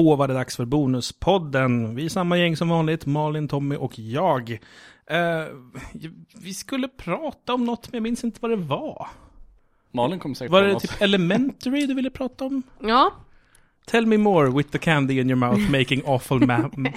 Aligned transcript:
Då 0.00 0.16
var 0.16 0.28
det 0.28 0.34
dags 0.34 0.56
för 0.56 0.64
Bonuspodden. 0.64 1.94
Vi 1.94 2.04
är 2.04 2.08
samma 2.08 2.38
gäng 2.38 2.56
som 2.56 2.68
vanligt, 2.68 3.06
Malin, 3.06 3.48
Tommy 3.48 3.76
och 3.76 3.98
jag. 3.98 4.50
Eh, 5.06 5.44
vi 6.42 6.54
skulle 6.54 6.88
prata 6.88 7.54
om 7.54 7.64
något, 7.64 7.92
men 7.92 7.96
jag 7.98 8.02
minns 8.02 8.24
inte 8.24 8.38
vad 8.42 8.50
det 8.50 8.56
var. 8.56 9.06
Malin 9.92 10.18
kommer 10.18 10.34
säkert 10.34 10.52
Var 10.52 10.60
på 10.60 10.66
det 10.66 10.72
något. 10.72 10.82
typ 10.82 11.02
Elementary 11.02 11.86
du 11.86 11.94
ville 11.94 12.10
prata 12.10 12.44
om? 12.44 12.62
Ja, 12.80 13.12
Tell 13.86 14.06
me 14.06 14.18
more 14.18 14.50
with 14.50 14.70
the 14.70 14.78
candy 14.78 15.20
in 15.20 15.30
your 15.30 15.36
mouth 15.38 15.70
making 15.70 16.02
awful 16.06 16.38
ma- 16.38 16.92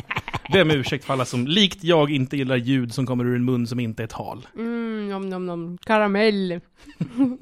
Be 0.53 0.61
om 0.61 0.71
ursäkt 0.71 1.05
för 1.05 1.13
alla 1.13 1.25
som 1.25 1.47
likt 1.47 1.83
jag 1.83 2.11
inte 2.11 2.37
gillar 2.37 2.55
ljud 2.55 2.93
som 2.93 3.05
kommer 3.05 3.25
ur 3.25 3.35
en 3.35 3.45
mun 3.45 3.67
som 3.67 3.79
inte 3.79 4.03
är 4.03 4.07
tal. 4.07 4.47
mm, 4.55 5.09
nom 5.09 5.29
nom 5.29 5.45
nom, 5.45 5.77
karamell. 5.77 6.59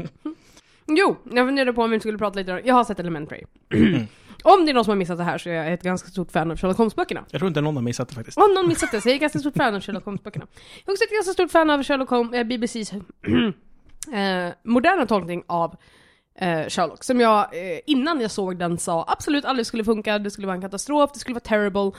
jo, 0.88 1.16
jag 1.32 1.48
funderade 1.48 1.74
på 1.74 1.84
om 1.84 1.92
vi 1.92 2.00
skulle 2.00 2.18
prata 2.18 2.40
lite 2.40 2.54
om, 2.54 2.60
jag 2.66 2.76
har 2.76 2.84
sett 2.84 3.00
Elementary. 3.00 3.44
om 4.44 4.66
det 4.66 4.72
är 4.72 4.74
någon 4.74 4.86
som 4.86 4.92
har 4.92 4.96
missat 4.96 5.18
det 5.18 5.24
här 5.24 5.38
så 5.38 5.50
är 5.50 5.54
jag 5.54 5.74
ett 5.74 5.84
ganska 5.84 6.10
stort 6.10 6.32
fan 6.32 6.52
av 6.52 6.58
Sherlock 6.58 6.78
Holmes-böckerna. 6.78 7.26
Jag 7.32 7.40
tror 7.40 7.48
inte 7.48 7.62
någon 7.62 7.76
har 7.76 7.84
missat 7.84 8.10
det 8.10 8.16
faktiskt. 8.16 8.38
Om 8.38 8.54
någon 8.54 8.68
missat 8.68 8.92
det 8.92 9.02
så 9.02 9.10
är 9.10 9.12
jag 9.12 9.16
ett 9.16 9.22
ganska 9.22 9.40
stort 9.40 9.58
fan 9.58 9.76
av 9.76 9.82
Sherlock 9.82 10.06
Holmes-böckerna. 10.06 10.48
Jag 10.86 10.90
är 10.90 10.94
också 10.94 11.04
ett 11.04 11.12
ganska 11.12 11.34
stort 11.34 11.52
fan 11.52 11.70
av 11.70 11.84
Sherlock 11.84 12.10
Holmes, 12.10 12.34
eh, 12.34 12.44
BBCs 12.44 12.94
eh, 14.14 14.54
moderna 14.64 15.06
tolkning 15.06 15.44
av 15.48 15.76
eh, 16.40 16.68
Sherlock. 16.68 17.04
Som 17.04 17.20
jag 17.20 17.40
eh, 17.40 17.80
innan 17.86 18.22
jag 18.22 18.32
såg 18.32 18.58
den 18.60 18.78
sa 18.78 19.06
absolut 19.08 19.46
aldrig 19.46 19.66
skulle 19.66 19.84
funka, 19.84 20.20
det 20.20 20.32
skulle 20.32 20.48
vara 20.48 20.56
en 20.56 20.62
katastrof, 20.62 21.10
det 21.14 21.20
skulle 21.20 21.34
vara 21.34 21.40
terrible. 21.40 21.92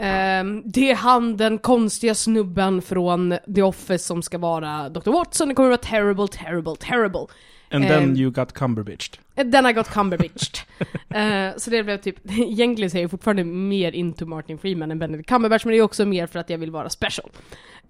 Ehm, 0.00 0.62
det 0.64 0.90
är 0.90 0.94
han, 0.94 1.36
den 1.36 1.58
konstiga 1.58 2.14
snubben 2.14 2.82
från 2.82 3.38
The 3.54 3.62
Office 3.62 4.04
som 4.04 4.22
ska 4.22 4.38
vara 4.38 4.88
Dr. 4.88 5.10
Watson, 5.10 5.48
det 5.48 5.54
kommer 5.54 5.70
att 5.70 5.86
vara 5.86 5.90
terrible, 5.90 6.28
terrible, 6.28 6.76
terrible. 6.76 7.26
And 7.70 7.84
Ehm. 7.84 7.88
then 7.90 8.16
you 8.16 8.30
got 8.30 8.52
cumberbitched. 8.52 9.18
Den 9.34 9.64
har 9.64 9.72
gått 9.72 9.88
Cumberbitched. 9.88 10.56
Eh, 11.14 11.56
så 11.56 11.70
det 11.70 11.82
blev 11.84 11.96
typ, 11.96 12.16
egentligen 12.30 12.90
så 12.90 12.96
är 12.96 13.02
jag 13.02 13.10
fortfarande 13.10 13.44
mer 13.44 13.92
into 13.92 14.26
Martin 14.26 14.58
Freeman 14.58 14.90
än 14.90 14.98
Benedict 14.98 15.28
Cumberbatch, 15.28 15.64
men 15.64 15.72
det 15.72 15.78
är 15.78 15.82
också 15.82 16.06
mer 16.06 16.26
för 16.26 16.38
att 16.38 16.50
jag 16.50 16.58
vill 16.58 16.70
vara 16.70 16.88
special. 16.90 17.30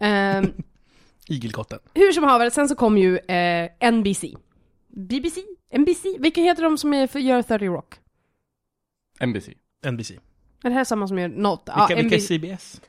Eh, 0.01 0.43
Igelkotten. 1.29 1.79
hur 1.95 2.13
som 2.13 2.25
haver, 2.25 2.51
sen 2.51 2.69
så 2.69 2.75
kom 2.75 2.99
ju 2.99 3.19
eh, 3.19 3.93
NBC. 3.93 4.25
BBC? 4.89 5.41
NBC? 5.79 6.05
Vilka 6.19 6.41
heter 6.41 6.63
de 6.63 6.79
som 6.79 6.95
är 6.95 7.07
för, 7.07 7.19
gör 7.19 7.43
30 7.43 7.67
Rock? 7.67 7.95
NBC. 9.27 9.49
NBC. 9.87 10.11
Är 10.11 10.69
det 10.71 10.75
här 10.75 10.85
samma 10.85 11.09
som 11.09 11.19
gör 11.19 11.29
något? 11.29 11.69
Vilka, 11.89 12.03
vilka 12.03 12.17
är. 12.17 12.21
CBS? 12.21 12.81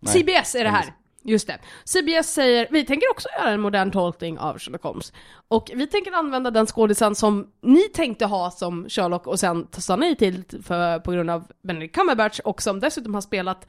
Nej. 0.00 0.12
CBS 0.14 0.54
är 0.54 0.64
det 0.64 0.70
här. 0.70 0.82
NBC. 0.84 0.94
Just 1.22 1.46
det. 1.46 1.58
CBS 1.84 2.32
säger, 2.32 2.68
vi 2.70 2.84
tänker 2.84 3.10
också 3.10 3.28
göra 3.38 3.50
en 3.50 3.60
modern 3.60 3.90
tolkning 3.90 4.38
av 4.38 4.58
Sherlock 4.58 4.82
Holmes. 4.82 5.12
Och 5.48 5.70
vi 5.74 5.86
tänker 5.86 6.12
använda 6.12 6.50
den 6.50 6.66
skådisen 6.66 7.14
som 7.14 7.52
ni 7.62 7.88
tänkte 7.88 8.26
ha 8.26 8.50
som 8.50 8.88
Sherlock 8.88 9.26
och 9.26 9.40
sen 9.40 9.68
sa 9.72 9.96
nej 9.96 10.16
till 10.16 10.44
för, 10.62 10.98
på 10.98 11.12
grund 11.12 11.30
av 11.30 11.44
Benedict 11.62 11.94
Cumberbatch 11.94 12.40
och 12.40 12.62
som 12.62 12.80
dessutom 12.80 13.14
har 13.14 13.20
spelat 13.20 13.66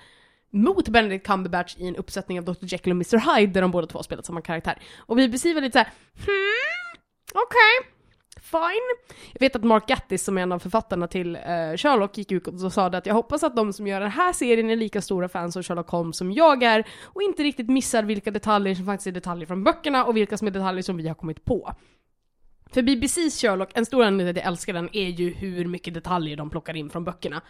mot 0.52 0.89
Benedict 0.89 1.25
Cumberbatch 1.27 1.75
i 1.77 1.88
en 1.88 1.95
uppsättning 1.95 2.39
av 2.39 2.45
Dr. 2.45 2.66
Jekyll 2.66 2.91
och 2.91 2.95
Mr. 2.95 3.35
Hyde 3.35 3.53
där 3.53 3.61
de 3.61 3.72
båda 3.72 3.88
två 3.88 3.97
har 3.97 4.03
spelat 4.03 4.25
samma 4.25 4.41
karaktär. 4.41 4.81
Och 4.97 5.19
vi 5.19 5.29
beskriver 5.29 5.61
lite 5.61 5.73
såhär, 5.73 5.91
hmm, 6.16 7.02
okej, 7.33 7.91
fine. 8.39 9.13
Jag 9.33 9.39
vet 9.39 9.55
att 9.55 9.63
Mark 9.63 9.87
Gattis 9.87 10.23
som 10.23 10.37
är 10.37 10.41
en 10.41 10.51
av 10.51 10.59
författarna 10.59 11.07
till 11.07 11.35
eh, 11.35 11.41
Sherlock 11.77 12.17
gick 12.17 12.31
ut 12.31 12.47
och 12.47 12.73
sa 12.73 12.85
att 12.85 13.05
jag 13.05 13.13
hoppas 13.13 13.43
att 13.43 13.55
de 13.55 13.73
som 13.73 13.88
gör 13.88 14.01
den 14.01 14.11
här 14.11 14.33
serien 14.33 14.69
är 14.69 14.75
lika 14.75 15.01
stora 15.01 15.29
fans 15.29 15.57
av 15.57 15.63
Sherlock 15.63 15.89
Holmes 15.89 16.17
som 16.17 16.31
jag 16.31 16.63
är 16.63 16.88
och 17.03 17.21
inte 17.21 17.43
riktigt 17.43 17.69
missar 17.69 18.03
vilka 18.03 18.31
detaljer 18.31 18.75
som 18.75 18.85
faktiskt 18.85 19.07
är 19.07 19.11
detaljer 19.11 19.47
från 19.47 19.63
böckerna 19.63 20.05
och 20.05 20.17
vilka 20.17 20.38
som 20.38 20.47
är 20.47 20.51
detaljer 20.51 20.83
som 20.83 20.97
vi 20.97 21.07
har 21.07 21.16
kommit 21.16 21.45
på. 21.45 21.75
För 22.73 22.81
BBCs 22.81 23.41
Sherlock, 23.41 23.69
en 23.73 23.85
stor 23.85 24.03
anledning 24.03 24.33
till 24.33 24.39
att 24.39 24.45
jag 24.45 24.51
älskar 24.51 24.73
den 24.73 24.89
är 24.95 25.09
ju 25.09 25.29
hur 25.29 25.66
mycket 25.66 25.94
detaljer 25.94 26.38
de 26.38 26.50
plockar 26.50 26.75
in 26.75 26.89
från 26.89 27.03
böckerna. 27.03 27.41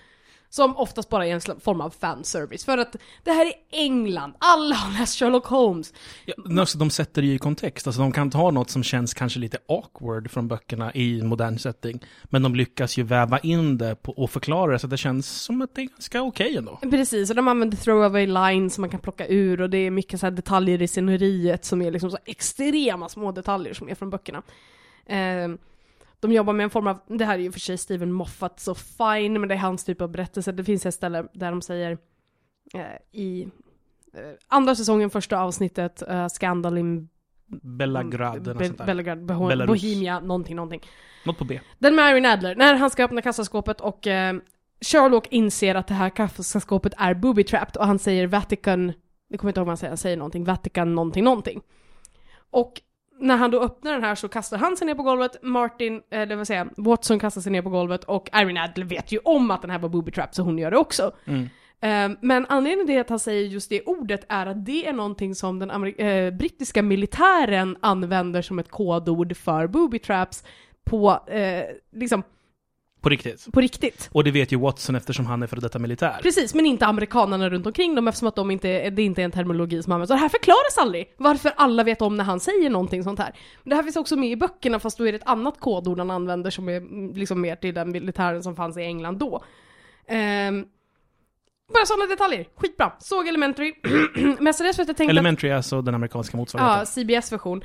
Som 0.53 0.77
oftast 0.77 1.09
bara 1.09 1.27
är 1.27 1.33
en 1.33 1.59
form 1.59 1.81
av 1.81 1.89
fanservice. 1.99 2.65
För 2.65 2.77
att 2.77 2.95
det 3.23 3.31
här 3.31 3.45
är 3.45 3.53
England, 3.69 4.33
alla 4.39 4.75
har 4.75 4.99
läst 4.99 5.19
Sherlock 5.19 5.45
Holmes. 5.45 5.93
Ja, 6.25 6.61
också, 6.61 6.77
de 6.77 6.89
sätter 6.89 7.21
det 7.21 7.27
ju 7.27 7.33
i 7.33 7.39
kontext. 7.39 7.87
Alltså, 7.87 8.01
de 8.01 8.11
kan 8.11 8.29
ta 8.29 8.51
något 8.51 8.69
som 8.69 8.83
känns 8.83 9.13
kanske 9.13 9.39
lite 9.39 9.57
awkward 9.67 10.31
från 10.31 10.47
böckerna 10.47 10.93
i 10.93 11.21
modern 11.21 11.59
setting. 11.59 11.99
Men 12.23 12.43
de 12.43 12.55
lyckas 12.55 12.97
ju 12.97 13.03
väva 13.03 13.39
in 13.39 13.77
det 13.77 13.95
på, 13.95 14.11
och 14.11 14.31
förklara 14.31 14.71
det 14.71 14.79
så 14.79 14.87
att 14.87 14.91
det 14.91 14.97
känns 14.97 15.41
som 15.41 15.61
att 15.61 15.75
det 15.75 15.81
är 15.81 15.85
ganska 15.87 16.21
okej 16.21 16.57
ändå. 16.57 16.79
Precis, 16.81 17.29
och 17.29 17.35
de 17.35 17.47
använder 17.47 17.77
throwaway 17.77 18.27
lines 18.27 18.73
som 18.73 18.81
man 18.81 18.89
kan 18.89 18.99
plocka 18.99 19.27
ur 19.27 19.61
och 19.61 19.69
det 19.69 19.77
är 19.77 19.91
mycket 19.91 20.19
så 20.19 20.25
här 20.25 20.31
detaljer 20.31 20.81
i 20.81 20.87
sceneriet 20.87 21.65
som 21.65 21.81
är 21.81 21.91
liksom 21.91 22.11
så 22.11 22.17
extrema 22.25 23.09
små 23.09 23.31
detaljer 23.31 23.73
som 23.73 23.89
är 23.89 23.95
från 23.95 24.09
böckerna. 24.09 24.41
Eh, 25.05 25.49
de 26.21 26.31
jobbar 26.31 26.53
med 26.53 26.63
en 26.63 26.69
form 26.69 26.87
av, 26.87 26.99
det 27.07 27.25
här 27.25 27.33
är 27.39 27.43
ju 27.43 27.51
för 27.51 27.59
sig 27.59 27.77
Steven 27.77 28.11
Moffat 28.11 28.59
så 28.59 28.75
fine, 28.75 29.39
men 29.39 29.47
det 29.49 29.55
är 29.55 29.59
hans 29.59 29.83
typ 29.83 30.01
av 30.01 30.11
berättelse. 30.11 30.51
Det 30.51 30.63
finns 30.63 30.85
ett 30.85 30.93
ställe 30.93 31.27
där 31.33 31.51
de 31.51 31.61
säger 31.61 31.97
eh, 32.73 32.81
i 33.11 33.43
eh, 34.13 34.21
andra 34.47 34.75
säsongen, 34.75 35.09
första 35.09 35.39
avsnittet, 35.39 36.01
eh, 36.01 36.27
Scandal 36.27 36.77
in 36.77 37.09
eller 37.79 38.03
något 38.49 38.57
Be- 38.57 38.65
sånt 38.65 38.77
där. 38.77 38.85
Belgrad, 38.85 39.25
Belarus. 39.25 39.67
Bohemia, 39.67 40.19
någonting, 40.19 40.55
någonting. 40.55 40.81
Något 41.25 41.37
på 41.37 41.45
B. 41.45 41.59
Den 41.79 41.95
med 41.95 42.11
Irene 42.11 42.33
Adler, 42.33 42.55
när 42.55 42.75
han 42.75 42.89
ska 42.89 43.03
öppna 43.03 43.21
kassaskåpet 43.21 43.81
och 43.81 44.07
eh, 44.07 44.35
Sherlock 44.81 45.27
inser 45.27 45.75
att 45.75 45.87
det 45.87 45.93
här 45.93 46.09
kassaskåpet 46.09 46.93
är 46.97 47.13
booby-trapped 47.13 47.77
och 47.77 47.87
han 47.87 47.99
säger 47.99 48.27
Vatican, 48.27 48.93
jag 49.27 49.39
kommer 49.39 49.49
inte 49.49 49.59
ihåg 49.59 49.65
vad 49.65 49.71
han 49.71 49.77
säger, 49.77 49.91
han 49.91 49.97
säger 49.97 50.17
någonting, 50.17 50.43
Vatican 50.43 50.95
någonting 50.95 51.23
någonting. 51.23 51.61
Och 52.49 52.81
när 53.21 53.37
han 53.37 53.51
då 53.51 53.59
öppnar 53.61 53.93
den 53.93 54.03
här 54.03 54.15
så 54.15 54.27
kastar 54.27 54.57
han 54.57 54.77
sig 54.77 54.87
ner 54.87 54.95
på 54.95 55.03
golvet, 55.03 55.37
Martin, 55.41 56.01
eller 56.09 56.35
vad 56.35 56.47
säger 56.47 56.65
jag, 56.75 56.85
Watson 56.85 57.19
kastar 57.19 57.41
sig 57.41 57.51
ner 57.51 57.61
på 57.61 57.69
golvet 57.69 58.03
och 58.03 58.29
Irene 58.33 58.63
Adler 58.63 58.85
vet 58.85 59.11
ju 59.11 59.19
om 59.23 59.51
att 59.51 59.61
den 59.61 59.71
här 59.71 59.79
var 59.79 59.89
booby-trapped 59.89 60.31
så 60.31 60.43
hon 60.43 60.57
gör 60.57 60.71
det 60.71 60.77
också. 60.77 61.11
Mm. 61.25 61.49
Eh, 61.81 62.17
Men 62.21 62.45
anledningen 62.49 62.87
till 62.87 62.99
att 62.99 63.09
han 63.09 63.19
säger 63.19 63.47
just 63.47 63.69
det 63.69 63.81
ordet 63.81 64.25
är 64.29 64.45
att 64.45 64.65
det 64.65 64.87
är 64.87 64.93
någonting 64.93 65.35
som 65.35 65.59
den 65.59 65.71
eh, 65.71 66.33
brittiska 66.33 66.81
militären 66.81 67.77
använder 67.79 68.41
som 68.41 68.59
ett 68.59 68.69
kodord 68.69 69.37
för 69.37 69.67
booby 69.67 69.99
traps 69.99 70.43
på, 70.83 71.19
eh, 71.27 71.63
liksom, 71.91 72.23
På 73.01 73.09
riktigt. 73.09 73.47
på 73.53 73.61
riktigt. 73.61 74.09
Och 74.11 74.23
det 74.23 74.31
vet 74.31 74.51
ju 74.51 74.59
Watson 74.59 74.95
eftersom 74.95 75.25
han 75.25 75.43
är 75.43 75.47
före 75.47 75.59
detta 75.59 75.79
militär. 75.79 76.19
Precis, 76.21 76.53
men 76.53 76.65
inte 76.65 76.85
amerikanerna 76.85 77.49
runt 77.49 77.65
omkring 77.65 77.95
dem 77.95 78.07
eftersom 78.07 78.27
att 78.27 78.35
de 78.35 78.51
inte, 78.51 78.89
det 78.89 79.01
inte 79.01 79.21
är 79.21 79.25
en 79.25 79.31
terminologi 79.31 79.83
som 79.83 79.93
används. 79.93 80.11
Och 80.11 80.17
det 80.17 80.21
här 80.21 80.29
förklaras 80.29 80.77
aldrig 80.77 81.13
varför 81.17 81.51
alla 81.55 81.83
vet 81.83 82.01
om 82.01 82.17
när 82.17 82.23
han 82.23 82.39
säger 82.39 82.69
någonting 82.69 83.03
sånt 83.03 83.19
här. 83.19 83.35
Det 83.63 83.75
här 83.75 83.83
finns 83.83 83.95
också 83.95 84.15
med 84.15 84.29
i 84.29 84.35
böckerna 84.35 84.79
fast 84.79 84.97
då 84.97 85.07
är 85.07 85.11
det 85.11 85.17
ett 85.17 85.27
annat 85.27 85.59
kodord 85.59 85.97
han 85.97 86.11
använder 86.11 86.49
som 86.49 86.69
är 86.69 86.77
mm, 86.77 87.13
liksom 87.13 87.41
mer 87.41 87.55
till 87.55 87.73
den 87.73 87.91
militären 87.91 88.43
som 88.43 88.55
fanns 88.55 88.77
i 88.77 88.81
England 88.81 89.17
då. 89.17 89.43
Ehm, 90.07 90.65
bara 91.73 91.85
sådana 91.85 92.05
detaljer, 92.05 92.47
skitbra. 92.55 92.91
Såg 92.99 93.27
Elementary, 93.27 93.73
mestadels 94.39 94.75
för 94.75 94.83
att 94.83 94.87
jag 94.87 94.97
tänkte 94.97 95.11
Elementary 95.11 95.49
är 95.49 95.55
alltså 95.55 95.81
den 95.81 95.95
amerikanska 95.95 96.37
Ja, 96.37 96.39
motsvarigheten. 96.39 96.85
CBS-version. 96.85 97.63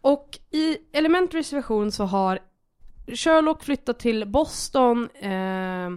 Och 0.00 0.38
i 0.50 0.76
Elementarys 0.92 1.52
version 1.52 1.92
så 1.92 2.04
har 2.04 2.38
Sherlock 3.14 3.64
flyttat 3.64 3.98
till 3.98 4.26
Boston, 4.26 5.08
eh, 5.14 5.90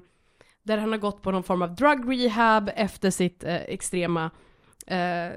där 0.64 0.78
han 0.78 0.92
har 0.92 0.98
gått 0.98 1.22
på 1.22 1.32
någon 1.32 1.44
form 1.44 1.62
av 1.62 1.76
drug 1.76 2.12
rehab 2.12 2.70
efter 2.76 3.10
sitt 3.10 3.44
eh, 3.44 3.56
extrema 3.56 4.32
eh, 4.88 5.32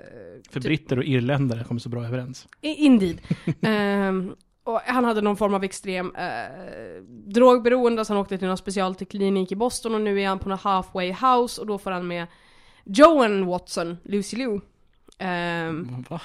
För 0.51 0.61
britter 0.61 0.99
och 0.99 1.05
irländare 1.05 1.65
kommer 1.65 1.81
så 1.81 1.89
bra 1.89 2.05
överens. 2.05 2.49
Indeed. 2.61 3.21
Ehm, 3.63 4.35
och 4.65 4.81
han 4.81 5.05
hade 5.05 5.21
någon 5.21 5.37
form 5.37 5.55
av 5.55 5.65
extrem 5.65 6.15
eh, 6.15 7.03
drogberoende 7.07 8.05
så 8.05 8.13
han 8.13 8.21
åkte 8.21 8.39
till 8.39 8.49
någon 8.49 8.57
specialklinik 8.57 9.53
i 9.53 9.57
Boston 9.57 9.95
och 9.95 10.01
nu 10.01 10.21
är 10.21 10.29
han 10.29 10.39
på 10.39 10.49
någon 10.49 10.59
halfway 10.59 11.13
house 11.13 11.61
och 11.61 11.67
då 11.67 11.79
får 11.79 11.91
han 11.91 12.07
med 12.07 12.27
Joan 12.85 13.47
Watson, 13.47 13.97
Lucy 14.03 14.37
Liu. 14.37 14.61
Ehm, 15.19 16.05
Va? 16.09 16.21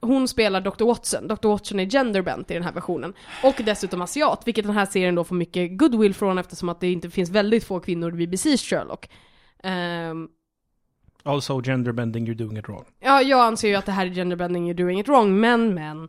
Hon 0.00 0.28
spelar 0.28 0.60
Dr. 0.60 0.84
Watson. 0.84 1.28
Dr. 1.28 1.48
Watson 1.48 1.80
är 1.80 1.86
genderbent 1.90 2.50
i 2.50 2.54
den 2.54 2.62
här 2.62 2.72
versionen. 2.72 3.14
Och 3.44 3.54
dessutom 3.64 4.02
asiat, 4.02 4.42
vilket 4.46 4.64
den 4.64 4.74
här 4.74 4.86
serien 4.86 5.14
då 5.14 5.24
får 5.24 5.34
mycket 5.34 5.78
goodwill 5.78 6.14
från 6.14 6.38
eftersom 6.38 6.68
att 6.68 6.80
det 6.80 6.92
inte 6.92 7.10
finns 7.10 7.30
väldigt 7.30 7.64
få 7.64 7.80
kvinnor 7.80 8.20
i 8.20 8.26
BBC's 8.26 8.56
Sherlock. 8.70 9.08
Ehm, 9.62 10.28
Also 11.22 11.60
genderbending, 11.62 12.28
you're 12.28 12.34
doing 12.34 12.58
it 12.58 12.68
wrong. 12.68 12.84
ja, 13.00 13.22
jag 13.22 13.40
anser 13.40 13.68
ju 13.68 13.74
att 13.74 13.86
det 13.86 13.92
här 13.92 14.06
är 14.06 14.10
genderbending, 14.14 14.70
you're 14.72 14.76
doing 14.76 15.00
it 15.00 15.08
wrong, 15.08 15.40
men 15.40 15.74
men. 15.74 16.08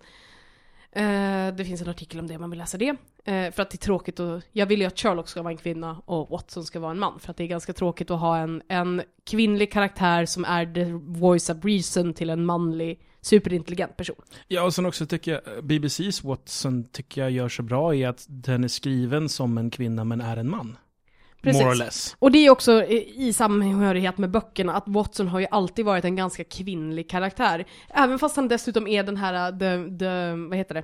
Eh, 0.92 1.56
det 1.56 1.66
finns 1.66 1.82
en 1.82 1.90
artikel 1.90 2.20
om 2.20 2.28
det 2.28 2.38
man 2.38 2.50
vill 2.50 2.60
läsa 2.60 2.78
det. 2.78 2.90
Eh, 3.26 3.52
för 3.52 3.62
att 3.62 3.70
det 3.70 3.76
är 3.76 3.78
tråkigt 3.86 4.20
och 4.20 4.42
jag 4.52 4.66
vill 4.66 4.80
ju 4.82 4.86
att 4.88 5.00
Sherlock 5.00 5.28
ska 5.28 5.42
vara 5.42 5.52
en 5.52 5.58
kvinna 5.58 6.02
och 6.06 6.30
Watson 6.30 6.64
ska 6.64 6.80
vara 6.80 6.92
en 6.92 7.00
man. 7.00 7.20
För 7.20 7.32
att 7.32 7.38
det 7.38 7.44
är 7.44 7.48
ganska 7.48 7.74
tråkigt 7.74 8.12
att 8.12 8.20
ha 8.20 8.38
en, 8.38 8.62
en 8.68 9.02
kvinnlig 9.26 9.72
karaktär 9.72 10.26
som 10.26 10.46
är 10.46 10.74
the 10.74 10.84
voice 11.20 11.50
of 11.50 11.66
reason 11.66 12.14
till 12.14 12.30
en 12.30 12.46
manlig 12.46 13.00
superintelligent 13.22 13.98
person. 13.98 14.22
Ja, 14.48 14.64
och 14.64 14.74
sen 14.74 14.86
också 14.86 15.06
tycker 15.06 15.32
jag, 15.32 15.64
BBC's 15.64 16.28
Watson 16.28 16.84
tycker 16.84 17.22
jag 17.22 17.32
gör 17.32 17.50
så 17.50 17.64
bra 17.64 17.96
i 17.96 18.06
att 18.06 18.26
den 18.28 18.64
är 18.64 18.68
skriven 18.68 19.30
som 19.30 19.58
en 19.58 19.70
kvinna 19.70 20.04
men 20.04 20.22
är 20.22 20.38
en 20.38 20.50
man. 20.50 20.78
Precis. 21.42 22.16
Och 22.20 22.32
det 22.32 22.46
är 22.46 22.50
också 22.50 22.84
i 22.84 23.28
i 23.28 23.34
samhörighet 23.34 24.18
med 24.18 24.32
böckerna 24.32 24.74
att 24.76 24.84
Watson 24.88 25.28
har 25.28 25.40
ju 25.40 25.48
alltid 25.52 25.86
varit 25.86 26.06
en 26.06 26.16
ganska 26.16 26.44
kvinnlig 26.44 27.10
karaktär. 27.10 27.66
Även 27.90 28.20
fast 28.20 28.36
han 28.36 28.48
dessutom 28.48 28.88
är 28.88 29.04
den 29.04 29.18
här, 29.18 29.52
the, 29.52 29.98
the, 29.98 30.50
vad 30.50 30.58
heter 30.58 30.76
det? 30.76 30.84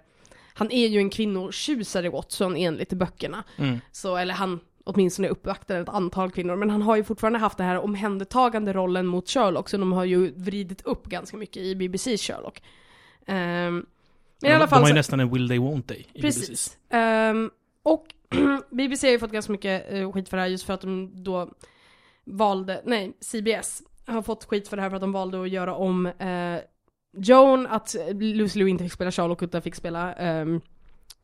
Han 0.53 0.71
är 0.71 0.87
ju 0.87 0.99
en 0.99 1.09
kvinnotjusare 1.09 2.09
Watson 2.09 2.55
enligt 2.55 2.93
böckerna. 2.93 3.43
Mm. 3.57 3.79
Så, 3.91 4.17
eller 4.17 4.33
han 4.33 4.59
åtminstone 4.87 5.27
uppvaktade 5.27 5.79
ett 5.79 5.89
antal 5.89 6.31
kvinnor, 6.31 6.55
men 6.55 6.69
han 6.69 6.81
har 6.81 6.95
ju 6.95 7.03
fortfarande 7.03 7.39
haft 7.39 7.57
den 7.57 7.67
här 7.67 7.79
omhändertagande 7.79 8.73
rollen 8.73 9.05
mot 9.05 9.29
Sherlock, 9.29 9.69
så 9.69 9.77
de 9.77 9.93
har 9.93 10.05
ju 10.05 10.31
vridit 10.31 10.81
upp 10.81 11.05
ganska 11.07 11.37
mycket 11.37 11.57
i 11.57 11.75
BBC's 11.75 12.17
Sherlock. 12.17 12.61
Um, 13.27 13.85
men 14.41 14.51
i 14.51 14.53
alla 14.53 14.67
fall 14.67 14.79
de 14.79 14.83
har 14.83 14.87
ju 14.87 14.93
så- 14.93 14.95
nästan 14.95 15.19
en 15.19 15.29
Will 15.33 15.47
They 15.49 15.57
Won't 15.59 15.81
They 15.87 16.03
i. 16.13 16.21
Precis. 16.21 16.77
Ehm, 16.89 17.51
och 17.83 18.05
BBC 18.69 19.07
har 19.07 19.11
ju 19.11 19.19
fått 19.19 19.31
ganska 19.31 19.51
mycket 19.51 19.93
eh, 19.93 20.11
skit 20.11 20.29
för 20.29 20.37
det 20.37 20.41
här 20.43 20.49
just 20.49 20.65
för 20.65 20.73
att 20.73 20.81
de 20.81 21.23
då 21.23 21.49
valde, 22.25 22.81
nej, 22.85 23.13
CBS 23.19 23.81
har 24.07 24.21
fått 24.21 24.45
skit 24.45 24.67
för 24.67 24.75
det 24.77 24.81
här 24.83 24.89
för 24.89 24.95
att 24.95 25.01
de 25.01 25.11
valde 25.11 25.41
att 25.41 25.49
göra 25.49 25.75
om 25.75 26.05
eh, 26.05 26.57
Joan, 27.17 27.67
att 27.67 27.95
Lucy 28.13 28.59
Liu 28.59 28.67
inte 28.67 28.83
fick 28.83 28.93
spela 28.93 29.11
Sherlock 29.11 29.41
utan 29.43 29.61
fick 29.61 29.75
spela 29.75 30.13
ehm, 30.13 30.61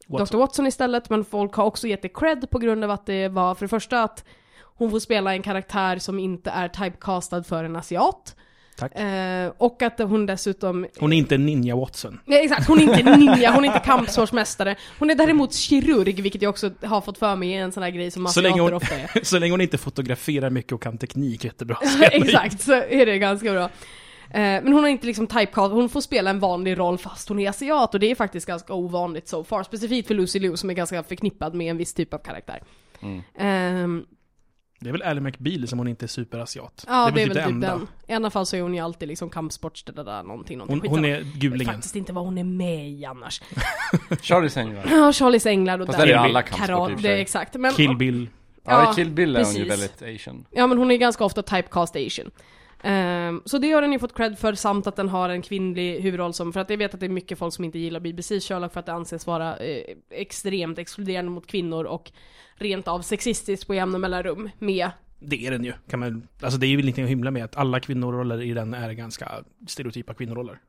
Watson. 0.08 0.38
Dr. 0.38 0.38
Watson 0.42 0.68
istället, 0.68 1.10
men 1.10 1.26
folk 1.26 1.54
har 1.54 1.64
också 1.64 1.88
gett 1.88 2.02
det 2.02 2.10
cred 2.10 2.50
på 2.50 2.60
grund 2.60 2.84
av 2.84 2.92
att 2.92 3.06
det 3.06 3.28
var 3.28 3.56
för 3.56 3.66
det 3.66 3.70
första 3.70 4.04
att 4.04 4.24
hon 4.64 4.92
får 4.92 5.00
spela 5.00 5.34
en 5.34 5.42
karaktär 5.42 5.98
som 5.98 6.20
inte 6.20 6.50
är 6.50 6.68
typecastad 6.68 7.44
för 7.44 7.64
en 7.64 7.76
asiat. 7.76 8.36
Eh, 8.92 9.54
och 9.58 9.82
att 9.82 10.00
hon 10.00 10.26
dessutom 10.26 10.88
Hon 11.00 11.14
är 11.14 11.18
inte 11.18 11.38
Ninja 11.38 11.76
Watson. 11.76 12.20
Nej 12.26 12.44
exakt, 12.44 12.68
hon 12.68 12.80
är 12.80 12.84
inte 12.84 13.18
ninja, 13.18 13.52
hon 13.52 13.64
är 13.64 13.68
inte 13.68 13.80
kampsportsmästare. 13.86 14.76
Hon 15.00 15.10
är 15.10 15.16
däremot 15.16 15.54
kirurg, 15.54 16.22
vilket 16.22 16.42
jag 16.42 16.50
också 16.50 16.72
har 16.84 17.02
fått 17.02 17.18
för 17.18 17.36
mig 17.36 17.54
är 17.54 17.62
en 17.62 17.72
sån 17.72 17.84
här 17.84 17.90
grej 17.90 18.12
som 18.12 18.26
asiater 18.26 18.60
hon- 18.60 18.74
ofta 18.74 18.96
är. 18.96 19.24
Så 19.24 19.40
länge 19.40 19.52
hon 19.54 19.62
inte 19.62 19.78
fotograferar 19.78 20.50
mycket 20.50 20.72
och 20.72 20.82
kan 20.82 20.98
teknik 20.98 21.44
jättebra. 21.46 21.78
exakt, 22.02 22.62
så 22.62 22.74
är 22.74 23.06
det 23.06 23.18
ganska 23.18 23.52
bra. 23.52 23.70
Eh, 24.34 24.40
Men 24.64 24.74
hon 24.74 24.84
har 24.84 24.90
inte 24.90 25.08
liksom 25.08 25.28
typecast, 25.28 25.72
hon 25.72 25.90
får 25.90 26.02
spela 26.02 26.30
en 26.30 26.40
vanlig 26.40 26.78
roll 26.80 26.98
fast 26.98 27.30
hon 27.30 27.40
är 27.40 27.50
asiat 27.50 27.94
och 27.94 28.00
det 28.00 28.12
är 28.12 28.16
faktiskt 28.16 28.48
ganska 28.48 28.74
ovanligt 28.74 29.28
so 29.28 29.44
far. 29.44 29.64
Specifikt 29.64 30.08
för 30.08 30.16
Lucy 30.16 30.40
Liu 30.40 30.58
som 30.58 30.70
är 30.70 30.74
ganska 30.74 31.04
förknippad 31.04 31.54
med 31.56 31.72
en 31.72 31.78
viss 31.78 31.94
typ 31.94 32.14
av 32.14 32.18
karaktär. 32.18 32.62
Mm. 33.02 33.22
Ehm, 33.38 34.06
Det 34.80 34.90
är 34.90 34.92
väl 34.92 35.02
Ally 35.02 35.22
McBeal 35.22 35.68
som 35.68 35.80
hon 35.80 35.88
inte 35.88 36.06
är 36.06 36.08
superasiat. 36.08 36.86
ja, 36.88 37.12
det 37.16 37.22
är 37.22 37.28
typ 37.28 37.36
väl 37.36 37.52
typ 37.54 37.62
den. 37.62 37.88
I 38.08 38.14
alla 38.14 38.30
fall 38.30 38.46
så 38.46 38.56
är 38.56 38.62
hon 38.62 38.74
ju 38.74 38.80
alltid 38.80 39.08
liksom 39.08 39.30
kampsports, 39.30 39.84
det 39.84 40.04
där, 40.04 40.24
någonting, 40.24 40.58
någonting. 40.58 40.90
Hon, 40.92 41.00
hon 41.00 41.06
är 41.06 41.10
Jag 41.10 41.18
vet 41.24 41.34
gulingen. 41.34 41.74
faktiskt 41.74 41.96
inte 41.96 42.14
vad 42.14 42.24
hon 42.26 42.38
är 42.38 42.44
med 42.44 42.90
i 42.90 43.06
annars. 43.06 43.42
Charlies 44.22 44.58
änglar. 44.58 44.86
Ja, 44.92 45.14
Charlies 45.14 45.46
änglar 45.46 45.80
och 45.80 45.86
Fast 45.88 46.00
där 46.00 46.04
är 46.06 46.08
Kill 46.08 46.18
alla 46.18 46.42
Bill. 46.42 46.52
kampsport 46.52 47.00
i 47.00 47.02
det 47.04 47.10
är 47.10 47.18
exakt. 47.18 47.54
Men, 47.56 47.74
Kill 47.74 47.96
Bill. 47.98 48.30
Ja, 48.64 48.84
Ja, 48.84 48.92
i 48.92 48.96
Kill 48.96 49.10
Bill 49.12 49.36
är 49.36 49.44
hon 49.46 49.54
ju 49.56 49.66
precis. 49.66 50.00
väldigt 50.02 50.16
asian. 50.22 50.46
Ja 50.52 50.68
men 50.68 50.78
hon 50.78 50.92
är 50.92 50.98
ganska 50.98 51.24
ofta 51.26 51.42
typecast 51.42 51.96
asian. 51.96 52.32
Ehm, 52.84 53.42
så 53.46 53.58
det 53.58 53.72
har 53.72 53.82
den 53.82 53.92
ju 53.92 54.00
fått 54.00 54.16
cred 54.16 54.40
för 54.40 54.54
samt 54.54 54.88
att 54.88 54.96
den 54.96 55.10
har 55.10 55.30
en 55.30 55.42
kvinnlig 55.42 56.02
huvudroll 56.02 56.34
som, 56.34 56.54
för 56.54 56.60
att 56.60 56.70
jag 56.70 56.78
vet 56.78 56.94
att 56.94 57.00
det 57.00 57.06
är 57.06 57.10
mycket 57.10 57.38
folk 57.38 57.54
som 57.54 57.66
inte 57.66 57.80
gillar 57.80 58.00
BBC 58.00 58.40
Sherlock 58.40 58.74
för 58.74 58.80
att 58.80 58.86
det 58.86 58.94
anses 58.94 59.28
vara 59.28 59.58
eh, 59.58 59.96
extremt 60.10 60.80
exkluderande 60.80 61.32
mot 61.32 61.48
kvinnor 61.48 61.84
och 61.84 62.12
rent 62.56 62.88
av 62.88 63.02
sexistiskt 63.02 63.68
på 63.68 63.76
jämna 63.76 63.98
mellanrum 63.98 64.50
med 64.60 64.90
Det 65.20 65.48
är 65.48 65.52
den 65.52 65.64
ju. 65.64 65.74
Kan 65.90 66.00
man, 66.00 66.28
alltså 66.42 66.60
det 66.60 66.66
är 66.66 66.68
ju 66.68 66.82
ingenting 66.82 67.04
att 67.04 67.10
hymla 67.10 67.32
med 67.32 67.44
att 67.44 67.58
alla 67.58 67.80
kvinnoroller 67.80 68.42
i 68.42 68.54
den 68.54 68.74
är 68.74 68.92
ganska 68.92 69.32
stereotypa 69.68 70.14
kvinnoroller. 70.14 70.60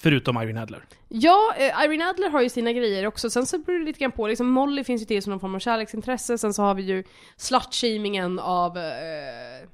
Förutom 0.00 0.42
Irene 0.42 0.62
Adler. 0.62 0.84
Ja, 1.08 1.54
eh, 1.58 1.84
Irene 1.84 2.10
Adler 2.10 2.30
har 2.30 2.42
ju 2.42 2.48
sina 2.48 2.72
grejer 2.72 3.06
också, 3.06 3.30
sen 3.30 3.46
så 3.46 3.58
beror 3.58 3.78
det 3.78 3.84
lite 3.84 3.98
grann 4.00 4.12
på, 4.12 4.28
liksom 4.28 4.46
Molly 4.46 4.84
finns 4.84 5.02
ju 5.02 5.06
till 5.06 5.22
som 5.22 5.30
någon 5.30 5.40
form 5.40 5.54
av 5.54 5.58
kärleksintresse, 5.58 6.38
sen 6.38 6.54
så 6.54 6.62
har 6.62 6.74
vi 6.74 6.82
ju 6.82 7.04
slut-shamingen 7.36 8.38
av, 8.38 8.78
eh, 8.78 9.68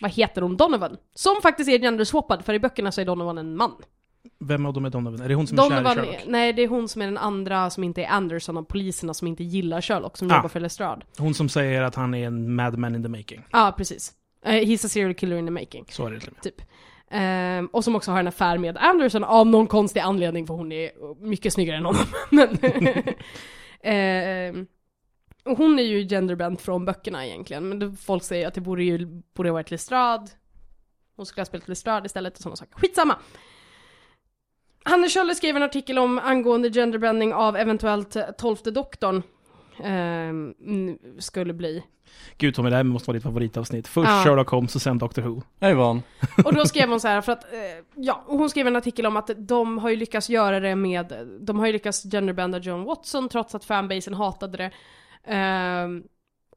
vad 0.00 0.10
heter 0.10 0.42
hon, 0.42 0.56
Donovan? 0.56 0.96
Som 1.14 1.36
faktiskt 1.42 1.70
är 1.70 1.78
genderswappad, 1.78 2.44
för 2.44 2.54
i 2.54 2.58
böckerna 2.58 2.92
så 2.92 3.00
är 3.00 3.04
Donovan 3.04 3.38
en 3.38 3.56
man. 3.56 3.72
Vem 4.38 4.66
av 4.66 4.72
dem 4.72 4.84
är 4.84 4.90
Donovan? 4.90 5.20
Är 5.20 5.28
det 5.28 5.34
hon 5.34 5.46
som 5.46 5.58
är 5.58 5.62
Donovan, 5.62 5.94
kär 5.94 6.02
i 6.02 6.06
Sherlock? 6.06 6.24
nej 6.26 6.52
det 6.52 6.62
är 6.62 6.68
hon 6.68 6.88
som 6.88 7.02
är 7.02 7.06
den 7.06 7.18
andra 7.18 7.70
som 7.70 7.84
inte 7.84 8.02
är 8.02 8.08
Anderson 8.08 8.56
av 8.56 8.62
poliserna 8.62 9.14
som 9.14 9.28
inte 9.28 9.44
gillar 9.44 9.80
Sherlock, 9.80 10.16
som 10.16 10.30
Ah. 10.30 10.36
jobbar 10.36 10.48
för 10.48 10.60
Lestrade. 10.60 11.02
Hon 11.18 11.34
som 11.34 11.48
säger 11.48 11.82
att 11.82 11.94
han 11.94 12.14
är 12.14 12.26
en 12.26 12.54
madman 12.54 12.94
in 12.94 13.02
the 13.02 13.08
making. 13.08 13.44
Ja, 13.50 13.74
precis. 13.76 14.12
Uh, 14.46 14.52
he's 14.52 14.86
a 14.86 14.88
serial 14.88 15.14
killer 15.14 15.36
in 15.36 15.46
the 15.46 15.50
making, 15.52 15.84
Så 15.90 16.06
är 16.06 16.10
det 16.10 16.20
till 16.20 16.34
typ. 16.42 16.62
Ehm, 17.10 17.66
och 17.66 17.84
som 17.84 17.96
också 17.96 18.10
har 18.10 18.20
en 18.20 18.28
affär 18.28 18.58
med 18.58 18.76
Anderson 18.76 19.24
av 19.24 19.46
någon 19.46 19.66
konstig 19.66 20.00
anledning, 20.00 20.46
för 20.46 20.54
hon 20.54 20.72
är 20.72 20.90
mycket 21.26 21.52
snyggare 21.52 21.76
än 21.76 21.84
honom. 21.84 22.04
Men 22.30 22.58
Ehm, 23.82 24.66
och 25.44 25.58
hon 25.58 25.78
är 25.78 25.82
ju 25.82 26.08
genderbent 26.08 26.60
från 26.60 26.84
böckerna 26.84 27.26
egentligen, 27.26 27.68
men 27.68 27.96
folk 27.96 28.22
säger 28.22 28.48
att 28.48 28.54
det 28.54 28.60
borde 28.60 28.84
ju 28.84 29.06
borde 29.34 29.48
ha 29.48 29.54
varit 29.54 29.70
Lestrade. 29.70 30.26
Hon 31.16 31.26
skulle 31.26 31.40
ha 31.40 31.46
spelat 31.46 31.68
Lestrade 31.68 32.06
istället 32.06 32.36
och 32.36 32.42
sådana 32.42 32.56
saker. 32.56 32.74
Skitsamma! 32.74 33.16
Hanne 34.84 35.08
Kjöller 35.08 35.34
skrev 35.34 35.56
en 35.56 35.62
artikel 35.62 35.98
om 35.98 36.18
angående 36.18 36.70
genderbending 36.70 37.34
av 37.34 37.56
eventuellt 37.56 38.16
eh, 38.16 38.24
tolfte 38.38 38.70
doktorn. 38.70 39.22
mm, 39.82 40.98
skulle 41.18 41.52
bli. 41.52 41.82
Gud 42.38 42.54
Tommy, 42.54 42.70
det 42.70 42.76
här 42.76 42.82
måste 42.82 43.06
vara 43.10 43.14
ditt 43.14 43.22
favoritavsnitt. 43.22 43.88
Först 43.88 44.08
Ja. 44.08 44.22
Sherlock 44.24 44.48
Holmes 44.48 44.74
och 44.74 44.82
sen 44.82 44.98
Doctor 44.98 45.22
Who. 45.22 45.42
Jag 45.58 45.74
van. 45.74 46.02
Och 46.44 46.54
då 46.54 46.66
skrev 46.66 46.88
hon 46.88 47.00
så 47.00 47.08
här 47.08 47.20
för 47.20 47.32
att, 47.32 47.52
eh, 47.52 47.58
ja, 47.94 48.24
hon 48.26 48.50
skrev 48.50 48.66
en 48.66 48.76
artikel 48.76 49.06
om 49.06 49.16
att 49.16 49.30
de 49.36 49.78
har 49.78 49.90
ju 49.90 49.96
lyckats 49.96 50.30
göra 50.30 50.60
det 50.60 50.76
med, 50.76 51.12
de 51.40 51.58
har 51.58 51.66
ju 51.66 51.72
lyckats 51.72 52.02
genderbenda 52.02 52.58
John 52.58 52.84
Watson 52.84 53.28
trots 53.28 53.54
att 53.54 53.64
fanbasen 53.64 54.14
hatade 54.14 54.56
det. 54.56 54.70
Ehm, 55.26 56.02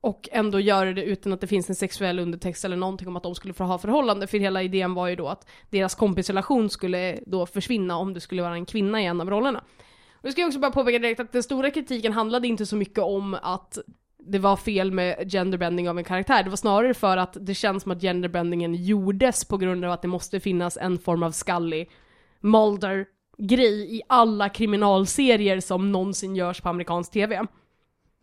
och 0.01 0.29
ändå 0.31 0.59
göra 0.59 0.93
det 0.93 1.03
utan 1.03 1.33
att 1.33 1.41
det 1.41 1.47
finns 1.47 1.69
en 1.69 1.75
sexuell 1.75 2.19
undertext 2.19 2.65
eller 2.65 2.77
någonting 2.77 3.07
om 3.07 3.15
att 3.15 3.23
de 3.23 3.35
skulle 3.35 3.53
få 3.53 3.63
ha 3.63 3.77
förhållande, 3.77 4.27
för 4.27 4.37
hela 4.37 4.63
idén 4.63 4.93
var 4.93 5.07
ju 5.07 5.15
då 5.15 5.27
att 5.27 5.47
deras 5.69 5.95
kompisrelation 5.95 6.69
skulle 6.69 7.19
då 7.25 7.45
försvinna 7.45 7.97
om 7.97 8.13
det 8.13 8.19
skulle 8.19 8.41
vara 8.41 8.53
en 8.53 8.65
kvinna 8.65 9.01
i 9.01 9.05
en 9.05 9.21
av 9.21 9.29
rollerna. 9.29 9.63
Och 10.13 10.25
jag 10.25 10.31
ska 10.31 10.45
också 10.45 10.59
bara 10.59 10.71
påpeka 10.71 10.99
direkt 10.99 11.19
att 11.19 11.31
den 11.31 11.43
stora 11.43 11.71
kritiken 11.71 12.13
handlade 12.13 12.47
inte 12.47 12.65
så 12.65 12.75
mycket 12.75 13.03
om 13.03 13.37
att 13.41 13.77
det 14.19 14.39
var 14.39 14.55
fel 14.55 14.91
med 14.91 15.31
genderbending 15.31 15.89
av 15.89 15.97
en 15.97 16.03
karaktär. 16.03 16.43
Det 16.43 16.49
var 16.49 16.57
snarare 16.57 16.93
för 16.93 17.17
att 17.17 17.37
det 17.39 17.53
känns 17.53 17.83
som 17.83 17.91
att 17.91 18.01
genderbendingen 18.01 18.75
gjordes 18.75 19.45
på 19.45 19.57
grund 19.57 19.85
av 19.85 19.91
att 19.91 20.01
det 20.01 20.07
måste 20.07 20.39
finnas 20.39 20.77
en 20.77 20.99
form 20.99 21.23
av 21.23 21.31
skallig 21.31 21.91
Mulder-grej 22.39 23.95
i 23.95 24.01
alla 24.07 24.49
kriminalserier 24.49 25.59
som 25.59 25.91
någonsin 25.91 26.35
görs 26.35 26.61
på 26.61 26.69
amerikansk 26.69 27.11
TV. 27.11 27.47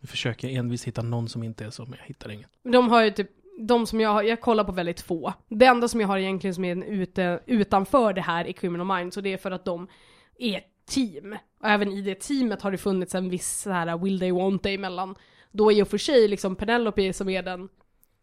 Nu 0.05 0.09
försöker 0.09 0.47
jag 0.47 0.57
envis 0.57 0.87
hitta 0.87 1.01
någon 1.01 1.29
som 1.29 1.43
inte 1.43 1.65
är 1.65 1.69
så, 1.69 1.85
men 1.85 1.99
jag 1.99 2.05
hittar 2.05 2.31
ingen. 2.31 2.49
De 2.63 2.89
har 2.89 3.03
ju 3.03 3.11
typ, 3.11 3.29
de 3.59 3.87
som 3.87 4.01
jag 4.01 4.09
har, 4.09 4.23
jag 4.23 4.41
kollar 4.41 4.63
på 4.63 4.71
väldigt 4.71 5.01
få. 5.01 5.33
Det 5.49 5.65
enda 5.65 5.87
som 5.87 6.01
jag 6.01 6.07
har 6.07 6.17
egentligen 6.17 6.53
som 6.53 6.65
är 6.65 6.71
en 6.71 6.83
ute, 6.83 7.39
utanför 7.45 8.13
det 8.13 8.21
här 8.21 8.47
är 8.47 8.51
Criminal 8.51 8.97
Minds 8.97 9.17
och 9.17 9.23
det 9.23 9.33
är 9.33 9.37
för 9.37 9.51
att 9.51 9.65
de 9.65 9.87
är 10.37 10.57
ett 10.57 10.85
team. 10.85 11.35
Och 11.59 11.67
även 11.67 11.91
i 11.91 12.01
det 12.01 12.19
teamet 12.19 12.61
har 12.61 12.71
det 12.71 12.77
funnits 12.77 13.15
en 13.15 13.29
viss 13.29 13.61
så 13.61 13.71
här 13.71 13.97
will 13.97 14.19
they 14.19 14.31
want 14.31 14.63
they 14.63 14.75
emellan. 14.75 15.15
Då 15.51 15.71
i 15.71 15.83
och 15.83 15.87
för 15.87 15.97
sig 15.97 16.27
liksom 16.27 16.55
Penelope 16.55 17.13
som 17.13 17.29
är 17.29 17.43
den 17.43 17.69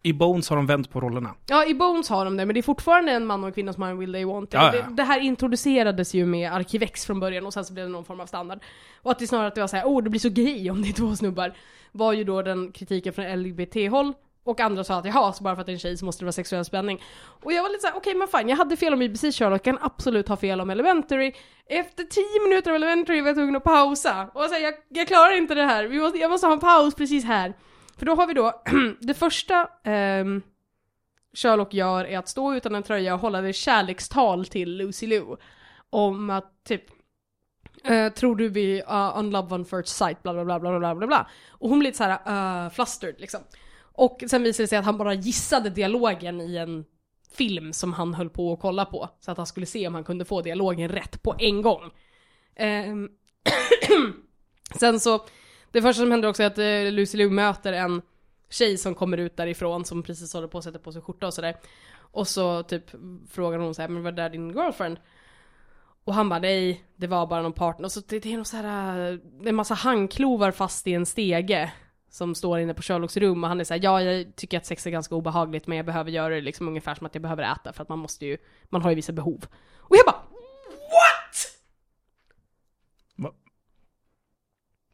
i 0.03 0.13
Bones 0.13 0.49
har 0.49 0.57
de 0.57 0.67
vänt 0.67 0.91
på 0.91 1.01
rollerna. 1.01 1.35
Ja, 1.47 1.67
i 1.67 1.75
Bones 1.75 2.09
har 2.09 2.25
de 2.25 2.37
det, 2.37 2.47
men 2.47 2.55
det 2.55 2.61
är 2.61 2.63
fortfarande 2.63 3.13
en 3.13 3.27
man 3.27 3.41
och 3.41 3.47
en 3.47 3.53
kvinna 3.53 3.73
som 3.73 3.83
har 3.83 3.91
en 3.91 3.99
Will 3.99 4.13
They 4.13 4.25
Want 4.25 4.49
It. 4.49 4.55
Ja, 4.55 4.75
ja. 4.77 4.83
det, 4.83 4.95
det 4.95 5.03
här 5.03 5.21
introducerades 5.21 6.15
ju 6.15 6.27
med 6.27 6.53
Arkivex 6.53 7.07
från 7.07 7.21
början 7.21 7.47
och 7.47 7.53
sen 7.53 7.65
så 7.65 7.73
blev 7.73 7.87
det 7.87 7.93
någon 7.93 8.05
form 8.05 8.21
av 8.21 8.27
standard. 8.27 8.59
Och 9.03 9.11
att 9.11 9.19
det 9.19 9.27
snarare 9.27 9.47
att 9.47 9.55
det 9.55 9.61
var 9.61 9.69
såhär, 9.69 9.87
åh 9.87 10.03
det 10.03 10.11
blir 10.11 10.21
så 10.21 10.29
gay 10.29 10.71
om 10.71 10.83
det 10.83 10.89
är 10.89 10.93
två 10.93 11.17
snubbar. 11.17 11.53
Var 11.93 12.13
ju 12.13 12.25
då 12.25 12.43
den 12.43 12.73
kritiken 12.73 13.13
från 13.13 13.43
LGBT-håll. 13.43 14.13
Och 14.45 14.61
andra 14.61 14.85
sa 14.85 14.99
att 14.99 15.05
jaha, 15.05 15.33
så 15.33 15.45
bara 15.45 15.55
för 15.55 15.61
att 15.61 15.67
det 15.67 15.73
är 15.73 15.75
en 15.75 15.81
tjej 15.81 15.97
så 15.97 16.05
måste 16.05 16.23
det 16.23 16.27
vara 16.27 16.33
sexuell 16.33 16.65
spänning. 16.65 17.03
Och 17.43 17.53
jag 17.53 17.63
var 17.63 17.71
lite 17.71 17.81
såhär, 17.81 17.97
okej 17.97 18.15
men 18.15 18.29
fine, 18.29 18.49
jag 18.49 18.57
hade 18.57 18.77
fel 18.77 18.93
om 18.93 18.99
BBC 18.99 19.33
Sherlock, 19.33 19.55
jag 19.55 19.65
kan 19.65 19.79
absolut 19.81 20.29
ha 20.29 20.37
fel 20.37 20.61
om 20.61 20.71
Elementary. 20.71 21.33
Efter 21.67 22.05
10 22.05 22.25
minuter 22.49 22.71
av 22.71 22.77
Elementary 22.77 23.21
var 23.21 23.29
jag 23.29 23.37
tvungen 23.37 23.57
att 23.57 23.65
pausa. 23.65 24.29
Och 24.35 24.45
säga, 24.45 24.61
jag, 24.61 24.75
jag 24.89 25.09
klarar 25.09 25.37
inte 25.37 25.55
det 25.55 25.65
här, 25.65 25.85
Vi 25.85 26.01
måste, 26.01 26.19
jag 26.19 26.31
måste 26.31 26.47
ha 26.47 26.55
en 26.55 26.61
paus 26.61 26.95
precis 26.95 27.25
här. 27.25 27.55
För 27.97 28.07
då 28.07 28.15
har 28.15 28.27
vi 28.27 28.35
då, 28.35 28.63
det 29.01 29.15
första 29.15 29.69
ehm, 29.85 30.43
Sherlock 31.35 31.75
gör 31.75 32.05
är 32.05 32.19
att 32.19 32.29
stå 32.29 32.55
utan 32.55 32.75
en 32.75 32.83
tröja 32.83 33.15
och 33.15 33.21
hålla 33.21 33.49
ett 33.49 33.57
kärlekstal 33.57 34.47
till 34.47 34.77
Lucy 34.77 35.07
Liu. 35.07 35.37
Om 35.91 36.31
att 36.31 36.65
typ 36.65 36.85
eh, 37.85 38.13
tror 38.13 38.37
du 38.37 38.49
vi 38.49 38.83
uh, 38.83 39.19
unlove 39.19 39.55
on 39.55 39.65
first 39.65 39.97
sight, 39.97 40.23
bla 40.23 40.33
bla 40.33 40.45
bla 40.45 40.61
bla 40.61 40.79
bla 40.79 40.95
bla 40.95 41.07
bla. 41.07 41.31
Och 41.51 41.69
hon 41.69 41.79
blir 41.79 41.89
lite 41.89 41.99
såhär 41.99 42.65
uh, 42.65 42.71
flustered 42.71 43.21
liksom. 43.21 43.41
Och 43.95 44.23
sen 44.31 44.43
visar 44.43 44.65
det 44.65 44.69
sig 44.69 44.79
att 44.79 44.85
han 44.85 44.99
bara 44.99 45.15
gissade 45.15 45.71
dialogen 45.71 46.41
i 46.41 46.57
en 46.57 46.85
film 47.37 47.73
som 47.73 47.93
han 47.93 48.15
höll 48.15 48.31
på 48.31 48.53
att 48.53 48.61
kolla 48.61 48.85
på. 48.85 49.09
Så 49.21 49.31
att 49.31 49.37
han 49.37 49.47
skulle 49.47 49.67
se 49.67 49.87
om 49.87 49.95
han 49.95 50.05
kunde 50.05 50.25
få 50.25 50.43
dialogen 50.43 50.89
rätt 50.89 51.23
på 51.23 51.35
en 51.39 51.63
gång. 51.63 51.91
Ehm, 52.57 53.09
sen 54.81 55.01
så, 55.01 55.25
det 55.73 55.83
första 55.83 56.03
som 56.03 56.11
händer 56.11 56.29
också 56.29 56.43
är 56.43 56.47
att 56.47 56.59
eh, 56.59 56.93
Lucy 56.93 57.19
Liu 57.19 57.31
möter 57.31 57.73
en 57.73 58.03
tjej 58.51 58.79
som 58.79 58.95
kommer 58.95 59.19
ut 59.19 59.37
därifrån 59.37 59.85
som 59.85 60.03
precis 60.03 60.35
håller 60.35 60.49
på 60.49 60.59
att 60.59 60.65
sätta 60.65 60.79
på 60.79 60.93
sig 60.93 61.03
skjorta 61.03 61.27
och 61.27 61.35
sådär. 61.35 61.57
Och 61.97 62.29
så 62.29 62.63
typ 62.63 62.91
frågar 63.31 63.59
hon 63.59 63.75
så 63.75 63.83
här, 63.83 63.89
men 63.89 64.03
var 64.03 64.13
det 64.13 64.23
där 64.23 64.31
din 64.31 64.51
girlfriend? 64.51 64.99
Och 66.05 66.15
han 66.15 66.29
bara 66.29 66.41
nej, 66.41 66.85
det 66.97 67.07
var 67.07 67.27
bara 67.27 67.43
någon 67.43 67.53
partner. 67.53 67.85
Och 67.85 67.93
så 67.93 68.01
det, 68.01 68.19
det 68.19 68.33
är 68.33 68.37
någon 68.37 68.45
så 68.45 68.57
här, 68.57 69.21
det 69.41 69.45
är 69.45 69.49
en 69.49 69.55
massa 69.55 69.75
handklovar 69.75 70.51
fast 70.51 70.87
i 70.87 70.95
en 70.95 71.07
stege. 71.07 71.73
Som 72.11 72.35
står 72.35 72.59
inne 72.59 72.75
på 72.75 72.83
Sherlocks 72.83 73.17
rum 73.17 73.45
och 73.45 73.49
han 73.49 73.61
är 73.61 73.65
såhär, 73.65 73.81
ja 73.85 74.03
jag 74.03 74.37
tycker 74.37 74.57
att 74.57 74.67
sex 74.67 74.87
är 74.87 74.91
ganska 74.91 75.15
obehagligt 75.15 75.67
men 75.67 75.77
jag 75.77 75.87
behöver 75.87 76.11
göra 76.11 76.35
det 76.35 76.41
liksom 76.41 76.69
ungefär 76.69 76.95
som 76.95 77.07
att 77.07 77.15
jag 77.15 77.23
behöver 77.23 77.53
äta 77.53 77.73
för 77.73 77.83
att 77.83 77.89
man 77.89 77.99
måste 77.99 78.27
ju, 78.27 78.37
man 78.69 78.83
har 78.83 78.91
ju 78.91 78.97
vissa 78.97 79.13
behov. 79.13 79.47
Och 79.79 79.97
jag 79.97 80.07
bara 80.07 80.23
WHAT? 80.77 81.53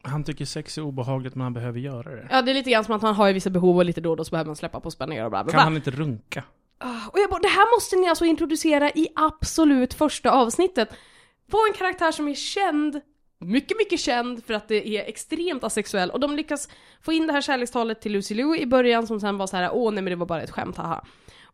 Han 0.09 0.23
tycker 0.23 0.45
sex 0.45 0.77
är 0.77 0.81
obehagligt 0.81 1.35
men 1.35 1.43
han 1.43 1.53
behöver 1.53 1.79
göra 1.79 2.15
det. 2.15 2.27
Ja, 2.31 2.41
det 2.41 2.51
är 2.51 2.53
lite 2.53 2.69
grann 2.71 2.83
som 2.83 2.95
att 2.95 3.01
han 3.01 3.15
har 3.15 3.33
vissa 3.33 3.49
behov 3.49 3.77
och 3.77 3.85
lite 3.85 4.01
då 4.01 4.09
och 4.11 4.17
då 4.17 4.23
så 4.25 4.31
behöver 4.31 4.47
man 4.47 4.55
släppa 4.55 4.79
på 4.79 4.91
spänningar 4.91 5.23
och 5.25 5.29
bla 5.31 5.43
bla 5.43 5.53
Kan 5.53 5.61
han 5.61 5.75
inte 5.75 5.91
runka? 5.91 6.43
Ah, 6.77 7.07
Och 7.11 7.19
jag 7.19 7.29
bara, 7.29 7.39
det 7.39 7.47
här 7.47 7.75
måste 7.77 7.95
ni 7.95 8.07
alltså 8.09 8.25
introducera 8.25 8.89
i 8.89 9.07
absolut 9.15 9.93
första 9.93 10.31
avsnittet. 10.31 10.89
På 11.51 11.57
en 11.71 11.77
karaktär 11.77 12.11
som 12.11 12.27
är 12.27 12.33
känd, 12.33 13.01
mycket, 13.39 13.77
mycket 13.77 13.99
känd 13.99 14.43
för 14.45 14.53
att 14.53 14.67
det 14.67 14.87
är 14.87 15.09
extremt 15.09 15.63
asexuell 15.63 16.09
och 16.09 16.19
de 16.19 16.35
lyckas 16.35 16.69
få 17.01 17.13
in 17.13 17.27
det 17.27 17.33
här 17.33 17.41
kärlekstalet 17.41 18.01
till 18.01 18.11
Lucy 18.11 18.35
Liu 18.35 18.55
i 18.57 18.65
början 18.65 19.07
som 19.07 19.19
sen 19.19 19.37
var 19.37 19.47
så 19.47 19.57
här: 19.57 19.69
åh 19.73 19.91
nej 19.93 20.03
men 20.03 20.11
det 20.11 20.15
var 20.15 20.25
bara 20.25 20.41
ett 20.41 20.51
skämt, 20.51 20.77
haha. 20.77 21.03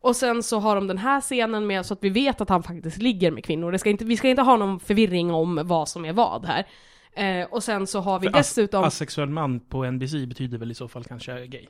Och 0.01 0.15
sen 0.15 0.43
så 0.43 0.59
har 0.59 0.75
de 0.75 0.87
den 0.87 0.97
här 0.97 1.21
scenen 1.21 1.67
med 1.67 1.85
så 1.85 1.93
att 1.93 2.03
vi 2.03 2.09
vet 2.09 2.41
att 2.41 2.49
han 2.49 2.63
faktiskt 2.63 2.97
ligger 2.97 3.31
med 3.31 3.45
kvinnor. 3.45 3.71
Det 3.71 3.79
ska 3.79 3.89
inte, 3.89 4.05
vi 4.05 4.17
ska 4.17 4.29
inte 4.29 4.41
ha 4.41 4.57
någon 4.57 4.79
förvirring 4.79 5.31
om 5.33 5.61
vad 5.63 5.89
som 5.89 6.05
är 6.05 6.13
vad 6.13 6.45
här. 6.45 6.67
Eh, 7.15 7.45
och 7.51 7.63
sen 7.63 7.87
så 7.87 7.99
har 7.99 8.19
vi 8.19 8.27
För 8.29 8.33
as- 8.37 8.37
dessutom... 8.37 8.83
Asexuell 8.83 9.29
man 9.29 9.59
på 9.59 9.85
NBC 9.91 10.13
betyder 10.27 10.57
väl 10.57 10.71
i 10.71 10.75
så 10.75 10.87
fall 10.87 11.03
kanske 11.03 11.47
gay? 11.47 11.67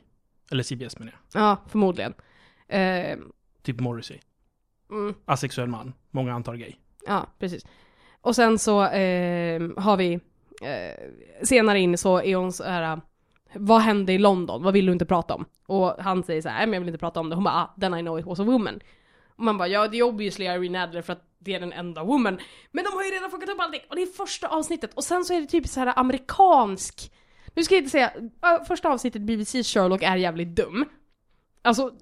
Eller 0.50 0.62
CBS 0.62 0.98
menar 0.98 1.12
jag. 1.32 1.42
ja, 1.42 1.56
förmodligen. 1.68 2.14
Eh, 2.68 3.18
Typ 3.62 3.80
Morrissey. 3.80 4.18
mm. 4.90 5.14
Asexuell 5.24 5.68
man. 5.68 5.92
Många 6.10 6.34
antar 6.34 6.54
gay. 6.54 6.72
Ja, 7.06 7.26
precis. 7.38 7.66
Och 8.20 8.34
sen 8.36 8.58
så 8.58 8.82
eh, 8.86 9.62
har 9.76 9.96
vi, 9.96 10.12
eh, 10.62 11.44
senare 11.44 11.80
in 11.80 11.98
så 11.98 12.20
är 12.22 12.36
hon 12.36 12.52
så 12.52 12.64
här, 12.64 13.00
vad 13.54 13.80
hände 13.80 14.12
i 14.12 14.18
London? 14.18 14.62
Vad 14.62 14.72
vill 14.74 14.86
du 14.86 14.92
inte 14.92 15.06
prata 15.06 15.34
om? 15.34 15.44
Och 15.66 15.94
han 15.98 16.22
säger 16.22 16.42
så 16.42 16.48
här, 16.48 16.66
men 16.66 16.72
jag 16.72 16.80
vill 16.80 16.88
inte 16.88 16.98
prata 16.98 17.20
om 17.20 17.28
det. 17.28 17.34
Hon 17.34 17.44
bara, 17.44 17.54
ah, 17.54 17.74
then 17.80 17.94
I 17.94 18.00
know 18.00 18.18
it 18.18 18.26
was 18.26 18.40
a 18.40 18.44
woman. 18.44 18.80
Och 19.36 19.44
man 19.44 19.58
bara, 19.58 19.68
ja 19.68 19.88
det 19.88 19.98
är 19.98 20.02
obviously 20.02 20.44
Irene 20.44 20.82
Adler 20.82 21.02
för 21.02 21.12
att 21.12 21.22
det 21.38 21.54
är 21.54 21.60
den 21.60 21.72
enda 21.72 22.04
woman. 22.04 22.38
Men 22.70 22.84
de 22.84 22.90
har 22.90 23.04
ju 23.04 23.10
redan 23.10 23.30
fuckat 23.30 23.48
upp 23.48 23.60
allting! 23.60 23.80
Och 23.88 23.96
det 23.96 24.02
är 24.02 24.06
första 24.06 24.48
avsnittet. 24.48 24.94
Och 24.94 25.04
sen 25.04 25.24
så 25.24 25.34
är 25.34 25.40
det 25.40 25.46
typ 25.46 25.68
så 25.68 25.80
här 25.80 25.98
amerikansk, 25.98 27.12
nu 27.54 27.64
ska 27.64 27.74
jag 27.74 27.80
inte 27.80 27.90
säga, 27.90 28.12
första 28.68 28.88
avsnittet 28.88 29.22
BBC 29.22 29.62
Sherlock 29.62 30.02
är 30.02 30.16
jävligt 30.16 30.56
dum. 30.56 30.84
Alltså, 31.62 31.92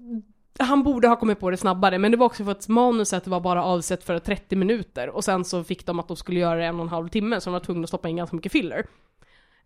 han 0.59 0.83
borde 0.83 1.09
ha 1.09 1.17
kommit 1.17 1.41
på 1.41 1.51
det 1.51 1.57
snabbare, 1.57 1.99
men 1.99 2.11
det 2.11 2.17
var 2.17 2.27
också 2.27 2.45
för 2.45 2.53
att 2.53 2.69
manuset 2.69 3.27
var 3.27 3.41
bara 3.41 3.65
avsett 3.65 4.05
för 4.05 4.19
30 4.19 4.57
minuter 4.57 5.09
och 5.09 5.25
sen 5.25 5.45
så 5.45 5.65
fick 5.65 5.87
de 5.87 6.01
att 6.01 6.09
de 6.09 6.17
skulle 6.17 6.41
göra 6.41 6.59
det 6.59 6.65
en 6.65 6.75
och 6.75 6.83
en 6.83 6.89
halv 6.89 7.09
timme 7.09 7.41
så 7.41 7.51
de 7.51 7.53
var 7.53 7.61
tvungna 7.61 7.83
att 7.83 7.89
stoppa 7.89 8.09
in 8.09 8.17
ganska 8.17 8.37
mycket 8.37 8.53
filler. 8.53 8.87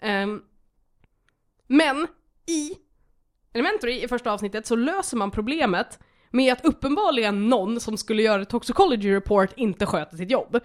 Um, 0.02 0.42
men 1.66 2.06
i 2.46 2.74
Elementary 3.52 4.02
i 4.02 4.08
första 4.08 4.32
avsnittet 4.32 4.66
så 4.66 4.76
löser 4.76 5.16
man 5.16 5.30
problemet 5.30 5.98
med 6.30 6.52
att 6.52 6.64
uppenbarligen 6.64 7.48
någon 7.48 7.80
som 7.80 7.96
skulle 7.96 8.22
göra 8.22 8.44
toxicology 8.44 9.14
report 9.14 9.50
inte 9.56 9.86
sköter 9.86 10.16
sitt 10.16 10.30
jobb. 10.30 10.60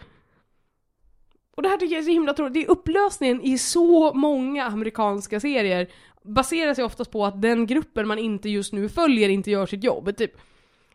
Och 1.56 1.64
det 1.64 1.70
här 1.70 1.78
tycker 1.78 1.96
jag 1.96 2.00
är 2.00 2.06
så 2.06 2.12
himla 2.12 2.34
tråkigt. 2.34 2.54
Det 2.54 2.64
är 2.64 2.70
upplösningen 2.70 3.42
i 3.42 3.58
så 3.58 4.14
många 4.14 4.66
amerikanska 4.66 5.40
serier 5.40 5.88
baserar 6.24 6.74
sig 6.74 6.84
oftast 6.84 7.12
på 7.12 7.26
att 7.26 7.42
den 7.42 7.68
gruppen 7.68 8.08
man 8.08 8.20
inte 8.20 8.50
just 8.50 8.74
nu 8.74 8.90
följer 8.90 9.30
inte 9.30 9.52
gör 9.52 9.66
sitt 9.66 9.84
jobb. 9.84 10.18
Typ, 10.18 10.32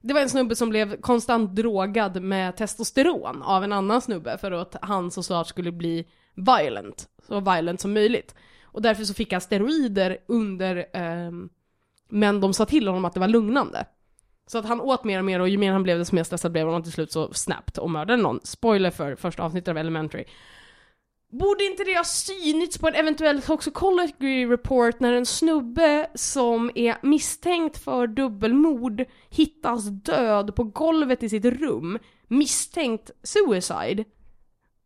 det 0.01 0.15
var 0.15 0.21
en 0.21 0.29
snubbe 0.29 0.57
som 0.57 0.69
blev 0.69 1.01
konstant 1.01 1.57
drogad 1.57 2.23
med 2.23 2.57
testosteron 2.57 3.43
av 3.43 3.65
en 3.65 3.73
annan 3.73 4.01
snubbe 4.01 4.39
för 4.39 4.53
att 4.53 4.77
han 4.83 5.11
så 5.11 5.23
snart 5.23 5.47
skulle 5.47 5.73
bli 5.73 6.07
violent. 6.35 7.09
Så 7.29 7.41
violent 7.41 7.81
som 7.81 7.93
möjligt. 7.93 8.35
Och 8.63 8.83
därför 8.83 9.05
så 9.05 9.15
fick 9.15 9.33
han 9.33 9.41
steroider 9.41 10.19
under, 10.29 10.77
eh, 10.77 11.33
men 12.09 12.41
de 12.41 12.55
sa 12.55 12.65
till 12.65 12.89
honom 12.89 13.05
att 13.05 13.15
det 13.15 13.21
var 13.21 13.29
lugnande. 13.29 13.87
Så 14.49 14.59
att 14.59 14.65
han 14.65 14.81
åt 14.81 15.05
mer 15.05 15.19
och 15.19 15.25
mer 15.25 15.41
och 15.41 15.49
ju 15.49 15.59
mer 15.59 15.73
han 15.73 15.83
blev 15.83 15.99
desto 15.99 16.15
mer 16.15 16.25
stressad 16.25 16.53
blev 16.53 16.67
han 16.67 16.77
och 16.77 16.85
till 16.85 16.93
slut 16.93 17.13
så 17.13 17.33
snabbt 17.33 17.79
och 17.79 17.91
mördade 17.91 18.23
någon. 18.23 18.41
Spoiler 18.43 18.91
för 18.91 19.17
första 19.17 19.43
avsnittet 19.43 19.69
av 19.69 19.79
Elementary. 19.79 20.25
Borde 21.31 21.65
inte 21.65 21.85
det 21.85 21.97
ha 21.97 22.05
synits 22.05 22.79
på 22.79 22.89
en 22.89 22.95
eventuell 22.95 23.43
toxicology 23.43 24.47
report 24.47 25.01
när 25.01 25.13
en 25.13 25.27
snubbe 25.27 26.11
som 26.15 26.71
är 26.75 26.97
misstänkt 27.03 27.79
för 27.79 28.07
dubbelmord 28.07 29.05
hittas 29.31 29.85
död 29.85 30.55
på 30.55 30.65
golvet 30.65 31.23
i 31.23 31.29
sitt 31.29 31.45
rum, 31.45 31.99
misstänkt 32.29 33.11
suicide? 33.23 34.05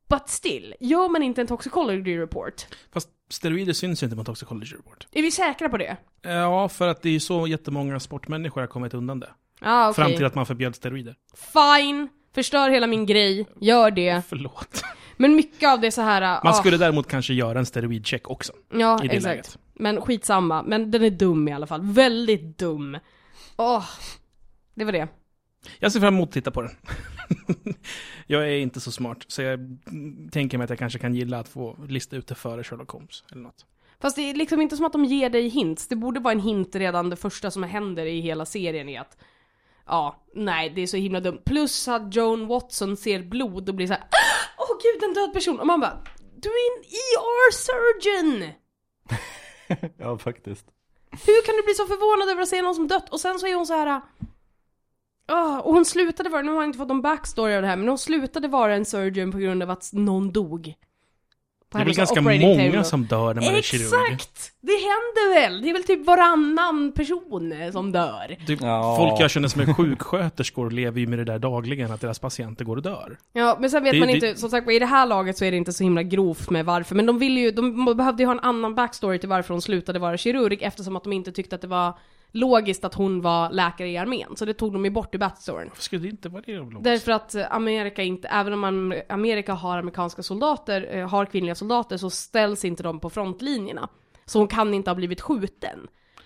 But 0.08 0.28
still, 0.28 0.74
gör 0.80 1.08
man 1.08 1.22
inte 1.22 1.40
en 1.40 1.46
toxicology 1.46 2.18
report? 2.18 2.66
Fast 2.92 3.08
steroider 3.28 3.72
syns 3.72 4.02
ju 4.02 4.04
inte 4.04 4.16
på 4.16 4.24
Toxicology 4.24 4.76
Report. 4.76 5.06
Är 5.12 5.22
vi 5.22 5.30
säkra 5.30 5.68
på 5.68 5.76
det? 5.76 5.96
Ja, 6.22 6.68
för 6.68 6.88
att 6.88 7.02
det 7.02 7.08
är 7.08 7.12
ju 7.12 7.20
så 7.20 7.46
jättemånga 7.46 8.00
sportmänniskor 8.00 8.60
har 8.60 8.68
kommit 8.68 8.94
undan 8.94 9.20
det. 9.20 9.30
Ja, 9.62 9.90
okej. 9.90 10.04
Fram 10.04 10.16
till 10.16 10.24
att 10.24 10.34
man 10.34 10.46
förbjöd 10.46 10.74
steroider. 10.74 11.14
Fine! 11.34 12.08
Förstör 12.34 12.70
hela 12.70 12.86
min 12.86 13.06
grej, 13.06 13.46
gör 13.60 13.90
det. 13.90 14.22
Förlåt. 14.28 14.84
Men 15.16 15.34
mycket 15.34 15.68
av 15.68 15.80
det 15.80 15.86
är 15.86 15.90
så 15.90 16.02
här. 16.02 16.20
Man 16.20 16.52
ah, 16.52 16.52
skulle 16.52 16.76
däremot 16.76 17.08
kanske 17.08 17.34
göra 17.34 17.58
en 17.58 17.66
steroidcheck 17.66 18.30
också. 18.30 18.52
Ja, 18.72 19.04
i 19.04 19.06
exakt. 19.06 19.24
läget. 19.24 19.58
Men 19.74 20.00
skitsamma. 20.00 20.62
Men 20.62 20.90
den 20.90 21.04
är 21.04 21.10
dum 21.10 21.48
i 21.48 21.52
alla 21.52 21.66
fall. 21.66 21.80
Väldigt 21.82 22.58
dum. 22.58 22.98
Åh. 23.56 23.84
Det 24.74 24.84
var 24.84 24.92
det. 24.92 25.08
Jag 25.78 25.92
ser 25.92 26.00
fram 26.00 26.14
emot 26.14 26.28
att 26.28 26.32
titta 26.32 26.50
på 26.50 26.62
den. 26.62 26.70
jag 28.26 28.42
är 28.48 28.56
inte 28.56 28.80
så 28.80 28.92
smart, 28.92 29.24
så 29.28 29.42
jag 29.42 29.78
tänker 30.32 30.58
mig 30.58 30.64
att 30.64 30.70
jag 30.70 30.78
kanske 30.78 30.98
kan 30.98 31.14
gilla 31.14 31.38
att 31.38 31.48
få 31.48 31.76
lista 31.88 32.16
ut 32.16 32.26
det 32.26 32.34
före 32.34 32.64
Sherlock 32.64 32.90
Holmes, 32.90 33.24
eller 33.32 33.42
något. 33.42 33.66
Fast 34.00 34.16
det 34.16 34.30
är 34.30 34.34
liksom 34.34 34.60
inte 34.60 34.76
som 34.76 34.86
att 34.86 34.92
de 34.92 35.04
ger 35.04 35.30
dig 35.30 35.48
hints. 35.48 35.88
Det 35.88 35.96
borde 35.96 36.20
vara 36.20 36.32
en 36.32 36.40
hint 36.40 36.74
redan 36.74 37.10
det 37.10 37.16
första 37.16 37.50
som 37.50 37.62
händer 37.62 38.06
i 38.06 38.20
hela 38.20 38.46
serien 38.46 38.88
är 38.88 39.00
att 39.00 39.16
Ja, 39.86 40.24
nej 40.34 40.70
det 40.70 40.82
är 40.82 40.86
så 40.86 40.96
himla 40.96 41.20
dumt. 41.20 41.38
Plus 41.44 41.88
att 41.88 42.14
Joan 42.14 42.46
Watson 42.46 42.96
ser 42.96 43.22
blod 43.22 43.68
och 43.68 43.74
blir 43.74 43.86
så 43.86 43.92
här. 43.92 44.04
Åh 44.58 44.64
oh, 44.64 44.78
gud 44.82 45.02
en 45.08 45.14
död 45.14 45.32
person! 45.32 45.60
Och 45.60 45.66
man 45.66 45.80
bara 45.80 46.04
Du 46.36 46.48
är 46.48 46.76
en 46.76 46.84
ER 46.84 47.52
surgeon! 47.52 48.52
ja, 49.98 50.18
faktiskt. 50.18 50.66
Hur 51.10 51.46
kan 51.46 51.56
du 51.56 51.62
bli 51.62 51.74
så 51.74 51.86
förvånad 51.86 52.32
över 52.32 52.42
att 52.42 52.48
se 52.48 52.62
någon 52.62 52.74
som 52.74 52.88
dött? 52.88 53.08
Och 53.10 53.20
sen 53.20 53.38
så 53.38 53.46
är 53.46 53.54
hon 53.54 53.66
så 53.66 53.74
här. 53.74 54.00
ah, 55.26 55.60
och 55.60 55.74
hon 55.74 55.84
slutade 55.84 56.28
vara, 56.28 56.42
nu 56.42 56.50
har 56.50 56.62
jag 56.62 56.68
inte 56.68 56.78
fått 56.78 56.88
någon 56.88 57.02
backstory 57.02 57.54
av 57.54 57.62
det 57.62 57.68
här, 57.68 57.76
men 57.76 57.88
hon 57.88 57.98
slutade 57.98 58.48
vara 58.48 58.74
en 58.74 58.84
surgeon 58.84 59.32
på 59.32 59.38
grund 59.38 59.62
av 59.62 59.70
att 59.70 59.92
någon 59.92 60.32
dog. 60.32 60.74
På 61.72 61.78
Det 61.78 61.82
är 61.82 61.84
väl 61.84 61.94
ganska 61.94 62.20
många 62.20 62.40
table. 62.70 62.84
som 62.84 63.04
dör 63.04 63.34
när 63.34 63.42
man 63.42 63.54
är 63.54 63.62
kirurg. 63.62 64.12
Exakt! 64.12 64.52
Det 64.60 64.72
händer 64.72 65.34
väl? 65.40 65.62
Det 65.62 65.68
är 65.68 65.72
väl 65.72 65.84
typ 65.84 66.06
varannan 66.06 66.92
person 66.92 67.52
eh, 67.52 67.70
som 67.72 67.92
dör. 67.92 68.36
Typ, 68.46 68.58
Ja. 68.62 68.96
Folk 68.98 69.20
jag 69.20 69.30
känner 69.30 69.48
som 69.48 69.60
är 69.60 69.74
sjuksköterskor 69.74 70.70
lever 70.70 71.00
ju 71.00 71.06
med 71.06 71.18
det 71.18 71.24
där 71.24 71.38
dagligen, 71.38 71.92
att 71.92 72.00
deras 72.00 72.18
patienter 72.18 72.64
går 72.64 72.76
och 72.76 72.82
dör. 72.82 73.16
Ja, 73.32 73.56
men 73.60 73.70
sen 73.70 73.84
vet 73.84 73.92
Det- 73.92 73.98
man 73.98 74.08
det- 74.08 74.14
inte, 74.14 74.34
som 74.36 74.50
sagt 74.50 74.70
i 74.70 74.78
det 74.78 74.86
här 74.86 75.06
laget 75.06 75.36
så 75.38 75.44
är 75.44 75.50
det 75.50 75.56
inte 75.56 75.72
så 75.72 75.84
himla 75.84 76.02
grovt 76.02 76.50
med 76.50 76.64
varför, 76.64 76.94
men 76.94 77.06
de 77.06 77.18
ville 77.18 77.40
ju, 77.40 77.50
de 77.50 77.84
behövde 77.96 78.22
ju 78.22 78.26
ha 78.26 78.32
en 78.32 78.40
annan 78.40 78.74
backstory 78.74 79.18
till 79.18 79.28
varför 79.28 79.54
hon 79.54 79.62
slutade 79.62 79.98
vara 79.98 80.16
kirurg 80.16 80.58
eftersom 80.62 80.96
att 80.96 81.04
de 81.04 81.12
inte 81.12 81.32
tyckte 81.32 81.54
att 81.54 81.60
det 81.62 81.68
var 81.68 81.92
logiskt 82.32 82.84
att 82.84 82.94
hon 82.94 83.20
var 83.20 83.50
läkare 83.50 83.88
i 83.88 83.96
armén, 83.96 84.36
så 84.36 84.44
det 84.44 84.54
tog 84.54 84.72
de 84.72 84.84
ju 84.84 84.90
bort 84.90 85.14
i 85.14 85.18
backstoryn. 85.18 85.68
Varför 85.68 85.82
skulle 85.82 86.02
det 86.02 86.08
inte 86.08 86.28
vara 86.28 86.42
det 86.46 86.56
logiskt? 86.58 86.84
Därför 86.84 87.12
att 87.12 87.34
Amerika 87.50 88.02
inte, 88.02 88.28
även 88.28 88.52
om 88.52 88.94
Amerika 89.08 89.52
har 89.54 89.78
amerikanska 89.78 90.22
soldater, 90.22 90.88
eh, 90.98 91.08
har 91.08 91.26
kvinnliga 91.26 91.54
soldater, 91.54 91.96
så 91.96 92.10
ställs 92.10 92.64
inte 92.64 92.82
de 92.82 93.00
på 93.00 93.10
frontlinjerna. 93.10 93.88
Så 94.24 94.38
hon 94.38 94.48
kan 94.48 94.74
inte 94.74 94.90
ha 94.90 94.94
blivit 94.94 95.20
skjuten. 95.20 95.78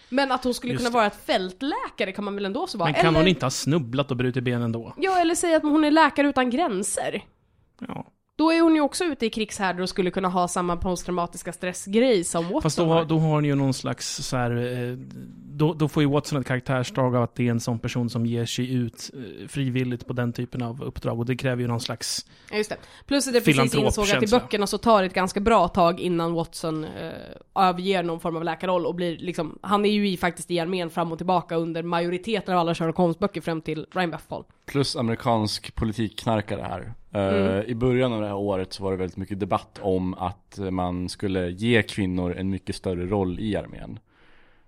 Men 0.08 0.32
att 0.32 0.44
hon 0.44 0.54
skulle 0.54 0.72
Just 0.72 0.80
kunna 0.84 0.90
det. 0.90 0.94
vara 0.94 1.06
ett 1.06 1.24
fältläkare 1.26 2.12
kan 2.12 2.24
man 2.24 2.34
väl 2.34 2.44
ändå 2.46 2.66
så 2.66 2.78
vara? 2.78 2.86
Men 2.86 2.94
kan 2.94 3.06
eller, 3.06 3.18
hon 3.18 3.28
inte 3.28 3.46
ha 3.46 3.50
snubblat 3.50 4.10
och 4.10 4.16
brutit 4.16 4.44
benen 4.44 4.72
då? 4.72 4.94
Ja, 4.96 5.18
eller 5.20 5.34
säga 5.34 5.56
att 5.56 5.62
hon 5.62 5.84
är 5.84 5.90
läkare 5.90 6.28
utan 6.28 6.50
gränser. 6.50 7.24
Ja. 7.88 8.06
Då 8.36 8.52
är 8.52 8.60
hon 8.60 8.74
ju 8.74 8.80
också 8.80 9.04
ute 9.04 9.26
i 9.26 9.30
krigshärdar 9.30 9.80
och 9.80 9.88
skulle 9.88 10.10
kunna 10.10 10.28
ha 10.28 10.48
samma 10.48 10.76
posttraumatiska 10.76 11.52
stressgrej 11.52 12.24
som 12.24 12.44
Watson 12.44 12.62
Fast 12.62 12.76
då, 12.78 12.84
har. 12.84 12.94
har- 12.94 13.04
då 13.04 13.18
har 13.18 13.28
hon 13.28 13.44
ju 13.44 13.54
någon 13.54 13.74
slags 13.74 14.16
så 14.16 14.36
här, 14.36 14.50
eh, 14.50 14.98
då, 15.56 15.74
då 15.74 15.88
får 15.88 16.02
ju 16.02 16.08
Watson 16.08 16.40
ett 16.40 16.46
karaktärsdrag 16.46 17.16
av 17.16 17.22
att 17.22 17.34
det 17.34 17.46
är 17.46 17.50
en 17.50 17.60
sån 17.60 17.78
person 17.78 18.10
som 18.10 18.26
ger 18.26 18.46
sig 18.46 18.74
ut 18.74 19.10
eh, 19.14 19.48
frivilligt 19.48 20.06
på 20.06 20.12
den 20.12 20.32
typen 20.32 20.62
av 20.62 20.82
uppdrag. 20.82 21.18
Och 21.18 21.26
det 21.26 21.36
kräver 21.36 21.62
ju 21.62 21.68
någon 21.68 21.80
slags... 21.80 22.26
Ja, 22.50 22.56
just 22.56 22.70
det. 22.70 22.76
Plus 23.06 23.28
att 23.28 23.34
jag 23.34 23.44
precis 23.44 23.74
insåg 23.74 24.10
att 24.10 24.22
i 24.22 24.26
böckerna 24.26 24.66
så 24.66 24.78
tar 24.78 25.02
det 25.02 25.06
ett 25.06 25.14
ganska 25.14 25.40
bra 25.40 25.68
tag 25.68 26.00
innan 26.00 26.32
Watson 26.32 26.84
eh, 26.84 27.10
överger 27.54 28.02
någon 28.02 28.20
form 28.20 28.36
av 28.36 28.44
läkarroll 28.44 28.86
och 28.86 28.94
blir 28.94 29.18
liksom, 29.18 29.58
han 29.60 29.84
är 29.84 29.90
ju 29.90 30.08
i, 30.08 30.16
faktiskt 30.16 30.50
i 30.50 30.60
armén 30.60 30.90
fram 30.90 31.12
och 31.12 31.18
tillbaka 31.18 31.56
under 31.56 31.82
majoriteten 31.82 32.54
av 32.54 32.60
alla 32.60 32.74
Sherlock 32.74 32.96
Holmes-böcker 32.96 33.40
fram 33.40 33.60
till 33.60 33.86
Rhinebuff-Fall. 33.92 34.44
Plus 34.66 34.96
amerikansk 34.96 35.74
politikknarkare 35.74 36.62
här. 36.62 36.80
Eh, 36.80 37.36
Mm. 37.36 37.64
I 37.66 37.74
början 37.74 38.12
av 38.12 38.20
det 38.20 38.26
här 38.26 38.34
året 38.34 38.72
så 38.72 38.84
var 38.84 38.90
det 38.90 38.96
väldigt 38.96 39.16
mycket 39.16 39.40
debatt 39.40 39.78
om 39.82 40.14
att 40.14 40.58
man 40.70 41.08
skulle 41.08 41.50
ge 41.50 41.82
kvinnor 41.82 42.34
en 42.36 42.50
mycket 42.50 42.76
större 42.76 43.06
roll 43.06 43.40
i 43.40 43.56
armén. 43.56 43.98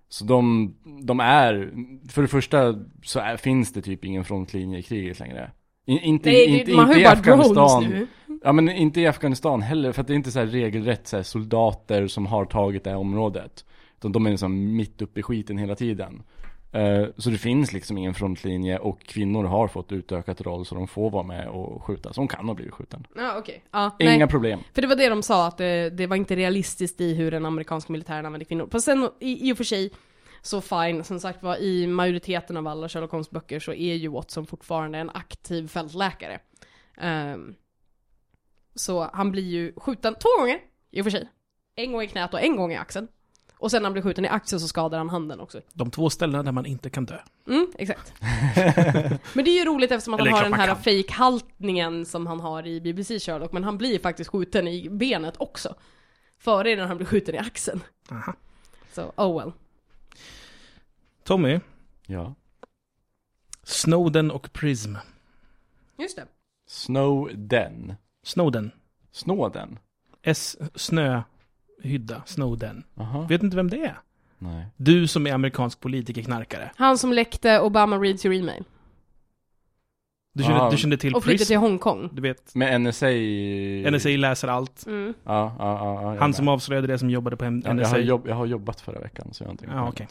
Så 0.09 0.25
de, 0.25 0.73
de 1.03 1.19
är, 1.19 1.71
för 2.09 2.21
det 2.21 2.27
första 2.27 2.75
så 3.03 3.19
är, 3.19 3.37
finns 3.37 3.73
det 3.73 3.81
typ 3.81 4.05
ingen 4.05 4.25
frontlinje 4.25 4.79
i 4.79 4.83
kriget 4.83 5.19
längre. 5.19 5.51
In, 5.85 5.99
inte, 5.99 6.29
Nej, 6.29 6.59
inte, 6.59 6.71
man 6.71 6.85
har 6.85 6.93
inte 6.93 6.99
ju 6.99 7.01
i 7.01 7.05
bara 7.05 7.13
Afghanistan. 7.13 7.83
drones 7.83 7.89
nu. 7.89 8.07
Ja 8.43 8.51
men 8.51 8.69
inte 8.69 9.01
i 9.01 9.07
Afghanistan 9.07 9.61
heller, 9.61 9.91
för 9.91 10.01
att 10.01 10.07
det 10.07 10.13
är 10.13 10.15
inte 10.15 10.31
så 10.31 10.39
här 10.39 10.45
regelrätt 10.45 11.07
så 11.07 11.23
soldater 11.23 12.07
som 12.07 12.25
har 12.25 12.45
tagit 12.45 12.83
det 12.83 12.89
här 12.89 12.97
området. 12.97 13.65
Utan 13.97 14.11
de 14.11 14.25
är 14.25 14.29
liksom 14.31 14.75
mitt 14.75 15.01
uppe 15.01 15.19
i 15.19 15.23
skiten 15.23 15.57
hela 15.57 15.75
tiden. 15.75 16.23
Eh, 16.71 17.07
Så 17.17 17.29
det 17.29 17.37
finns 17.37 17.73
liksom 17.73 17.97
ingen 17.97 18.13
frontlinje 18.13 18.77
och 18.79 19.01
kvinnor 19.01 19.43
har 19.43 19.67
fått 19.67 19.91
utökat 19.91 20.41
roll 20.41 20.65
så 20.65 20.75
de 20.75 20.87
får 20.87 21.09
vara 21.09 21.23
med 21.23 21.47
och 21.47 21.83
skjuta. 21.83 22.13
Så 22.13 22.21
hon 22.21 22.27
kan 22.27 22.47
ha 22.47 22.53
blivit 22.53 22.73
skjuten. 22.73 23.07
Ja, 23.15 23.37
okej. 23.37 23.63
Ja, 23.71 23.95
Inga 23.99 24.17
nej. 24.17 24.27
problem. 24.27 24.59
För 24.73 24.81
det 24.81 24.87
var 24.87 24.95
det 24.95 25.09
de 25.09 25.23
sa, 25.23 25.47
att 25.47 25.57
det, 25.57 25.89
det 25.89 26.07
var 26.07 26.15
inte 26.15 26.35
realistiskt 26.35 27.01
i 27.01 27.13
hur 27.13 27.31
den 27.31 27.45
amerikanska 27.45 27.91
militären 27.91 28.25
använde 28.25 28.45
kvinnor. 28.45 28.67
På 28.67 28.81
sen, 28.81 29.09
i, 29.19 29.49
i 29.49 29.53
och 29.53 29.57
för 29.57 29.63
sig, 29.63 29.91
så 30.41 30.61
fine, 30.61 31.03
som 31.03 31.19
sagt 31.19 31.43
var, 31.43 31.57
i 31.57 31.87
majoriteten 31.87 32.57
av 32.57 32.67
alla 32.67 32.89
Sherlock 32.89 33.11
Holmes 33.11 33.29
böcker 33.31 33.59
så 33.59 33.73
är 33.73 33.95
ju 33.95 34.07
Watson 34.07 34.45
fortfarande 34.45 34.97
en 34.97 35.09
aktiv 35.09 35.67
fältläkare. 35.67 36.39
Ehm, 36.97 37.55
så 38.75 39.09
han 39.13 39.31
blir 39.31 39.43
ju 39.43 39.73
skjuten 39.77 40.15
två 40.15 40.29
gånger, 40.41 40.59
i 40.91 41.01
och 41.01 41.05
för 41.05 41.11
sig. 41.11 41.29
En 41.75 41.91
gång 41.91 42.01
i 42.01 42.07
knät 42.07 42.33
och 42.33 42.41
en 42.41 42.55
gång 42.55 42.71
i 42.71 42.75
axeln. 42.77 43.07
Och 43.59 43.71
sen 43.71 43.81
när 43.81 43.85
han 43.85 43.93
blir 43.93 44.03
skjuten 44.03 44.25
i 44.25 44.27
axeln 44.27 44.59
så 44.59 44.67
skadar 44.67 44.97
han 44.97 45.09
handen 45.09 45.39
också. 45.39 45.61
De 45.73 45.91
två 45.91 46.09
ställena 46.09 46.43
där 46.43 46.51
man 46.51 46.65
inte 46.65 46.89
kan 46.89 47.05
dö. 47.05 47.17
Mm, 47.47 47.67
exakt. 47.77 48.13
men 49.33 49.45
det 49.45 49.51
är 49.51 49.59
ju 49.59 49.65
roligt 49.65 49.91
eftersom 49.91 50.13
att 50.13 50.19
Eller 50.19 50.31
han 50.31 50.37
har 50.39 50.49
den 50.49 50.53
här 50.59 50.67
kan. 50.67 50.83
fake-haltningen 50.83 52.05
som 52.05 52.27
han 52.27 52.39
har 52.39 52.67
i 52.67 52.81
BBC 52.81 53.19
Sherlock, 53.19 53.51
men 53.51 53.63
han 53.63 53.77
blir 53.77 53.99
faktiskt 53.99 54.29
skjuten 54.29 54.67
i 54.67 54.89
benet 54.89 55.33
också. 55.37 55.75
Före 56.37 56.75
när 56.75 56.85
han 56.85 56.97
blir 56.97 57.07
skjuten 57.07 57.35
i 57.35 57.37
axeln. 57.37 57.81
Aha. 58.11 58.33
Så, 58.93 59.13
oh 59.15 59.39
well. 59.39 59.51
Tommy, 61.23 61.59
Ja. 62.07 62.35
Snowden 63.63 64.31
och 64.31 64.53
Prism. 64.53 64.95
Just 65.97 66.15
det. 66.15 66.25
Snowden. 66.67 67.93
Snowden. 68.23 68.71
Snowden? 69.11 69.79
S. 70.21 70.57
Snöhydda. 71.81 72.23
Snowden. 72.25 72.83
Jaha. 72.95 73.25
Vet 73.29 73.43
inte 73.43 73.55
vem 73.55 73.69
det 73.69 73.77
är? 73.85 73.97
Nej. 74.37 74.65
Du 74.77 75.07
som 75.07 75.27
är 75.27 75.33
amerikansk 75.33 75.79
politikerknarkare. 75.79 76.71
Han 76.75 76.97
som 76.97 77.13
läckte 77.13 77.59
Obama 77.61 77.97
reads 77.97 78.25
your 78.25 78.35
email. 78.35 78.63
Du 80.33 80.43
kände, 80.43 80.61
Ah. 80.61 80.69
du 80.71 80.77
kände 80.77 80.97
till 80.97 81.15
Och 81.15 81.23
Prism? 81.23 81.45
till 81.45 81.57
Hongkong. 81.57 82.09
Du 82.13 82.21
vet, 82.21 82.55
Med 82.55 82.81
NSA... 82.81 83.07
NSA 83.91 84.09
läser 84.09 84.47
allt. 84.47 84.85
Mm. 84.87 85.13
Ja, 85.23 85.55
ja, 85.59 85.77
ja. 86.03 86.13
ja 86.13 86.19
Han 86.19 86.33
som 86.33 86.47
avslöjade 86.47 86.87
det 86.87 86.97
som 86.99 87.09
jobbade 87.09 87.37
på 87.37 87.45
Ja, 87.45 87.49
NSA. 87.49 87.71
jag, 87.81 87.87
har 87.87 87.97
jobb, 87.99 88.27
jag 88.27 88.35
har 88.35 88.45
jobbat 88.45 88.81
förra 88.81 88.99
veckan 88.99 89.27
så 89.33 89.43
jag 89.43 89.47
har 89.47 89.51
inte 89.51 89.65
Ja, 89.65 89.87
okej. 89.89 90.07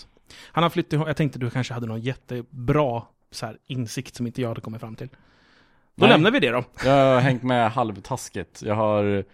Han 0.52 0.62
har 0.62 0.70
flyttat 0.70 1.06
Jag 1.06 1.16
tänkte 1.16 1.38
du 1.38 1.50
kanske 1.50 1.74
hade 1.74 1.86
någon 1.86 2.00
jättebra 2.00 3.02
så 3.30 3.46
här, 3.46 3.58
insikt 3.66 4.14
som 4.14 4.26
inte 4.26 4.40
jag 4.42 4.48
hade 4.48 4.60
kommit 4.60 4.80
fram 4.80 4.96
till. 4.96 5.08
Då 5.08 6.06
Nej. 6.06 6.08
lämnar 6.08 6.30
vi 6.30 6.40
det 6.40 6.50
då. 6.50 6.64
Jag 6.84 7.14
har 7.14 7.20
hängt 7.20 7.42
med 7.42 7.70
halvtasket. 7.72 8.62
Jag 8.64 8.74
har 8.74 9.24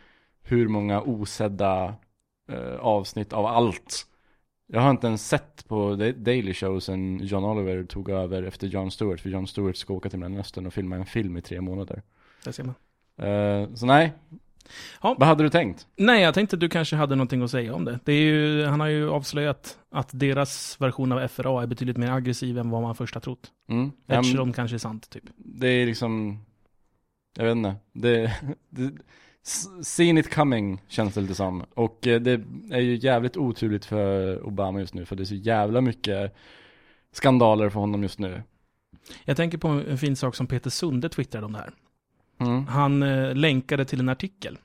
hur 0.43 0.69
många 0.69 1.01
osedda 1.03 1.95
eh, 2.49 2.77
avsnitt 2.81 3.33
av 3.33 3.47
allt. 3.47 4.07
Jag 4.67 4.81
har 4.81 4.91
inte 4.91 5.07
ens 5.07 5.29
sett 5.29 5.69
på 5.69 5.97
Daily 6.17 6.55
Show 6.55 6.81
sen 6.81 7.21
John 7.23 7.45
Oliver 7.45 7.85
tog 7.85 8.11
över 8.11 8.43
efter 8.43 8.67
Jon 8.67 8.91
Stewart. 8.91 9.21
För 9.21 9.31
Jon 9.31 9.47
Stewart 9.47 9.77
ska 9.77 9.95
åka 9.95 10.11
till 10.11 10.19
Mellanöstern 10.19 10.67
och 10.67 10.75
filma 10.75 10.97
en 10.97 11.07
film 11.07 11.37
i 11.37 11.43
tre 11.43 11.61
månader. 11.61 12.03
Där 12.45 12.53
ser 12.53 12.65
man. 12.65 12.75
Eh, 13.29 13.75
så 13.75 13.87
nej. 13.87 14.13
Ja. 15.03 15.17
Vad 15.19 15.29
hade 15.29 15.43
du 15.43 15.51
tänkt? 15.51 15.87
Nej, 15.97 16.23
jag 16.23 16.35
tänkte 16.35 16.57
att 16.57 16.61
du 16.61 16.69
kanske 16.69 16.97
hade 16.97 17.15
någonting 17.17 17.43
att 17.43 17.51
säga 17.51 17.75
om 17.75 17.85
det. 17.85 17.99
det 18.05 18.13
är 18.13 18.21
ju, 18.21 18.65
han 18.65 18.81
har 18.81 18.87
ju 18.87 19.11
avslöjat 19.11 19.79
att 19.91 20.09
deras 20.13 20.81
version 20.81 21.13
av 21.13 21.29
FRA 21.29 21.63
är 21.63 21.67
betydligt 21.67 21.97
mer 21.97 22.11
aggressiv 22.11 22.59
än 22.59 22.71
vad 22.71 22.83
man 22.83 22.95
först 22.95 23.15
har 23.15 23.21
trott. 23.21 23.53
Mm. 23.69 23.93
Ja, 24.07 24.21
Eftersom 24.21 24.53
kanske 24.53 24.77
är 24.77 24.79
sant, 24.79 25.11
typ. 25.11 25.25
det 25.37 25.69
är 25.69 25.87
liksom, 25.87 26.39
jag 27.37 27.45
vet 27.45 27.53
inte. 27.57 27.75
Det, 27.93 28.33
det, 28.69 28.93
seen 29.83 30.19
it 30.19 30.35
coming 30.35 30.83
känns 30.89 31.15
det 31.15 31.21
lite 31.21 31.35
som. 31.35 31.65
Och 31.75 32.07
eh, 32.07 32.21
det 32.21 32.41
är 32.71 32.81
ju 32.81 32.97
jävligt 32.97 33.37
oturligt 33.37 33.85
för 33.85 34.43
Obama 34.47 34.81
just 34.81 34.95
nu. 34.95 35.05
För 35.05 35.17
det 35.17 35.23
är 35.23 35.25
så 35.25 35.35
jävla 35.35 35.81
mycket 35.81 36.35
skandaler 37.13 37.71
för 37.71 37.81
honom 37.81 38.03
just 38.03 38.19
nu. 38.19 38.43
Jag 39.25 39.37
tänker 39.37 39.59
på 39.59 39.69
en 39.69 39.99
fin 39.99 40.17
sak 40.17 40.35
som 40.35 40.47
Peter 40.47 40.71
Sunde 40.71 41.09
twittrade 41.09 41.47
om 41.47 41.53
det 41.53 41.59
här. 41.59 41.73
Mm. 42.39 42.67
Han 42.67 43.03
eh, 43.03 43.35
länkade 43.35 43.85
till 43.85 44.01
en 44.01 44.09
artikel. 44.09 44.59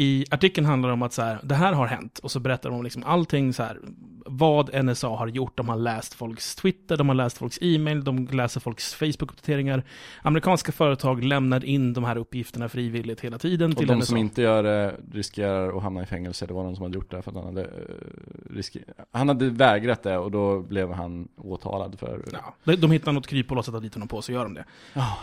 I 0.00 0.24
artikeln 0.30 0.66
handlar 0.66 0.88
det 0.88 0.92
om 0.92 1.02
att 1.02 1.12
så 1.12 1.22
här, 1.22 1.38
det 1.42 1.54
här 1.54 1.72
har 1.72 1.86
hänt. 1.86 2.18
Och 2.18 2.30
så 2.30 2.40
berättar 2.40 2.70
de 2.70 2.78
om 2.78 2.84
liksom 2.84 3.02
allting 3.06 3.52
så 3.52 3.62
här, 3.62 3.78
vad 4.26 4.84
NSA 4.84 5.08
har 5.08 5.26
gjort. 5.26 5.56
De 5.56 5.68
har 5.68 5.76
läst 5.76 6.14
folks 6.14 6.54
Twitter, 6.54 6.96
de 6.96 7.08
har 7.08 7.14
läst 7.14 7.38
folks 7.38 7.58
e-mail, 7.62 8.04
de 8.04 8.26
läser 8.26 8.60
folks 8.60 8.94
Facebook-uppdateringar. 8.94 9.82
Amerikanska 10.22 10.72
företag 10.72 11.24
lämnar 11.24 11.64
in 11.64 11.92
de 11.92 12.04
här 12.04 12.16
uppgifterna 12.16 12.68
frivilligt 12.68 13.20
hela 13.20 13.38
tiden 13.38 13.72
Och 13.72 13.78
till 13.78 13.86
de 13.86 13.98
NSA. 13.98 14.06
som 14.06 14.16
inte 14.16 14.42
gör 14.42 14.62
det 14.62 14.96
riskerar 15.12 15.76
att 15.76 15.82
hamna 15.82 16.02
i 16.02 16.06
fängelse. 16.06 16.46
Det 16.46 16.54
var 16.54 16.62
någon 16.62 16.76
som 16.76 16.82
hade 16.82 16.94
gjort 16.94 17.10
det 17.10 17.22
för 17.22 17.30
att 17.30 17.36
han 17.36 17.46
hade 17.46 17.62
eh, 17.62 18.54
risker... 18.54 18.82
Han 19.12 19.28
hade 19.28 19.50
vägrat 19.50 20.02
det 20.02 20.18
och 20.18 20.30
då 20.30 20.60
blev 20.60 20.92
han 20.92 21.28
åtalad 21.36 21.98
för... 21.98 22.24
Ja, 22.32 22.54
de, 22.64 22.76
de 22.76 22.90
hittar 22.90 23.12
något 23.12 23.26
kryphål 23.26 23.58
och 23.58 23.64
sätter 23.64 23.80
dit 23.80 23.94
honom 23.94 24.08
på, 24.08 24.22
så 24.22 24.32
gör 24.32 24.44
de 24.44 24.54
det. 24.54 24.64
Ja. 24.94 25.16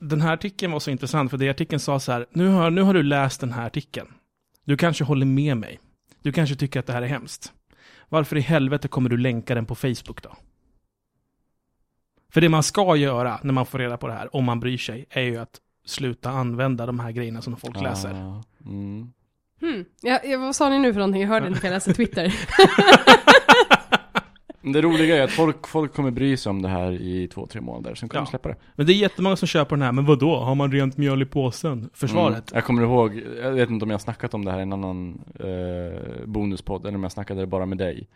Den 0.00 0.20
här 0.20 0.32
artikeln 0.32 0.72
var 0.72 0.80
så 0.80 0.90
intressant, 0.90 1.30
för 1.30 1.38
det 1.38 1.50
artikeln 1.50 1.80
sa 1.80 2.00
så 2.00 2.12
här, 2.12 2.26
nu 2.30 2.48
har, 2.48 2.70
nu 2.70 2.82
har 2.82 2.94
du 2.94 3.02
läst 3.02 3.40
den 3.40 3.52
här 3.52 3.66
artikeln. 3.66 4.08
Du 4.64 4.76
kanske 4.76 5.04
håller 5.04 5.26
med 5.26 5.56
mig. 5.56 5.80
Du 6.22 6.32
kanske 6.32 6.56
tycker 6.56 6.80
att 6.80 6.86
det 6.86 6.92
här 6.92 7.02
är 7.02 7.06
hemskt. 7.06 7.52
Varför 8.08 8.36
i 8.36 8.40
helvete 8.40 8.88
kommer 8.88 9.10
du 9.10 9.16
länka 9.16 9.54
den 9.54 9.66
på 9.66 9.74
Facebook 9.74 10.22
då? 10.22 10.36
För 12.30 12.40
det 12.40 12.48
man 12.48 12.62
ska 12.62 12.96
göra 12.96 13.40
när 13.42 13.52
man 13.52 13.66
får 13.66 13.78
reda 13.78 13.96
på 13.96 14.06
det 14.06 14.12
här, 14.12 14.36
om 14.36 14.44
man 14.44 14.60
bryr 14.60 14.78
sig, 14.78 15.06
är 15.10 15.22
ju 15.22 15.36
att 15.36 15.60
sluta 15.84 16.30
använda 16.30 16.86
de 16.86 17.00
här 17.00 17.10
grejerna 17.10 17.42
som 17.42 17.56
folk 17.56 17.80
läser. 17.80 18.10
Ah, 18.10 18.42
mm. 18.64 19.12
Hmm. 19.60 19.84
Ja, 20.02 20.20
ja, 20.24 20.38
vad 20.38 20.56
sa 20.56 20.68
ni 20.68 20.78
nu 20.78 20.92
för 20.92 21.00
någonting? 21.00 21.22
Jag 21.22 21.28
hörde 21.28 21.46
inte, 21.46 21.66
jag 21.66 21.72
läste 21.74 21.94
Twitter. 21.94 22.24
Det 24.72 24.82
roliga 24.82 25.16
är 25.16 25.22
att 25.22 25.30
folk, 25.30 25.66
folk 25.66 25.94
kommer 25.94 26.10
bry 26.10 26.36
sig 26.36 26.50
om 26.50 26.62
det 26.62 26.68
här 26.68 26.92
i 26.92 27.28
två, 27.28 27.46
tre 27.46 27.60
månader, 27.60 27.94
sen 27.94 28.08
kommer 28.08 28.20
Ja. 28.20 28.24
de 28.24 28.30
släppa 28.30 28.48
det. 28.48 28.56
Men 28.74 28.86
det 28.86 28.92
är 28.92 28.94
jättemånga 28.94 29.36
som 29.36 29.48
köper 29.48 29.76
den 29.76 29.82
här, 29.82 29.92
men 29.92 30.04
vad 30.04 30.18
då? 30.18 30.36
Har 30.36 30.54
man 30.54 30.72
rent 30.72 30.96
mjöl 30.96 31.22
i 31.22 31.26
påsen? 31.26 31.90
Försvaret? 31.94 32.36
Mm. 32.36 32.44
Jag 32.54 32.64
kommer 32.64 32.82
ihåg, 32.82 33.22
jag 33.42 33.52
vet 33.52 33.70
inte 33.70 33.84
om 33.84 33.90
jag 33.90 33.94
har 33.94 33.98
snackat 34.02 34.34
om 34.34 34.44
det 34.44 34.50
här 34.50 34.58
i 34.58 34.62
en 34.62 34.72
annan 34.72 35.24
eh, 35.40 36.26
bonuspodd, 36.26 36.86
eller 36.86 36.96
om 36.96 37.02
jag 37.02 37.12
snackade 37.12 37.40
det 37.40 37.46
bara 37.46 37.66
med 37.66 37.78
dig. 37.78 38.08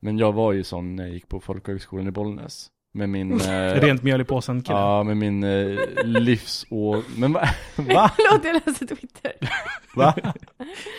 Men 0.00 0.18
jag 0.18 0.32
var 0.32 0.52
ju 0.52 0.62
sån 0.64 0.96
när 0.96 1.04
jag 1.04 1.12
gick 1.12 1.28
på 1.28 1.40
folkhögskolan 1.40 2.08
i 2.08 2.10
Bollnäs. 2.10 2.66
Med 2.92 3.08
min... 3.08 3.40
Eh, 3.40 3.80
Rent 3.80 4.02
mjöl 4.02 4.20
i 4.20 4.24
påsen 4.24 4.62
kille. 4.62 4.78
Ja, 4.78 5.02
med 5.02 5.16
min 5.16 5.44
eh, 5.44 5.78
livs 6.04 6.66
och... 6.70 6.96
Men 7.16 7.32
va? 7.32 7.40
va? 7.76 8.10
Förlåt, 8.16 8.44
jag 8.44 8.54
läste 8.66 8.86
Twitter. 8.86 9.32
va? 9.96 10.14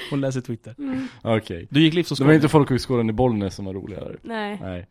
Hon 0.10 0.22
läser 0.22 0.42
Twitter. 0.42 0.76
Mm. 0.78 1.08
Okej. 1.22 1.68
Du 1.70 1.82
gick 1.82 1.92
Det 1.92 1.96
var 1.96 2.00
livsåskådning? 2.00 2.36
inte 2.36 2.50
folkhögskolan 2.50 3.10
i 3.10 3.14
Bollnäs 3.14 3.56
som 3.56 3.66
var 3.66 3.74
roligare. 3.74 4.16
Nej. 4.22 4.60
Nej. 4.62 4.88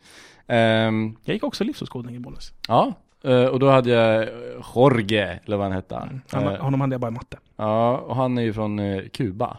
Ehm, 0.46 1.16
Jag 1.24 1.34
gick 1.34 1.44
också 1.44 1.64
livsåskådning 1.64 2.16
i 2.16 2.18
Bollnäs. 2.18 2.52
ja, 2.68 2.92
eh, 3.24 3.44
och 3.44 3.58
då 3.60 3.70
hade 3.70 3.90
jag 3.90 4.28
Jorge, 4.74 5.40
eller 5.44 5.56
vad 5.56 5.66
han 5.66 5.72
hette. 5.72 5.94
Han, 6.30 6.44
Eh, 6.46 6.60
honom 6.60 6.80
hade 6.80 6.94
jag 6.94 7.00
bara 7.00 7.08
i 7.10 7.14
matte. 7.14 7.38
Ja, 7.56 7.96
och 7.98 8.16
han 8.16 8.38
är 8.38 8.42
ju 8.42 8.52
från 8.52 8.78
eh, 8.78 9.02
Kuba. 9.08 9.56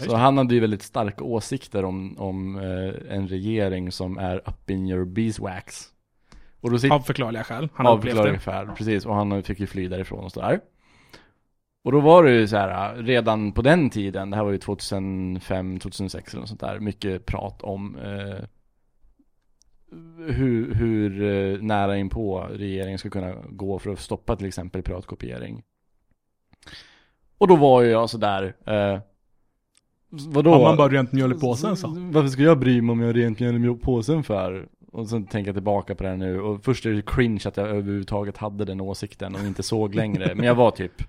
Så 0.00 0.16
han 0.16 0.38
hade 0.38 0.54
ju 0.54 0.60
väldigt 0.60 0.82
starka 0.82 1.24
åsikter 1.24 1.84
om, 1.84 2.14
om 2.18 2.56
en 3.10 3.28
regering 3.28 3.92
som 3.92 4.18
är 4.18 4.36
up 4.36 4.70
in 4.70 4.88
your 4.88 5.04
beeswax. 5.04 5.84
Och 6.60 6.70
då 6.70 6.78
sitter 6.78 6.94
Av 6.94 7.00
förklarliga 7.00 7.44
skäl. 7.44 7.68
Han 7.74 7.86
av 7.86 8.00
förklarliga 8.00 8.38
skäl, 8.38 8.68
precis. 8.76 9.06
Och 9.06 9.14
han 9.14 9.42
fick 9.42 9.60
ju 9.60 9.66
fly 9.66 9.88
därifrån 9.88 10.24
och 10.24 10.32
sådär. 10.32 10.60
Och 11.84 11.92
då 11.92 12.00
var 12.00 12.24
det 12.24 12.30
ju 12.30 12.48
så 12.48 12.56
här, 12.56 12.96
redan 12.96 13.52
på 13.52 13.62
den 13.62 13.90
tiden, 13.90 14.30
det 14.30 14.36
här 14.36 14.44
var 14.44 14.50
ju 14.50 14.58
2005, 14.58 15.78
2006 15.78 16.32
eller 16.32 16.40
något 16.40 16.48
sånt 16.48 16.60
där, 16.60 16.80
mycket 16.80 17.26
prat 17.26 17.62
om 17.62 17.96
eh, 17.96 18.44
hur, 20.26 20.74
hur 20.74 21.22
eh, 21.22 21.62
nära 21.62 21.96
in 21.96 22.08
på 22.08 22.40
regeringen 22.50 22.98
ska 22.98 23.10
kunna 23.10 23.34
gå 23.48 23.78
för 23.78 23.90
att 23.90 24.00
stoppa 24.00 24.36
till 24.36 24.46
exempel 24.46 24.82
piratkopiering. 24.82 25.62
Och 27.38 27.48
då 27.48 27.56
var 27.56 27.82
ju 27.82 27.90
jag 27.90 28.10
sådär, 28.10 28.56
eh, 28.66 29.00
vadå? 30.08 30.52
Har 30.52 30.62
man 30.62 30.76
bara 30.76 30.88
rent 30.88 31.12
mjöl 31.12 31.32
i 31.32 31.34
påsen 31.34 31.76
så? 31.76 31.88
Varför 32.12 32.28
ska 32.28 32.42
jag 32.42 32.58
bry 32.58 32.82
mig 32.82 32.92
om 32.92 33.00
jag 33.00 33.08
har 33.08 33.14
rent 33.14 33.40
mjöl 33.40 33.64
i 33.64 33.74
påsen 33.74 34.22
för? 34.22 34.68
Och 34.92 35.08
sen 35.08 35.26
tänker 35.26 35.48
jag 35.48 35.56
tillbaka 35.56 35.94
på 35.94 36.02
det 36.02 36.08
här 36.08 36.16
nu 36.16 36.40
och 36.40 36.64
först 36.64 36.86
är 36.86 36.90
det 36.90 37.02
cringe 37.06 37.40
att 37.44 37.56
jag 37.56 37.68
överhuvudtaget 37.68 38.36
hade 38.36 38.64
den 38.64 38.80
åsikten 38.80 39.34
och 39.34 39.40
inte 39.40 39.62
såg 39.62 39.94
längre. 39.94 40.34
Men 40.34 40.44
jag 40.46 40.54
var 40.54 40.70
typ 40.70 41.02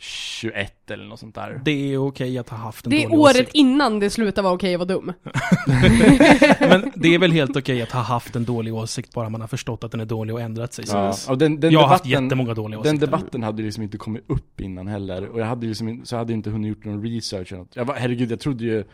21 0.00 0.90
eller 0.90 1.04
något 1.04 1.20
sånt 1.20 1.34
där. 1.34 1.60
Det 1.64 1.92
är 1.92 1.98
okej 2.06 2.38
att 2.38 2.48
ha 2.48 2.56
haft 2.56 2.86
en 2.86 2.90
Det 2.90 2.96
är 3.04 3.08
dålig 3.08 3.20
året 3.20 3.36
åsikt. 3.36 3.54
innan 3.54 3.98
det 4.00 4.10
slutar 4.10 4.42
vara 4.42 4.54
okej 4.54 4.74
att 4.74 4.78
vara 4.78 4.88
dum. 4.88 5.12
Men 6.60 6.92
det 6.94 7.14
är 7.14 7.18
väl 7.18 7.32
helt 7.32 7.56
okej 7.56 7.82
att 7.82 7.92
ha 7.92 8.00
haft 8.00 8.36
en 8.36 8.44
dålig 8.44 8.74
åsikt 8.74 9.14
bara 9.14 9.28
man 9.28 9.40
har 9.40 9.48
förstått 9.48 9.84
att 9.84 9.90
den 9.90 10.00
är 10.00 10.04
dålig 10.04 10.34
och 10.34 10.40
ändrat 10.40 10.72
sig. 10.72 10.84
Ja, 10.88 11.12
Så 11.12 11.30
och 11.32 11.38
den, 11.38 11.60
den 11.60 11.72
jag 11.72 11.80
har 11.80 11.88
haft 11.88 12.04
debatten, 12.04 12.24
jättemånga 12.24 12.54
dåliga 12.54 12.80
den 12.82 12.90
åsikter. 12.90 13.06
debatten 13.06 13.42
hade 13.42 13.62
liksom 13.62 13.82
inte 13.82 13.98
kommit 13.98 14.24
upp 14.26 14.60
innan 14.60 14.86
heller. 14.86 15.28
Och 15.28 15.40
jag 15.40 15.46
hade 15.46 15.66
liksom 15.66 15.88
in, 15.88 16.06
så 16.06 16.14
jag 16.14 16.18
hade 16.18 16.32
inte 16.32 16.50
hunnit 16.50 16.68
gjort 16.68 16.84
någon 16.84 17.02
research 17.02 17.52
eller 17.52 17.60
något. 17.62 17.76
Jag 17.76 17.84
var, 17.84 17.94
herregud, 17.94 18.30
jag 18.32 18.40
trodde 18.40 18.64
ju, 18.64 18.84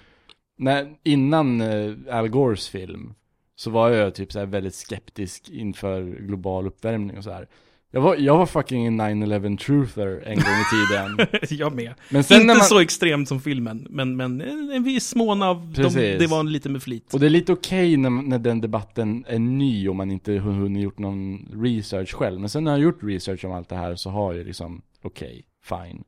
när, 0.58 0.86
innan 1.02 1.60
eh, 1.60 1.92
Al 2.10 2.28
Gores 2.28 2.68
film, 2.68 3.14
så 3.56 3.70
var 3.70 3.90
jag 3.90 4.14
typ 4.14 4.32
så 4.32 4.46
väldigt 4.46 4.74
skeptisk 4.74 5.50
inför 5.50 6.02
global 6.02 6.66
uppvärmning 6.66 7.18
och 7.18 7.24
så 7.24 7.30
här. 7.30 7.48
Jag 7.94 8.00
var, 8.00 8.16
jag 8.16 8.38
var 8.38 8.46
fucking 8.46 8.86
en 8.86 9.00
9-11 9.00 9.58
truther 9.58 10.22
en 10.26 10.34
gång 10.34 10.44
i 10.44 10.64
tiden. 10.70 11.40
jag 11.58 11.74
med. 11.74 11.94
Men 12.10 12.24
sen 12.24 12.36
Inte 12.36 12.46
när 12.46 12.54
man, 12.54 12.64
så 12.64 12.80
extremt 12.80 13.28
som 13.28 13.40
filmen, 13.40 13.86
men, 13.90 14.16
men 14.16 14.40
en 14.72 14.82
viss 14.82 15.14
mån 15.14 15.42
av... 15.42 15.72
De, 15.72 15.88
det 15.94 16.26
var 16.26 16.42
lite 16.42 16.68
med 16.68 16.82
flit. 16.82 17.14
Och 17.14 17.20
det 17.20 17.26
är 17.26 17.30
lite 17.30 17.52
okej 17.52 17.96
när, 17.96 18.10
när 18.10 18.38
den 18.38 18.60
debatten 18.60 19.24
är 19.28 19.38
ny 19.38 19.88
och 19.88 19.96
man 19.96 20.10
inte 20.10 20.32
hunnit 20.32 20.82
gjort 20.82 20.98
någon 20.98 21.48
research 21.62 22.14
själv. 22.14 22.40
Men 22.40 22.48
sen 22.48 22.64
när 22.64 22.70
jag 22.70 22.80
gjort 22.80 23.02
research 23.02 23.44
om 23.44 23.52
allt 23.52 23.68
det 23.68 23.76
här 23.76 23.94
så 23.94 24.10
har 24.10 24.34
jag 24.34 24.46
liksom, 24.46 24.82
okej, 25.02 25.44
fine. 25.64 26.04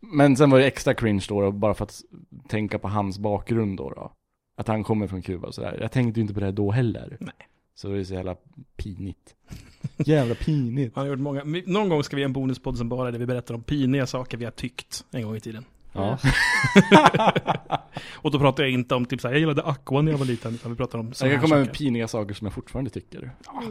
Men 0.00 0.36
sen 0.36 0.50
var 0.50 0.58
det 0.58 0.66
extra 0.66 0.94
cringe 0.94 1.24
då, 1.28 1.52
bara 1.52 1.74
för 1.74 1.84
att 1.84 2.00
tänka 2.48 2.78
på 2.78 2.88
hans 2.88 3.18
bakgrund 3.18 3.76
då. 3.76 3.90
då. 3.90 4.12
Att 4.60 4.68
han 4.68 4.84
kommer 4.84 5.06
från 5.06 5.22
Kuba 5.22 5.48
och 5.48 5.54
sådär. 5.54 5.78
Jag 5.80 5.92
tänkte 5.92 6.20
ju 6.20 6.22
inte 6.22 6.34
på 6.34 6.40
det 6.40 6.52
då 6.52 6.70
heller. 6.70 7.16
Nej. 7.20 7.34
Så 7.74 7.88
det 7.88 7.98
är 7.98 8.04
så 8.04 8.14
jävla 8.14 8.36
pinigt. 8.76 9.34
jävla 9.96 10.34
pinigt. 10.34 10.96
Han 10.96 11.04
har 11.04 11.10
gjort 11.10 11.18
många, 11.20 11.44
någon 11.66 11.88
gång 11.88 12.04
ska 12.04 12.16
vi 12.16 12.22
göra 12.22 12.28
en 12.28 12.32
bonuspodd 12.32 12.78
som 12.78 12.88
bara 12.88 13.08
är 13.08 13.12
där 13.12 13.18
vi 13.18 13.26
berättar 13.26 13.54
om 13.54 13.62
piniga 13.62 14.06
saker 14.06 14.38
vi 14.38 14.44
har 14.44 14.52
tyckt 14.52 15.04
en 15.10 15.22
gång 15.22 15.36
i 15.36 15.40
tiden. 15.40 15.64
Ja. 15.92 16.18
Och 18.14 18.30
då 18.30 18.38
pratar 18.38 18.62
jag 18.62 18.72
inte 18.72 18.94
om 18.94 19.04
typ 19.06 19.20
såhär, 19.20 19.34
jag 19.34 19.40
gillade 19.40 19.62
Aqua 19.62 20.02
när 20.02 20.12
jag 20.12 20.18
var 20.18 20.26
liten, 20.26 20.54
utan 20.54 20.70
vi 20.70 20.76
pratar 20.76 20.98
om 20.98 21.06
Jag 21.06 21.16
sådana 21.16 21.32
kan 21.34 21.40
här 21.40 21.46
komma 21.48 21.58
med 21.58 21.66
saker. 21.66 21.78
piniga 21.78 22.08
saker 22.08 22.34
som 22.34 22.44
jag 22.46 22.54
fortfarande 22.54 22.90
tycker. 22.90 23.20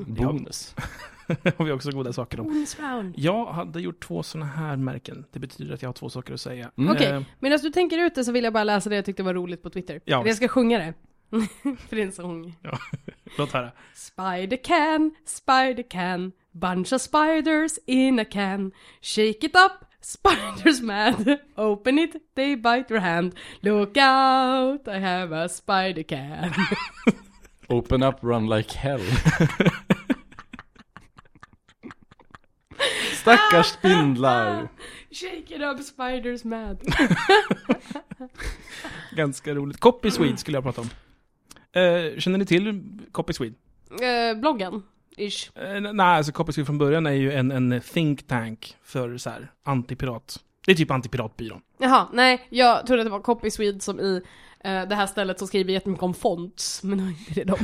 det 0.08 0.23
har- 0.23 0.34
Bonus. 0.34 0.75
har 1.58 1.65
vi 1.65 1.71
också 1.71 1.91
goda 1.91 2.13
saker 2.13 2.39
om. 2.39 2.45
Bonus 2.47 2.79
round. 2.79 3.13
Jag 3.17 3.45
hade 3.45 3.82
gjort 3.82 4.03
två 4.03 4.23
sådana 4.23 4.45
här 4.51 4.75
märken. 4.75 5.25
Det 5.32 5.39
betyder 5.39 5.73
att 5.73 5.82
jag 5.82 5.89
har 5.89 5.93
två 5.93 6.10
saker 6.10 6.34
att 6.34 6.41
säga. 6.41 6.71
Mm. 6.77 6.91
Okej, 6.95 7.08
Eh, 7.12 7.21
medan 7.39 7.60
du 7.63 7.69
tänker 7.69 7.97
ut 7.97 8.15
det 8.15 8.23
så 8.23 8.32
vill 8.32 8.43
jag 8.43 8.53
bara 8.53 8.63
läsa 8.63 8.89
det 8.89 8.95
jag 8.95 9.05
tyckte 9.05 9.23
var 9.23 9.34
roligt 9.34 9.63
på 9.63 9.69
Twitter. 9.69 10.01
Ja. 10.05 10.23
Jag 10.27 10.36
ska 10.36 10.47
sjunga 10.47 10.77
det. 10.79 10.93
För 11.88 11.95
det 11.95 12.01
är 12.01 12.05
en 12.05 12.12
sång. 12.12 12.55
låt 13.38 13.51
höra. 13.51 13.71
Spider 13.95 14.63
can, 14.63 15.15
spider 15.25 15.89
can, 15.89 16.32
bunch 16.51 16.93
of 16.93 17.01
spiders 17.01 17.71
in 17.86 18.19
a 18.19 18.25
can. 18.32 18.71
Shake 19.01 19.45
it 19.45 19.55
up, 19.55 19.88
spiders 20.01 20.81
mad. 20.81 21.39
Open 21.57 21.99
it, 21.99 22.15
they 22.35 22.55
bite 22.55 22.89
your 22.89 22.99
hand. 22.99 23.35
Look 23.62 23.97
out, 23.97 24.88
I 24.88 24.99
have 24.99 25.31
a 25.31 25.49
spider 25.49 26.03
can. 26.03 26.53
Open 27.69 28.03
up, 28.03 28.19
run 28.21 28.47
like 28.47 28.71
hell. 28.71 28.99
Stackars 33.13 33.73
spindlar. 33.73 34.69
Shake 35.12 35.51
it 35.51 35.62
up, 35.62 35.79
spiders 35.83 36.45
mad. 36.45 36.81
Ganska 39.15 39.53
roligt. 39.53 39.79
Copy 39.79 40.12
Swede 40.12 40.38
skulle 40.38 40.57
jag 40.57 40.63
prata 40.63 40.81
om. 40.81 40.89
Eh, 41.71 42.17
känner 42.19 42.38
ni 42.38 42.45
till 42.45 42.83
Copy 43.12 43.33
Swede? 43.33 43.55
Eh, 44.01 44.38
bloggen, 44.38 44.83
ish. 45.27 45.49
Eh, 45.55 45.82
nej, 45.82 46.05
alltså 46.17 46.32
Copy 46.32 46.51
Swede 46.51 46.65
från 46.65 46.77
början 46.77 47.05
är 47.05 47.12
ju 47.12 47.32
en, 47.34 47.51
en 47.51 47.82
think 47.82 48.27
tank 48.27 48.75
för 48.84 49.17
så 49.17 49.29
här 49.29 49.51
antipirat. 49.65 50.39
Det 50.65 50.71
är 50.71 50.75
typ 50.75 50.91
antipiratbyrån. 50.91 51.62
Jaha, 51.79 52.08
nej, 52.13 52.47
jag 52.49 52.86
trodde 52.88 53.01
att 53.01 53.05
det 53.05 53.12
var 53.12 53.19
Copy 53.21 53.51
Swede 53.51 53.79
som 53.79 53.99
i 53.99 54.21
eh, 54.63 54.82
det 54.82 54.95
här 54.95 55.05
stället 55.08 55.39
som 55.39 55.47
skriver 55.47 55.73
jättemycket 55.73 56.03
om 56.03 56.13
fonts, 56.13 56.84
men 56.84 56.97
det 56.97 57.03
var 57.03 57.10
inte 57.12 57.34
det 57.34 57.43
de. 57.43 57.58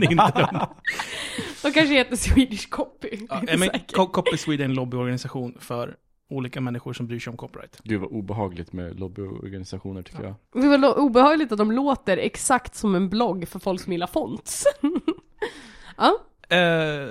Det 0.00 0.06
är 0.06 0.10
inte 0.10 0.32
de. 0.52 0.66
de 1.62 1.72
kanske 1.72 1.94
heter 1.94 2.16
Swedish 2.16 2.68
Copy. 2.68 3.08
Ja, 3.28 3.40
är 3.48 3.52
eh, 3.54 3.58
men. 3.58 3.68
Co- 3.94 4.06
Copy 4.06 4.36
Swede 4.36 4.62
är 4.62 4.64
en 4.64 4.74
lobbyorganisation 4.74 5.56
för 5.60 5.96
olika 6.30 6.60
människor 6.60 6.92
som 6.92 7.06
bryr 7.06 7.18
sig 7.18 7.30
om 7.30 7.36
copyright. 7.36 7.80
Gud 7.84 8.00
vad 8.00 8.10
obehagligt 8.10 8.72
med 8.72 9.00
lobbyorganisationer 9.00 10.02
tycker 10.02 10.22
jag. 10.24 10.34
Det 10.62 10.68
var 10.68 10.78
lo- 10.78 10.94
obehagligt 10.94 11.52
att 11.52 11.58
de 11.58 11.72
låter 11.72 12.16
exakt 12.16 12.74
som 12.74 12.94
en 12.94 13.08
blogg 13.08 13.48
för 13.48 13.58
folk 13.58 13.80
som 13.80 13.92
gillar 13.92 14.06
fonts. 14.06 14.64
ja, 15.96 16.18
Eh, 16.48 17.08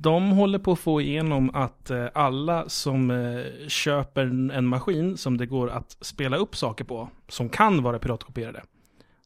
de 0.00 0.30
håller 0.30 0.58
på 0.58 0.72
att 0.72 0.78
få 0.78 1.00
igenom 1.00 1.50
att 1.54 1.90
eh, 1.90 2.06
alla 2.14 2.68
som 2.68 3.10
eh, 3.10 3.68
köper 3.68 4.22
en- 4.52 4.66
maskin 4.66 5.16
som 5.16 5.36
det 5.36 5.46
går 5.46 5.70
att 5.70 5.96
spela 6.00 6.36
upp 6.36 6.56
saker 6.56 6.84
på, 6.84 7.08
som 7.28 7.48
kan 7.48 7.82
vara 7.82 7.98
piratkopierade, 7.98 8.62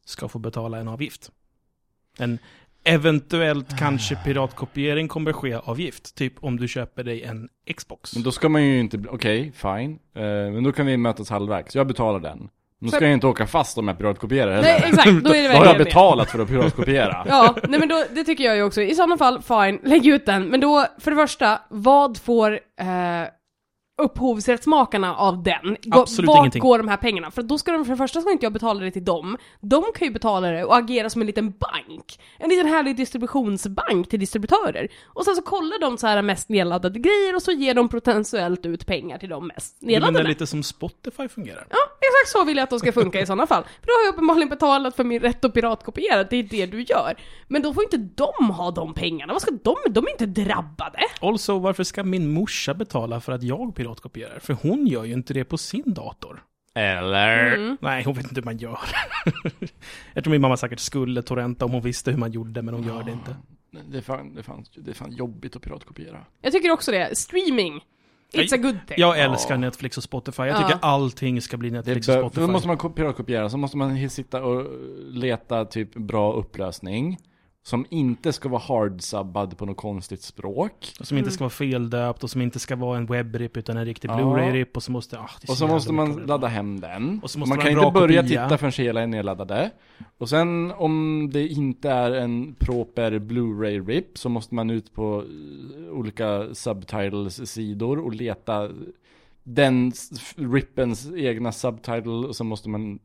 ska 0.05 0.27
få 0.27 0.39
betala 0.39 0.77
en 0.77 0.87
avgift. 0.87 1.31
En 2.17 2.39
eventuellt 2.83 3.77
kanske 3.79 4.15
piratkopiering 4.15 5.07
kommer 5.07 5.33
ske 5.33 5.53
avgift. 5.53 6.15
Typ 6.15 6.33
om 6.43 6.57
du 6.57 6.67
köper 6.67 7.03
dig 7.03 7.23
en 7.23 7.49
Xbox. 7.77 8.13
Men 8.15 8.23
då 8.23 8.31
ska 8.31 8.49
man 8.49 8.63
ju 8.63 8.79
inte, 8.79 9.03
okej, 9.09 9.51
fine. 9.55 9.99
Eh, 10.13 10.23
men 10.23 10.63
då 10.63 10.71
kan 10.71 10.85
vi 10.85 10.97
mötas 10.97 11.29
halvvägs. 11.29 11.75
Jag 11.75 11.87
betalar 11.87 12.19
den. 12.19 12.49
Då 12.83 12.89
ska 12.89 13.05
jag 13.05 13.13
inte 13.13 13.27
åka 13.27 13.47
fast 13.47 13.77
om 13.77 13.87
jag 13.87 13.97
piratkopierar 13.97 14.51
heller. 14.51 14.67
nej 14.67 14.83
exakt, 14.87 15.23
då 15.23 15.35
är 15.35 15.41
det 15.41 15.47
Då 15.47 15.57
har 15.57 15.65
jag 15.65 15.77
betalat 15.77 16.31
för 16.31 16.39
att 16.39 16.47
piratkopiera. 16.47 17.25
Ja, 17.29 17.55
nej 17.63 17.79
men 17.79 17.89
då, 17.89 18.03
det 18.11 18.23
tycker 18.23 18.43
jag 18.43 18.55
ju 18.55 18.63
också. 18.63 18.81
I 18.81 18.95
sådana 18.95 19.17
fall, 19.17 19.41
fine, 19.41 19.79
lägg 19.83 20.05
ut 20.07 20.25
den. 20.25 20.47
Men 20.47 20.59
då, 20.59 20.85
för 20.99 21.11
det 21.11 21.17
första, 21.17 21.59
vad 21.69 22.17
får 22.17 22.51
eh, 22.53 22.87
upphovsrättsmakarna 24.03 25.15
av 25.15 25.43
den? 25.43 25.77
Absolut 25.91 26.27
Vart 26.27 26.37
ingenting. 26.39 26.61
går 26.61 26.77
de 26.77 26.87
här 26.87 26.97
pengarna? 26.97 27.31
För 27.31 27.41
då 27.43 27.57
ska 27.57 27.71
de, 27.71 27.85
för 27.85 27.91
det 27.91 27.97
första 27.97 28.21
ska 28.21 28.31
inte 28.31 28.45
jag 28.45 28.53
betala 28.53 28.79
det 28.79 28.91
till 28.91 29.05
dem. 29.05 29.37
De 29.61 29.83
kan 29.95 30.07
ju 30.07 30.13
betala 30.13 30.47
det 30.51 30.63
och 30.65 30.77
agera 30.77 31.09
som 31.09 31.21
en 31.21 31.27
liten 31.27 31.51
bank. 31.51 32.19
En 32.39 32.49
liten 32.49 32.67
härlig 32.67 32.95
distributionsbank 32.97 34.09
till 34.09 34.19
distributörer. 34.19 34.87
Och 35.05 35.25
sen 35.25 35.35
så 35.35 35.41
kollar 35.41 35.79
de 35.81 35.97
så 35.97 36.07
här 36.07 36.21
mest 36.21 36.49
nedladdade 36.49 36.99
grejer 36.99 37.35
och 37.35 37.41
så 37.41 37.51
ger 37.51 37.73
de 37.73 37.89
potentiellt 37.89 38.65
ut 38.65 38.85
pengar 38.85 39.17
till 39.17 39.29
de 39.29 39.47
mest 39.47 39.77
Du 39.79 39.85
menar 39.85 39.99
nedladdade. 39.99 40.29
lite 40.29 40.47
som 40.47 40.63
Spotify 40.63 41.27
fungerar? 41.27 41.67
Ja, 41.69 41.77
exakt 41.99 42.31
så 42.37 42.43
vill 42.43 42.57
jag 42.57 42.63
att 42.63 42.69
de 42.69 42.79
ska 42.79 42.91
funka 42.91 43.21
i 43.21 43.25
sådana 43.25 43.47
fall. 43.47 43.63
För 43.63 43.87
då 43.87 43.93
har 43.93 44.05
jag 44.05 44.13
uppenbarligen 44.13 44.49
betalat 44.49 44.95
för 44.95 45.03
min 45.03 45.19
rätt 45.19 45.45
att 45.45 45.53
piratkopiera, 45.53 46.23
det 46.23 46.35
är 46.37 46.43
det 46.43 46.65
du 46.65 46.81
gör. 46.83 47.15
Men 47.47 47.61
då 47.61 47.73
får 47.73 47.83
inte 47.83 47.97
de 47.97 48.49
ha 48.49 48.71
de 48.71 48.93
pengarna, 48.93 49.33
vad 49.33 49.41
ska 49.41 49.51
de, 49.51 49.75
de 49.89 50.05
är 50.07 50.11
inte 50.11 50.25
drabbade. 50.25 50.99
Also, 51.21 51.59
varför 51.59 51.83
ska 51.83 52.03
min 52.03 52.33
morsa 52.33 52.73
betala 52.73 53.21
för 53.21 53.31
att 53.31 53.43
jag 53.43 53.75
piratkopierar? 53.75 53.92
För 54.39 54.53
hon 54.53 54.87
gör 54.87 55.03
ju 55.03 55.13
inte 55.13 55.33
det 55.33 55.43
på 55.43 55.57
sin 55.57 55.93
dator. 55.93 56.43
Eller? 56.75 57.55
Mm. 57.55 57.77
Nej, 57.81 58.03
hon 58.03 58.13
vet 58.13 58.23
inte 58.23 58.35
hur 58.35 58.45
man 58.45 58.57
gör. 58.57 58.79
jag 60.13 60.23
tror 60.23 60.31
min 60.31 60.41
mamma 60.41 60.57
säkert 60.57 60.79
skulle 60.79 61.21
torrenta 61.21 61.65
om 61.65 61.71
hon 61.71 61.81
visste 61.81 62.11
hur 62.11 62.17
man 62.17 62.31
gjorde, 62.31 62.61
men 62.61 62.73
hon 62.73 62.83
gör 62.83 63.03
det 63.03 63.11
inte. 63.11 63.35
Det 63.91 63.97
är 63.97 64.01
fan, 64.01 64.33
det 64.33 64.39
är 64.41 64.43
fan, 64.43 64.65
det 64.75 64.91
är 64.91 64.95
fan 64.95 65.11
jobbigt 65.11 65.55
att 65.55 65.61
piratkopiera. 65.61 66.25
Jag 66.41 66.53
tycker 66.53 66.71
också 66.71 66.91
det, 66.91 67.17
streaming, 67.17 67.81
it's 68.33 68.53
a 68.53 68.57
good 68.57 68.77
thing. 68.87 68.95
Jag 68.97 69.19
älskar 69.19 69.57
Netflix 69.57 69.97
och 69.97 70.03
Spotify. 70.03 70.41
Jag 70.43 70.49
Ja. 70.49 70.67
tycker 70.67 70.79
allting 70.81 71.41
ska 71.41 71.57
bli 71.57 71.71
Netflix 71.71 72.07
och 72.07 72.13
då 72.15 72.29
Spotify. 72.29 72.47
måste 72.51 72.67
man 72.67 72.77
ko- 72.77 72.89
piratkopiera, 72.89 73.49
så 73.49 73.57
måste 73.57 73.77
man 73.77 74.09
sitta 74.09 74.43
och 74.43 74.67
leta 75.11 75.65
typ 75.65 75.93
bra 75.95 76.33
upplösning. 76.33 77.17
Som 77.65 77.85
inte 77.89 78.33
ska 78.33 78.49
vara 78.49 78.61
hardsubbad 78.61 79.57
på 79.57 79.65
något 79.65 79.77
konstigt 79.77 80.21
språk. 80.21 80.93
Som 81.01 81.17
inte 81.17 81.31
ska 81.31 81.43
vara 81.43 81.49
feldöpt 81.49 82.23
och 82.23 82.29
som 82.29 82.41
inte 82.41 82.59
ska 82.59 82.75
vara 82.75 82.97
en 82.97 83.05
webbrip 83.05 83.57
utan 83.57 83.77
en 83.77 83.85
riktig. 83.85 84.09
Blu-ray-rip 84.11 84.75
och 84.77 84.83
så 84.83 84.91
måste... 84.91 85.19
Ah, 85.19 85.29
Och 85.47 85.57
så 85.57 85.67
måste 85.67 85.93
man 85.93 86.13
ladda 86.13 86.47
hem 86.47 86.79
den. 86.79 87.19
Och 87.23 87.31
så 87.31 87.39
måste 87.39 87.49
man 87.49 87.57
det 87.57 87.71
kan 87.73 87.79
inte 87.83 87.91
börja 87.91 88.21
kopia. 88.21 88.43
titta 88.43 88.57
förrän 88.57 88.85
hela 88.85 89.01
är 89.01 89.07
nedladdade. 89.07 89.71
Och 90.17 90.29
sen 90.29 90.71
om 90.71 91.29
det 91.33 91.47
inte 91.47 91.89
är 91.89 92.11
en 92.11 92.55
proper 92.59 93.19
Blu-ray-rip 93.19 94.17
så 94.17 94.29
måste 94.29 94.55
man 94.55 94.69
ut 94.69 94.93
på 94.93 95.23
eh, 95.23 95.93
olika 95.93 96.55
subtitles-sidor 96.55 97.99
och 97.99 98.13
leta 98.13 98.69
den 99.43 99.91
rippens 100.35 101.11
egna 101.15 101.51
subtitle 101.51 102.11
och 102.11 102.35
så 102.35 102.43
måste 102.43 102.69
man 102.69 102.99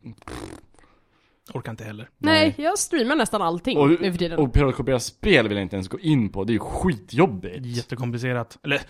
Orkar 1.54 1.70
inte 1.70 1.84
heller. 1.84 2.08
Nej, 2.18 2.54
jag 2.58 2.78
streamar 2.78 3.16
nästan 3.16 3.42
allting 3.42 3.78
Och- 3.78 3.88
nu 3.88 4.12
för 4.12 4.18
tiden. 4.18 4.38
Och 4.38 4.52
piratkopiera 4.52 5.00
spel 5.00 5.48
vill 5.48 5.56
jag 5.56 5.62
inte 5.64 5.76
ens 5.76 5.88
gå 5.88 5.98
in 5.98 6.28
på, 6.32 6.44
det 6.44 6.50
är 6.50 6.54
ju 6.54 6.58
skitjobbigt. 6.60 7.66
Jättekomplicerat. 7.66 8.58
Eller, 8.64 8.80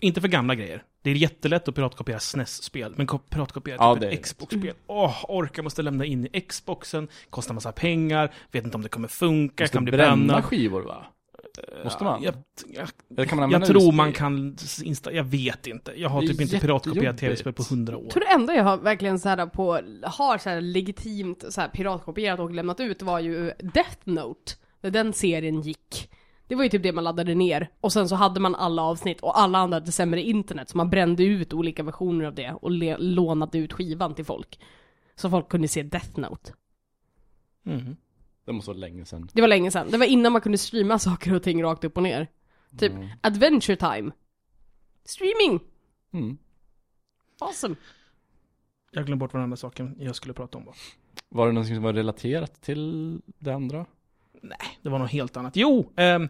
inte 0.00 0.20
för 0.20 0.28
gamla 0.28 0.54
grejer. 0.54 0.82
Det 1.02 1.10
är 1.10 1.14
jättelätt 1.14 1.68
att 1.68 1.74
piratkopiera 1.74 2.18
SNES-spel, 2.18 2.94
men 2.96 3.06
ko- 3.06 3.18
piratkopiera 3.18 3.76
Ja, 3.80 3.96
typ. 3.96 4.22
Xbox-spel. 4.22 4.74
Åh, 4.86 5.24
orkar 5.28 5.62
måste 5.62 5.82
lämna 5.82 6.04
in 6.04 6.28
i 6.32 6.40
Xboxen, 6.40 7.08
kostar 7.30 7.54
massa 7.54 7.72
pengar, 7.72 8.34
vet 8.52 8.64
inte 8.64 8.76
om 8.76 8.82
det 8.82 8.88
kommer 8.88 9.08
funka, 9.08 9.62
Måste 9.64 9.76
kan 9.76 9.84
bli 9.84 9.92
bränna 9.92 10.16
brännad. 10.16 10.44
skivor 10.44 10.82
va? 10.82 11.06
Måste 11.84 12.04
man? 12.04 12.22
Jag, 12.22 12.34
jag, 13.16 13.28
kan 13.28 13.38
man 13.38 13.50
jag 13.50 13.66
tror 13.66 13.92
man 13.92 14.12
kan 14.12 14.56
insta- 14.56 15.12
jag 15.12 15.24
vet 15.24 15.66
inte. 15.66 15.92
Jag 15.96 16.08
har 16.08 16.20
typ 16.20 16.40
inte 16.40 16.58
piratkopierat 16.60 17.18
tv-spel 17.18 17.52
på 17.52 17.62
hundra 17.70 17.96
år. 17.96 18.08
Tror 18.10 18.20
det 18.20 18.30
enda 18.34 18.54
jag 18.54 18.64
har 18.64 18.76
verkligen 18.76 19.18
så 19.18 19.28
här 19.28 19.46
på, 19.46 19.72
har 20.02 20.38
så 20.38 20.50
här 20.50 20.60
legitimt 20.60 21.44
så 21.50 21.60
här 21.60 21.68
piratkopierat 21.68 22.40
och 22.40 22.50
lämnat 22.54 22.80
ut 22.80 23.02
var 23.02 23.18
ju 23.18 23.52
Death 23.58 23.98
Note. 24.04 24.52
När 24.80 24.90
den 24.90 25.12
serien 25.12 25.60
gick. 25.60 26.10
Det 26.46 26.54
var 26.54 26.62
ju 26.62 26.68
typ 26.68 26.82
det 26.82 26.92
man 26.92 27.04
laddade 27.04 27.34
ner. 27.34 27.70
Och 27.80 27.92
sen 27.92 28.08
så 28.08 28.14
hade 28.14 28.40
man 28.40 28.54
alla 28.54 28.82
avsnitt 28.82 29.20
och 29.20 29.40
alla 29.40 29.58
andra 29.58 29.76
hade 29.76 29.92
sämre 29.92 30.22
internet. 30.22 30.68
Så 30.68 30.76
man 30.76 30.90
brände 30.90 31.24
ut 31.24 31.52
olika 31.52 31.82
versioner 31.82 32.24
av 32.24 32.34
det 32.34 32.52
och 32.52 32.70
lånade 33.00 33.58
ut 33.58 33.72
skivan 33.72 34.14
till 34.14 34.24
folk. 34.24 34.58
Så 35.14 35.30
folk 35.30 35.48
kunde 35.48 35.68
se 35.68 35.82
Death 35.82 36.18
Note. 36.20 36.52
Mhm. 37.62 37.96
Det 38.50 38.54
måste 38.54 38.70
vara 38.70 38.78
länge 38.78 39.04
sedan. 39.04 39.28
Det 39.32 39.40
var 39.40 39.48
länge 39.48 39.70
sedan. 39.70 39.90
Det 39.90 39.98
var 39.98 40.06
innan 40.06 40.32
man 40.32 40.40
kunde 40.40 40.58
streama 40.58 40.98
saker 40.98 41.34
och 41.34 41.42
ting 41.42 41.62
rakt 41.62 41.84
upp 41.84 41.96
och 41.96 42.02
ner. 42.02 42.26
Typ 42.78 42.92
Mm. 42.92 43.08
Adventure 43.20 43.76
Time. 43.76 44.10
Streaming! 45.04 45.60
Mm. 46.12 46.38
Awesome. 47.40 47.74
Jag 48.92 49.06
glömde 49.06 49.20
bort 49.20 49.32
vad 49.32 49.38
den 49.40 49.44
andra 49.44 49.56
saken 49.56 49.96
jag 49.98 50.16
skulle 50.16 50.34
prata 50.34 50.58
om 50.58 50.64
var. 50.64 50.74
Var 51.28 51.46
det 51.46 51.52
någonting 51.52 51.74
som 51.76 51.82
var 51.84 51.92
relaterat 51.92 52.62
till 52.62 53.20
det 53.38 53.50
andra? 53.54 53.86
Nej, 54.42 54.78
det 54.82 54.88
var 54.88 54.98
något 54.98 55.10
helt 55.10 55.36
annat. 55.36 55.56
Jo! 55.56 55.92
ehm, 55.96 56.28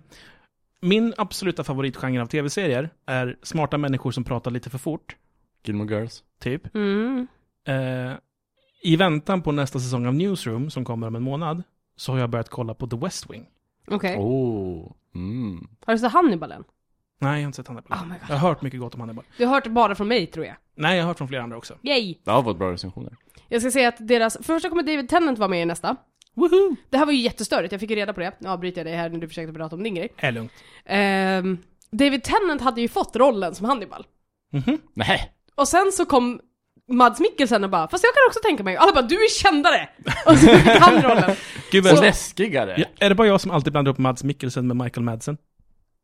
Min 0.80 1.14
absoluta 1.16 1.64
favoritgenre 1.64 2.22
av 2.22 2.26
tv-serier 2.26 2.90
är 3.06 3.38
smarta 3.42 3.78
människor 3.78 4.10
som 4.10 4.24
pratar 4.24 4.50
lite 4.50 4.70
för 4.70 4.78
fort, 4.78 5.16
Gilmore 5.64 5.94
Girls. 5.96 6.24
typ. 6.40 6.74
Mm. 6.74 7.26
Eh, 7.64 8.12
I 8.82 8.96
väntan 8.96 9.42
på 9.42 9.52
nästa 9.52 9.78
säsong 9.80 10.06
av 10.06 10.14
Newsroom, 10.14 10.70
som 10.70 10.84
kommer 10.84 11.06
om 11.06 11.14
en 11.16 11.22
månad, 11.22 11.62
så 12.00 12.12
har 12.12 12.18
jag 12.18 12.30
börjat 12.30 12.48
kolla 12.48 12.74
på 12.74 12.86
The 12.86 12.96
West 12.96 13.30
Wing. 13.30 13.46
Okej. 13.90 14.16
Oh. 14.18 14.92
Mm. 15.14 15.68
Har 15.86 15.92
du 15.92 15.98
sett 15.98 16.12
Hannibal 16.12 16.52
än? 16.52 16.64
Nej, 17.18 17.30
jag 17.30 17.38
har 17.40 17.46
inte 17.46 17.56
sett 17.56 17.68
Hannibal. 17.68 17.98
Oh 17.98 18.06
my 18.06 18.14
God. 18.14 18.20
jag 18.28 18.36
har 18.36 18.48
hört 18.48 18.62
mycket 18.62 18.80
gott 18.80 18.94
om 18.94 19.00
Hannibal. 19.00 19.24
Du 19.36 19.46
har 19.46 19.54
hört 19.54 19.66
bara 19.66 19.94
från 19.94 20.08
mig 20.08 20.26
tror 20.26 20.46
jag. 20.46 20.56
Nej, 20.74 20.96
jag 20.96 21.04
har 21.04 21.08
hört 21.08 21.18
från 21.18 21.28
flera 21.28 21.42
andra 21.42 21.56
också. 21.56 21.74
Yay! 21.82 22.14
Det 22.24 22.30
har 22.30 22.42
fått 22.42 22.58
bra 22.58 22.72
recensioner. 22.72 23.16
Jag 23.48 23.62
ska 23.62 23.70
säga 23.70 23.88
att 23.88 24.08
deras, 24.08 24.38
första 24.42 24.68
kommer 24.68 24.82
David 24.82 25.08
Tennant 25.08 25.38
vara 25.38 25.48
med 25.48 25.62
i 25.62 25.64
nästa. 25.64 25.96
Woohoo! 26.34 26.76
Det 26.90 26.98
här 26.98 27.06
var 27.06 27.12
ju 27.12 27.18
jättestörigt, 27.18 27.72
jag 27.72 27.80
fick 27.80 27.90
ju 27.90 27.96
reda 27.96 28.12
på 28.12 28.20
det. 28.20 28.32
Nu 28.38 28.48
avbryter 28.48 28.78
jag 28.78 28.86
dig 28.86 28.96
här 28.96 29.08
när 29.10 29.18
du 29.18 29.28
försökte 29.28 29.52
prata 29.52 29.76
om 29.76 29.82
din 29.82 29.94
grej. 29.94 30.12
Är 30.16 30.32
lugnt. 30.32 30.52
Ehm, 30.84 31.58
David 31.90 32.22
Tennant 32.22 32.60
hade 32.60 32.80
ju 32.80 32.88
fått 32.88 33.16
rollen 33.16 33.54
som 33.54 33.66
Hannibal. 33.66 34.06
Mhm. 34.50 34.78
Nej. 34.94 35.32
Och 35.54 35.68
sen 35.68 35.92
så 35.92 36.04
kom 36.04 36.40
Mads 36.90 37.20
Mikkelsen 37.20 37.64
och 37.64 37.70
bara 37.70 37.88
'Fast 37.88 38.04
jag 38.04 38.14
kan 38.14 38.20
också 38.28 38.40
tänka 38.44 38.62
mig' 38.62 38.76
Alla 38.76 38.92
bara 38.92 39.02
'Du 39.02 39.14
är 39.14 39.42
kändare!' 39.42 39.88
Och 40.26 40.36
så 40.38 40.46
fick 40.46 40.66
han 40.80 41.02
rollen. 41.02 41.30
Gud, 41.72 41.84
vad 41.84 42.00
läskigare. 42.00 42.74
Ja, 42.78 42.84
är 42.98 43.08
det 43.08 43.14
bara 43.14 43.26
jag 43.26 43.40
som 43.40 43.50
alltid 43.50 43.72
blandar 43.72 43.92
upp 43.92 43.98
Mads 43.98 44.24
Mikkelsen 44.24 44.66
med 44.66 44.76
Michael 44.76 45.04
Madsen? 45.04 45.36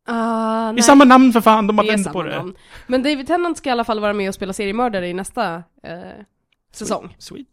Ah, 0.09 0.13
Det 0.13 0.69
är 0.69 0.73
nej, 0.73 0.83
samma 0.83 1.03
namn 1.05 1.33
för 1.33 1.41
fan, 1.41 1.67
de 1.67 1.77
har 1.77 1.85
vänt 1.85 2.13
på 2.13 2.23
det. 2.23 2.35
namn. 2.37 2.55
Men 2.87 3.03
David 3.03 3.27
Tennant 3.27 3.57
ska 3.57 3.69
i 3.69 3.71
alla 3.71 3.83
fall 3.83 3.99
vara 3.99 4.13
med 4.13 4.27
och 4.29 4.35
spela 4.35 4.53
seriemördare 4.53 5.07
i 5.07 5.13
nästa 5.13 5.55
eh, 5.83 5.99
säsong. 6.73 7.15
Sweet. 7.19 7.47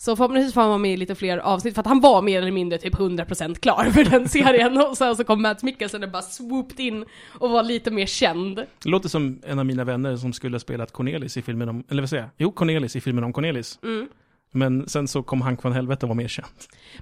Så 0.00 0.16
förhoppningsvis 0.16 0.54
får 0.54 0.60
han 0.60 0.70
vara 0.70 0.78
med 0.78 0.92
i 0.92 0.96
lite 0.96 1.14
fler 1.14 1.38
avsnitt, 1.38 1.74
för 1.74 1.80
att 1.80 1.86
han 1.86 2.00
var 2.00 2.22
mer 2.22 2.42
eller 2.42 2.50
mindre 2.50 2.78
typ 2.78 2.94
100% 2.94 3.54
klar 3.54 3.84
för 3.84 4.04
den 4.04 4.28
serien. 4.28 4.78
Och 4.78 4.96
sen 4.96 5.16
så 5.16 5.24
kom 5.24 5.42
Mads 5.42 5.62
Mikkelsen 5.62 6.02
och 6.02 6.10
bara 6.10 6.22
swooped 6.22 6.80
in 6.80 7.04
och 7.38 7.50
var 7.50 7.62
lite 7.62 7.90
mer 7.90 8.06
känd. 8.06 8.56
Det 8.56 8.88
låter 8.88 9.08
som 9.08 9.42
en 9.46 9.58
av 9.58 9.66
mina 9.66 9.84
vänner 9.84 10.16
som 10.16 10.32
skulle 10.32 10.54
ha 10.54 10.60
spelat 10.60 10.92
Cornelis 10.92 11.36
i 11.36 11.42
filmen 11.42 11.68
om, 11.68 11.84
eller 11.90 12.02
vad 12.02 12.10
säger 12.10 12.22
jag? 12.22 12.30
Jo, 12.36 12.52
Cornelis 12.52 12.96
i 12.96 13.00
filmen 13.00 13.24
om 13.24 13.32
Cornelis. 13.32 13.78
Mm. 13.82 14.08
Men 14.50 14.88
sen 14.88 15.08
så 15.08 15.22
kom 15.22 15.40
Hank 15.40 15.64
von 15.64 15.72
Helvete 15.72 16.06
och 16.06 16.08
var 16.08 16.16
mer 16.16 16.28
känd. 16.28 16.48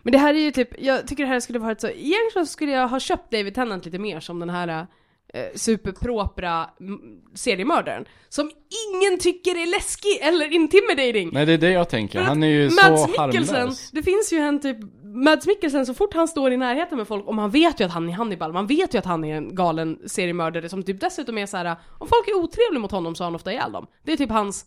Men 0.03 0.13
det 0.13 0.19
här 0.19 0.35
är 0.35 0.39
ju 0.39 0.51
typ, 0.51 0.69
jag 0.79 1.07
tycker 1.07 1.23
det 1.23 1.29
här 1.29 1.41
skulle 1.41 1.59
varit 1.59 1.81
så, 1.81 1.89
egentligen 1.89 2.47
skulle 2.47 2.73
jag 2.73 2.89
ha 2.89 3.01
köpt 3.01 3.33
David 3.33 3.55
Tennant 3.55 3.85
lite 3.85 3.99
mer 3.99 4.21
som 4.21 4.41
den 4.41 4.51
här 4.51 4.87
eh, 5.35 5.47
superpropra 5.55 6.71
mm, 6.81 7.01
seriemördaren. 7.35 8.05
Som 8.29 8.51
ingen 8.95 9.19
tycker 9.19 9.51
är 9.51 9.67
läskig 9.67 10.19
eller 10.23 10.53
intimidating. 10.53 11.31
Nej 11.33 11.47
det 11.47 11.53
är 11.53 11.59
det 11.59 11.71
jag 11.71 11.89
tänker, 11.89 12.21
han 12.21 12.43
är 12.43 12.47
ju 12.47 12.65
Mads 12.65 13.03
så 13.03 13.09
Mikkelsen, 13.09 13.57
harmlös. 13.57 13.91
det 13.91 14.03
finns 14.03 14.33
ju 14.33 14.39
en 14.39 14.61
typ, 14.61 14.77
Mads 15.03 15.47
Mikkelsen 15.47 15.87
så 15.87 15.95
fort 15.95 16.15
han 16.15 16.29
står 16.29 16.53
i 16.53 16.57
närheten 16.57 16.99
med 16.99 17.09
folk, 17.09 17.27
och 17.27 17.35
man 17.35 17.51
vet 17.51 17.81
ju 17.81 17.85
att 17.85 17.93
han 17.93 18.09
är 18.09 18.13
Hannibal, 18.13 18.53
man 18.53 18.67
vet 18.67 18.95
ju 18.95 18.99
att 18.99 19.05
han 19.05 19.25
är 19.25 19.37
en 19.37 19.55
galen 19.55 19.99
seriemördare 20.07 20.69
som 20.69 20.83
typ 20.83 21.01
dessutom 21.01 21.39
är 21.39 21.47
så 21.47 21.57
här: 21.57 21.77
om 21.99 22.09
folk 22.09 22.29
är 22.29 22.35
otrevliga 22.35 22.81
mot 22.81 22.91
honom 22.91 23.15
så 23.15 23.25
har 23.25 23.27
han 23.27 23.35
ofta 23.35 23.53
ihjäl 23.53 23.73
dem. 23.73 23.87
Det 24.05 24.13
är 24.13 24.17
typ 24.17 24.31
hans 24.31 24.65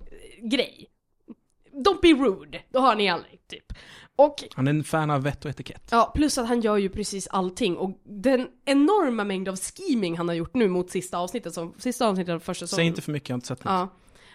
eh, 0.00 0.48
grej. 0.48 0.86
Don't 1.72 2.00
be 2.02 2.08
rude, 2.08 2.60
då 2.72 2.78
har 2.78 2.94
ni 2.94 3.08
aldrig, 3.08 3.40
typ. 3.48 3.72
Och 4.18 4.44
Han 4.54 4.66
är 4.66 4.70
en 4.70 4.84
fan 4.84 5.10
av 5.10 5.22
vett 5.22 5.44
och 5.44 5.50
etikett. 5.50 5.88
Ja, 5.90 6.12
plus 6.14 6.38
att 6.38 6.48
han 6.48 6.60
gör 6.60 6.76
ju 6.76 6.88
precis 6.88 7.28
allting 7.28 7.76
och 7.76 8.00
den 8.04 8.48
enorma 8.64 9.24
mängd 9.24 9.48
av 9.48 9.56
scheming 9.56 10.16
han 10.16 10.28
har 10.28 10.34
gjort 10.34 10.54
nu 10.54 10.68
mot 10.68 10.90
sista 10.90 11.18
avsnittet, 11.18 11.54
som, 11.54 11.74
sista 11.78 12.06
avsnittet 12.08 12.34
av 12.34 12.38
första 12.38 12.66
säsongen. 12.66 12.78
Säg 12.80 12.86
inte 12.86 13.02
för 13.02 13.12
mycket, 13.12 13.28
jag 13.28 13.34
har 13.34 13.36
inte 13.38 13.46
sett 13.46 13.64
något. 13.64 13.72
Ja. 13.72 13.88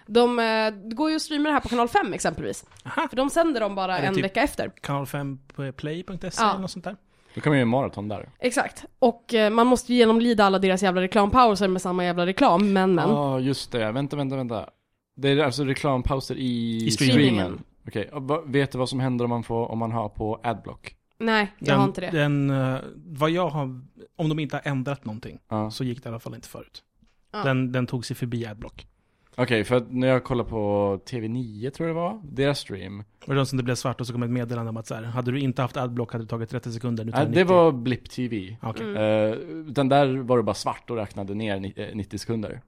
De, 0.07 0.39
eh, 0.39 0.43
det 0.89 0.95
går 0.95 1.09
ju 1.09 1.15
att 1.15 1.21
streama 1.21 1.49
det 1.49 1.53
här 1.53 1.59
på 1.61 1.69
kanal 1.69 1.87
5 1.87 2.13
exempelvis. 2.13 2.65
Aha. 2.85 3.07
För 3.09 3.15
de 3.17 3.29
sänder 3.29 3.61
dem 3.61 3.75
bara 3.75 3.97
en 3.99 4.15
typ- 4.15 4.23
vecka 4.23 4.41
efter. 4.43 4.71
Kanal 4.81 5.05
5 5.05 5.39
på 5.55 5.71
play.se 5.71 6.29
Ja. 6.37 6.49
eller 6.49 6.61
något 6.61 6.71
sånt 6.71 6.85
där. 6.85 6.95
Då 7.35 7.41
kan 7.41 7.51
man 7.51 7.59
ju 7.59 7.65
maraton 7.65 8.07
där. 8.07 8.29
Exakt. 8.39 8.85
Och 8.99 9.33
eh, 9.33 9.49
man 9.49 9.67
måste 9.67 9.93
ju 9.93 9.99
genomlida 9.99 10.45
alla 10.45 10.59
deras 10.59 10.83
jävla 10.83 11.01
reklampauser 11.01 11.67
med 11.67 11.81
samma 11.81 12.03
jävla 12.05 12.25
reklam, 12.25 12.73
men 12.73 12.95
men. 12.95 13.09
Ja, 13.09 13.39
just 13.39 13.71
det. 13.71 13.91
Vänta, 13.91 14.15
vänta, 14.15 14.35
vänta. 14.35 14.69
Det 15.15 15.29
är 15.29 15.37
alltså 15.37 15.63
reklampauser 15.63 16.35
i, 16.35 16.83
I 16.85 16.91
streamingen. 16.91 17.63
Okej, 17.87 18.09
vad- 18.13 18.51
vet 18.51 18.71
du 18.71 18.77
vad 18.77 18.89
som 18.89 18.99
händer 18.99 19.25
om 19.25 19.29
man, 19.29 19.43
får, 19.43 19.71
om 19.71 19.79
man 19.79 19.91
har 19.91 20.09
på 20.09 20.39
adblock? 20.43 20.95
Nej, 21.19 21.51
jag 21.59 21.67
Den, 21.67 21.79
har 21.79 21.87
inte 21.87 22.01
det. 22.01 22.09
Den, 22.11 22.49
eh, 22.49 22.77
vad 23.05 23.29
jag 23.29 23.49
har, 23.49 23.81
om 24.15 24.29
de 24.29 24.39
inte 24.39 24.55
har 24.55 24.71
ändrat 24.71 25.05
någonting, 25.05 25.39
Ja. 25.49 25.71
så 25.71 25.83
gick 25.83 26.03
det 26.03 26.07
i 26.07 26.09
alla 26.09 26.19
fall 26.19 26.35
inte 26.35 26.47
förut. 26.47 26.83
Ja. 27.31 27.43
Den, 27.43 27.71
den 27.71 27.87
tog 27.87 28.05
sig 28.05 28.15
förbi 28.15 28.45
adblock. 28.45 28.87
Okej, 29.35 29.63
för 29.63 29.75
att 29.75 29.91
när 29.91 30.07
jag 30.07 30.23
kollar 30.23 30.43
på 30.43 30.99
TV9 31.05 31.69
tror 31.69 31.87
jag 31.89 31.95
det 31.95 32.01
var, 32.01 32.21
deras 32.23 32.59
stream. 32.59 33.03
Och 33.27 33.35
det 33.35 33.45
som 33.45 33.57
det 33.57 33.63
blev 33.63 33.75
svart 33.75 34.01
och 34.01 34.07
så 34.07 34.13
kom 34.13 34.23
ett 34.23 34.29
meddelande 34.29 34.69
om 34.69 34.77
att 34.77 34.87
så 34.87 34.95
här, 34.95 35.03
hade 35.03 35.31
du 35.31 35.39
inte 35.39 35.61
haft 35.61 35.77
adblock 35.77 36.11
hade 36.11 36.23
det 36.23 36.29
tagit 36.29 36.49
30 36.49 36.71
sekunder. 36.71 37.05
Nu 37.05 37.11
Nej, 37.11 37.19
det 37.25 37.31
det 37.31 37.39
90. 37.43 37.53
var 37.55 37.71
Blipp 37.71 38.09
TV. 38.09 38.57
Ja, 38.61 38.69
Okej. 38.69 38.85
Mm. 38.89 38.97
Eh, 39.31 39.37
utan 39.69 39.89
där 39.89 40.17
var 40.17 40.37
det 40.37 40.43
bara 40.43 40.53
svart 40.53 40.89
och 40.89 40.95
räknade 40.95 41.33
ner 41.33 41.59
ni- 41.59 41.73
eh, 41.75 41.95
90 41.95 42.17
sekunder. 42.19 42.61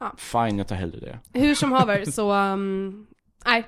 Ja. 0.00 0.12
Fine, 0.18 0.58
jag 0.58 0.68
tar 0.68 0.76
hellre 0.76 1.00
det. 1.00 1.38
Hur 1.40 1.54
som 1.54 1.72
haver 1.72 2.04
så, 2.04 2.32
um, 2.34 3.06
nej, 3.46 3.64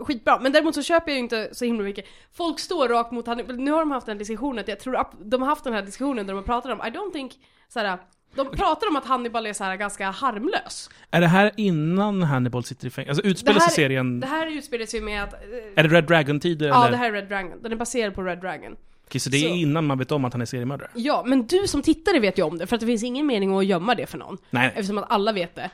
skitbra. 0.00 0.38
Men 0.42 0.52
däremot 0.52 0.74
så 0.74 0.82
köper 0.82 1.10
jag 1.10 1.16
ju 1.16 1.22
inte 1.22 1.48
så 1.52 1.64
himla 1.64 1.82
mycket. 1.84 2.04
Folk 2.36 2.58
står 2.58 2.88
rakt 2.88 3.12
mot 3.12 3.26
Hannibal. 3.26 3.56
Nu 3.56 3.70
har 3.70 3.78
de 3.80 3.90
haft 3.90 4.08
en 4.08 4.18
diskussion, 4.18 4.58
att 4.58 4.68
jag 4.68 4.80
tror 4.80 4.96
att 4.96 5.12
de 5.24 5.42
har 5.42 5.48
haft 5.48 5.64
den 5.64 5.72
här 5.72 5.82
diskussionen 5.82 6.26
där 6.26 6.34
de 6.34 6.44
pratar 6.44 6.70
om, 6.70 6.78
I 6.78 6.90
don't 6.90 7.12
think, 7.12 7.32
såhär, 7.68 7.98
de 8.34 8.50
pratar 8.50 8.88
om 8.88 8.96
att 8.96 9.04
Hannibal 9.06 9.46
är 9.46 9.52
så 9.52 9.64
här 9.64 9.76
ganska 9.76 10.10
harmlös. 10.10 10.90
Är 11.10 11.20
det 11.20 11.26
här 11.26 11.50
innan 11.56 12.22
Hannibal 12.22 12.64
sitter 12.64 12.86
i 12.86 12.90
fängelse? 12.90 13.10
Alltså 13.10 13.26
utspelar 13.26 13.60
sig 13.60 13.70
serien... 13.72 14.20
Det 14.20 14.26
här 14.26 14.46
utspelar 14.46 14.86
sig 14.86 15.00
med 15.00 15.22
att... 15.24 15.32
eh, 15.34 15.38
Är 15.76 15.82
det 15.82 15.88
Red 15.96 16.04
Dragon-tider 16.04 16.68
Ja, 16.68 16.80
eller? 16.82 16.90
det 16.90 16.96
här 16.96 17.08
är 17.08 17.12
Red 17.12 17.28
Dragon. 17.28 17.62
Den 17.62 17.72
är 17.72 17.76
baserad 17.76 18.14
på 18.14 18.22
Red 18.22 18.38
Dragon. 18.40 18.76
Okej, 19.06 19.20
så 19.20 19.30
det 19.30 19.36
är 19.36 19.48
så- 19.48 19.54
innan 19.54 19.86
man 19.86 19.98
vet 19.98 20.12
om 20.12 20.24
att 20.24 20.32
han 20.32 20.42
är 20.42 20.46
seriemördare? 20.46 20.90
Ja, 20.94 21.22
men 21.26 21.46
du 21.46 21.66
som 21.66 21.82
tittare 21.82 22.18
vet 22.18 22.38
ju 22.38 22.42
om 22.42 22.58
det, 22.58 22.66
för 22.66 22.74
att 22.76 22.80
det 22.80 22.86
finns 22.86 23.02
ingen 23.04 23.26
mening 23.26 23.56
att 23.58 23.64
gömma 23.66 23.94
det 23.94 24.06
för 24.06 24.18
någon. 24.18 24.38
Nej, 24.50 24.68
Eftersom 24.68 24.98
att 24.98 25.10
alla 25.12 25.32
vet 25.32 25.54
det. 25.54 25.70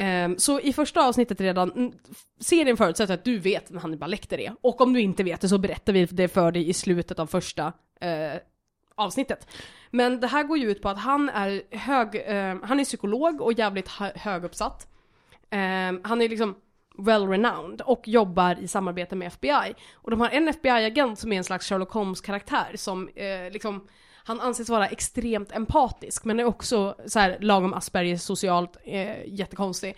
Ehm, 0.00 0.38
så 0.38 0.60
i 0.60 0.72
första 0.72 1.08
avsnittet 1.08 1.40
redan, 1.40 1.92
serien 2.40 2.76
förutsätter 2.76 3.14
att 3.14 3.24
du 3.24 3.38
vet 3.38 3.70
vem 3.70 3.78
Hannibal 3.78 4.10
Lecter 4.10 4.40
är. 4.40 4.54
Och 4.60 4.80
om 4.80 4.92
du 4.92 5.00
inte 5.00 5.22
vet 5.22 5.40
det 5.40 5.48
så 5.48 5.58
berättar 5.58 5.92
vi 5.92 6.04
det 6.04 6.28
för 6.28 6.52
dig 6.52 6.68
i 6.68 6.72
slutet 6.72 7.18
av 7.18 7.26
första 7.26 7.72
eh, 8.00 8.40
avsnittet. 8.94 9.46
Men 9.90 10.20
det 10.20 10.26
här 10.26 10.44
går 10.44 10.58
ju 10.58 10.70
ut 10.70 10.82
på 10.82 10.88
att 10.88 10.98
han 10.98 11.28
är 11.28 11.62
hög, 11.76 12.14
eh, 12.14 12.56
han 12.62 12.80
är 12.80 12.84
psykolog 12.84 13.40
och 13.40 13.52
jävligt 13.52 13.88
höguppsatt. 14.14 14.88
Ehm, 15.50 16.00
han 16.04 16.22
är 16.22 16.28
liksom 16.28 16.54
well-renowned 16.98 17.80
och 17.80 18.08
jobbar 18.08 18.58
i 18.60 18.68
samarbete 18.68 19.16
med 19.16 19.26
FBI. 19.26 19.74
Och 19.94 20.10
de 20.10 20.20
har 20.20 20.28
en 20.28 20.48
FBI-agent 20.48 21.18
som 21.18 21.32
är 21.32 21.36
en 21.36 21.44
slags 21.44 21.68
Sherlock 21.68 21.92
Holmes-karaktär 21.92 22.72
som 22.74 23.08
eh, 23.08 23.50
liksom 23.52 23.88
han 24.24 24.40
anses 24.40 24.68
vara 24.68 24.86
extremt 24.86 25.52
empatisk 25.52 26.24
men 26.24 26.40
är 26.40 26.44
också 26.44 26.94
så 27.06 27.18
här, 27.18 27.38
lagom 27.40 27.74
Aspergers 27.74 28.20
socialt 28.20 28.76
eh, 28.84 29.26
jättekonstig. 29.26 29.96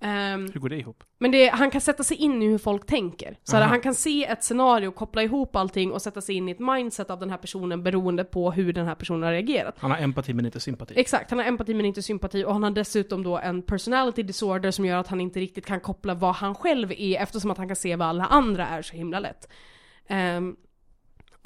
Ehm, 0.00 0.50
hur 0.52 0.60
går 0.60 0.68
det 0.68 0.76
ihop? 0.76 1.04
men 1.18 1.30
det, 1.30 1.48
han 1.48 1.70
kan 1.70 1.80
sätta 1.80 2.02
sig 2.02 2.16
in 2.16 2.42
i 2.42 2.46
hur 2.46 2.58
folk 2.58 2.86
tänker. 2.86 3.38
Så 3.42 3.56
här, 3.56 3.66
han 3.66 3.80
kan 3.80 3.94
se 3.94 4.24
ett 4.24 4.44
scenario, 4.44 4.90
koppla 4.90 5.22
ihop 5.22 5.56
allting 5.56 5.92
och 5.92 6.02
sätta 6.02 6.20
sig 6.20 6.34
in 6.34 6.48
i 6.48 6.52
ett 6.52 6.58
mindset 6.58 7.10
av 7.10 7.18
den 7.18 7.30
här 7.30 7.38
personen 7.38 7.82
beroende 7.82 8.24
på 8.24 8.50
hur 8.50 8.72
den 8.72 8.86
här 8.86 8.94
personen 8.94 9.22
har 9.22 9.32
reagerat. 9.32 9.74
Han 9.78 9.90
har 9.90 9.98
empati 9.98 10.34
men 10.34 10.46
inte 10.46 10.60
sympati. 10.60 10.94
Exakt, 10.96 11.30
han 11.30 11.38
har 11.38 11.46
empati 11.46 11.74
men 11.74 11.86
inte 11.86 12.02
sympati 12.02 12.44
och 12.44 12.52
han 12.52 12.62
har 12.62 12.70
dessutom 12.70 13.22
då 13.22 13.38
en 13.38 13.62
personality 13.62 14.22
disorder 14.22 14.70
som 14.70 14.84
gör 14.84 14.96
att 14.96 15.08
han 15.08 15.20
inte 15.20 15.40
riktigt 15.40 15.66
kan 15.66 15.80
koppla 15.80 16.14
vad 16.14 16.34
han 16.34 16.54
själv 16.54 16.92
är 16.92 17.22
eftersom 17.22 17.50
att 17.50 17.58
han 17.58 17.68
kan 17.68 17.76
se 17.76 17.96
vad 17.96 18.08
alla 18.08 18.24
andra 18.24 18.66
är 18.66 18.82
så 18.82 18.96
himla 18.96 19.20
lätt. 19.20 19.48
Ehm, 20.08 20.56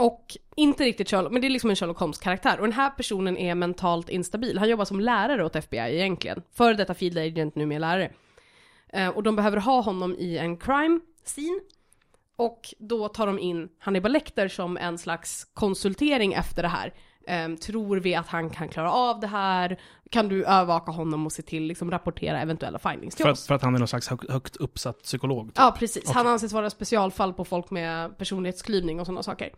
och 0.03 0.37
inte 0.57 0.85
riktigt 0.85 1.11
Sherlock, 1.11 1.33
men 1.33 1.41
det 1.41 1.49
är 1.49 1.51
liksom 1.51 1.71
en 1.71 1.77
Sherlock 1.77 1.99
Holmes-karaktär. 1.99 2.57
Och 2.61 2.67
den 2.67 2.73
här 2.73 2.91
personen 2.91 3.37
är 3.37 3.55
mentalt 3.55 4.09
instabil. 4.09 4.59
Han 4.59 4.69
jobbar 4.69 4.85
som 4.85 5.01
lärare 5.01 5.45
åt 5.45 5.57
FBI 5.57 5.79
egentligen. 5.79 6.43
Före 6.53 6.75
detta 6.75 6.95
field 6.95 7.19
agent, 7.19 7.55
nu 7.55 7.67
med 7.67 7.81
lärare. 7.81 8.11
Eh, 8.93 9.09
och 9.09 9.23
de 9.23 9.37
behöver 9.37 9.57
ha 9.57 9.81
honom 9.81 10.15
i 10.19 10.39
en 10.39 10.57
crime 10.57 11.01
scene. 11.25 11.61
Och 12.37 12.75
då 12.79 13.09
tar 13.09 13.27
de 13.27 13.39
in 13.39 13.69
Hannibal 13.79 14.13
Lecter 14.13 14.49
som 14.49 14.77
en 14.77 14.99
slags 14.99 15.45
konsultering 15.55 16.33
efter 16.33 16.63
det 16.63 16.69
här. 16.69 16.95
Ehm, 17.27 17.57
tror 17.57 17.97
vi 17.97 18.15
att 18.15 18.27
han 18.27 18.51
kan 18.51 18.69
klara 18.69 18.93
av 18.93 19.21
det 19.21 19.27
här? 19.27 19.81
Kan 20.11 20.29
du 20.29 20.45
övervaka 20.45 20.91
honom 20.93 21.27
och 21.27 21.33
se 21.33 21.43
till, 21.43 21.63
liksom 21.63 21.91
rapportera 21.91 22.41
eventuella 22.41 22.79
findings 22.79 23.15
till 23.15 23.25
För, 23.25 23.33
oss? 23.33 23.43
att, 23.43 23.47
för 23.47 23.55
att 23.55 23.63
han 23.63 23.75
är 23.75 23.79
någon 23.79 23.89
slags 23.89 24.09
högt, 24.09 24.31
högt 24.31 24.57
uppsatt 24.57 25.03
psykolog. 25.03 25.47
typ. 25.47 25.55
Ja, 25.59 25.77
precis. 25.79 26.03
Okej. 26.05 26.15
Han 26.15 26.27
anses 26.27 26.53
vara 26.53 26.71
specialfall 26.71 27.33
på 27.33 27.45
folk 27.45 27.71
med 27.71 28.19
personlighetsklyvning 28.19 29.01
och 29.01 29.07
sådana 29.07 29.23
saker. 29.23 29.51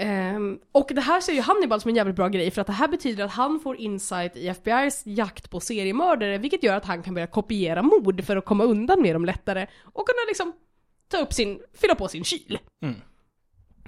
Ehm, 0.00 0.58
och 0.72 0.90
det 0.94 1.00
här 1.00 1.20
ser 1.20 1.32
ju 1.32 1.40
Hannibal 1.40 1.80
som 1.80 1.88
en 1.88 1.96
jävligt 1.96 2.16
bra 2.16 2.28
grej 2.28 2.50
för 2.50 2.60
att 2.60 2.66
det 2.66 2.72
här 2.72 2.88
betyder 2.88 3.24
att 3.24 3.30
han 3.30 3.60
får 3.60 3.76
insight 3.76 4.36
i 4.36 4.50
FBI's 4.50 5.02
jakt 5.04 5.50
på 5.50 5.60
seriemördare 5.60 6.38
vilket 6.38 6.62
gör 6.62 6.76
att 6.76 6.84
han 6.84 7.02
kan 7.02 7.14
börja 7.14 7.26
kopiera 7.26 7.82
mord 7.82 8.24
för 8.24 8.36
att 8.36 8.44
komma 8.44 8.64
undan 8.64 9.02
med 9.02 9.14
dem 9.14 9.24
lättare 9.24 9.66
och 9.82 10.06
kunna 10.06 10.18
liksom 10.28 10.52
ta 11.08 11.18
upp 11.18 11.32
sin, 11.32 11.60
fylla 11.80 11.94
på 11.94 12.08
sin 12.08 12.24
kyl. 12.24 12.58
Mm. 12.82 12.94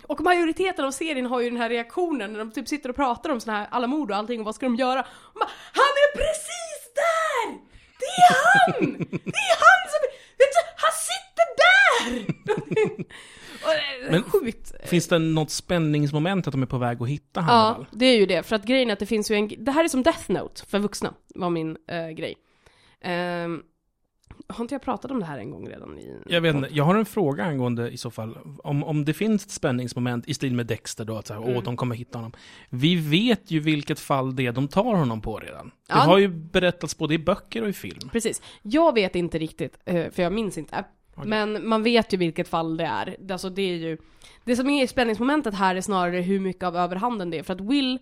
Och 0.02 0.20
majoriteten 0.20 0.84
av 0.84 0.90
serien 0.90 1.26
har 1.26 1.40
ju 1.40 1.50
den 1.50 1.60
här 1.60 1.68
reaktionen 1.68 2.32
när 2.32 2.38
de 2.38 2.50
typ 2.52 2.68
sitter 2.68 2.88
och 2.88 2.96
pratar 2.96 3.30
om 3.30 3.40
såna 3.40 3.58
här, 3.58 3.66
alla 3.70 3.86
mord 3.86 4.10
och 4.10 4.16
allting 4.16 4.40
och 4.40 4.46
vad 4.46 4.54
ska 4.54 4.66
de 4.66 4.76
göra? 4.76 5.06
Bara, 5.34 5.50
han 5.72 5.92
är 6.04 6.16
precis 6.16 6.92
där! 6.94 7.58
Det 7.98 8.14
är 8.28 8.36
han! 8.44 8.92
Det 9.08 9.44
är 9.52 9.58
han 9.66 9.82
som, 9.92 10.00
vet 10.38 10.52
du, 10.56 10.62
han 10.76 10.92
sitter 11.08 11.46
där! 11.62 13.04
Men- 14.10 14.22
Sjukt. 14.30 14.72
Finns 14.84 15.08
det 15.08 15.18
något 15.18 15.50
spänningsmoment 15.50 16.46
att 16.46 16.52
de 16.52 16.62
är 16.62 16.66
på 16.66 16.78
väg 16.78 17.02
att 17.02 17.08
hitta 17.08 17.40
Ja, 17.40 17.42
Hannibal? 17.42 17.86
det 17.90 18.06
är 18.06 18.16
ju 18.18 18.26
det. 18.26 18.42
För 18.42 18.56
att 18.56 18.64
grejen 18.64 18.88
är 18.88 18.92
att 18.92 18.98
det 18.98 19.06
finns 19.06 19.30
ju 19.30 19.34
en... 19.34 19.50
Det 19.58 19.72
här 19.72 19.84
är 19.84 19.88
som 19.88 20.02
Death 20.02 20.30
Note 20.30 20.66
för 20.66 20.78
vuxna, 20.78 21.14
var 21.34 21.50
min 21.50 21.76
eh, 21.88 22.08
grej. 22.08 22.34
Ehm, 23.00 23.62
har 24.48 24.64
inte 24.64 24.74
jag 24.74 24.82
pratat 24.82 25.10
om 25.10 25.20
det 25.20 25.26
här 25.26 25.38
en 25.38 25.50
gång 25.50 25.68
redan? 25.68 25.98
I 25.98 26.16
Jag 26.26 26.40
vet 26.40 26.54
inte, 26.54 26.68
jag 26.72 26.84
har 26.84 26.94
en 26.94 27.04
fråga 27.04 27.44
angående 27.44 27.90
i 27.90 27.96
så 27.96 28.10
fall, 28.10 28.38
om, 28.64 28.84
om 28.84 29.04
det 29.04 29.12
finns 29.14 29.44
ett 29.44 29.50
spänningsmoment 29.50 30.28
i 30.28 30.34
stil 30.34 30.54
med 30.54 30.66
Dexter 30.66 31.04
då, 31.04 31.16
att 31.16 31.26
så 31.26 31.34
här, 31.34 31.42
Mm. 31.42 31.56
åh, 31.56 31.62
de 31.62 31.76
kommer 31.76 31.94
hitta 31.94 32.18
honom. 32.18 32.32
Vi 32.68 32.94
vet 32.96 33.50
ju 33.50 33.60
vilket 33.60 34.00
fall 34.00 34.36
det 34.36 34.46
är 34.46 34.52
de 34.52 34.68
tar 34.68 34.94
honom 34.94 35.20
på 35.20 35.38
redan. 35.38 35.66
Det 35.66 35.72
Ja. 35.88 35.96
har 35.96 36.18
ju 36.18 36.28
berättats 36.28 36.98
både 36.98 37.14
i 37.14 37.18
böcker 37.18 37.62
och 37.62 37.68
i 37.68 37.72
film. 37.72 38.08
Precis. 38.12 38.42
Jag 38.62 38.94
vet 38.94 39.14
inte 39.16 39.38
riktigt, 39.38 39.78
eh, 39.84 40.10
för 40.10 40.22
jag 40.22 40.32
minns 40.32 40.58
inte. 40.58 40.84
Okej. 41.14 41.28
Men 41.28 41.68
man 41.68 41.82
vet 41.82 42.12
ju 42.12 42.16
vilket 42.16 42.48
fall 42.48 42.76
det 42.76 42.84
är. 42.84 43.16
Alltså 43.30 43.50
det 43.50 43.62
är 43.62 43.76
ju... 43.76 43.98
Det 44.44 44.56
som 44.56 44.70
är 44.70 44.86
spänningsmomentet 44.86 45.54
här 45.54 45.74
är 45.74 45.80
snarare 45.80 46.20
hur 46.20 46.40
mycket 46.40 46.62
av 46.62 46.76
överhanden 46.76 47.30
det 47.30 47.38
är. 47.38 47.42
För 47.42 47.54
att 47.54 47.60
Will... 47.60 47.98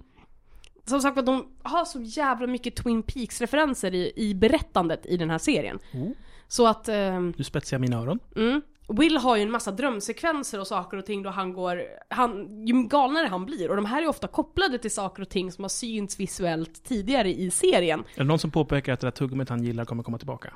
Som 0.85 1.01
sagt 1.01 1.27
de 1.27 1.47
har 1.63 1.85
så 1.85 2.01
jävla 2.01 2.47
mycket 2.47 2.77
Twin 2.77 3.03
Peaks-referenser 3.03 3.95
i, 3.95 4.13
i 4.17 4.35
berättandet 4.35 5.07
i 5.07 5.17
den 5.17 5.31
här 5.31 5.39
serien. 5.39 5.79
Oh. 5.95 6.11
Så 6.49 6.67
att... 6.67 6.89
ehm, 6.89 7.35
Nu 7.37 7.45
spetsar 7.45 7.79
mina 7.79 7.97
öron. 7.97 8.19
Mm. 8.37 8.63
Will 8.89 9.17
har 9.17 9.37
ju 9.37 9.43
en 9.43 9.51
massa 9.51 9.73
drömsekvenser 9.73 10.61
och 10.61 10.67
saker 10.67 10.97
och 10.97 11.07
ting 11.07 11.23
då 11.23 11.31
han 11.31 11.53
går, 11.53 11.83
han, 12.09 12.67
ju 12.67 12.83
galnare 12.83 13.27
han 13.27 13.47
blir 13.47 13.71
och 13.71 13.77
de 13.77 13.85
här 13.85 14.03
är 14.03 14.09
ofta 14.09 14.29
kopplade 14.29 14.79
till 14.79 14.91
saker 14.91 15.23
och 15.23 15.29
ting 15.29 15.53
som 15.53 15.65
har 15.65 15.69
synts 15.69 16.21
visuellt 16.21 16.85
tidigare 16.85 17.29
i 17.29 17.51
serien. 17.51 18.01
Är 18.15 18.19
det 18.19 18.25
någon 18.25 18.39
som 18.39 18.51
påpekar 18.51 18.93
att 18.93 19.01
det 19.01 19.07
där 19.07 19.13
tuggummit 19.13 19.49
han 19.49 19.65
gillar 19.65 19.85
kommer 19.85 20.03
komma 20.03 20.19
tillbaka? 20.19 20.53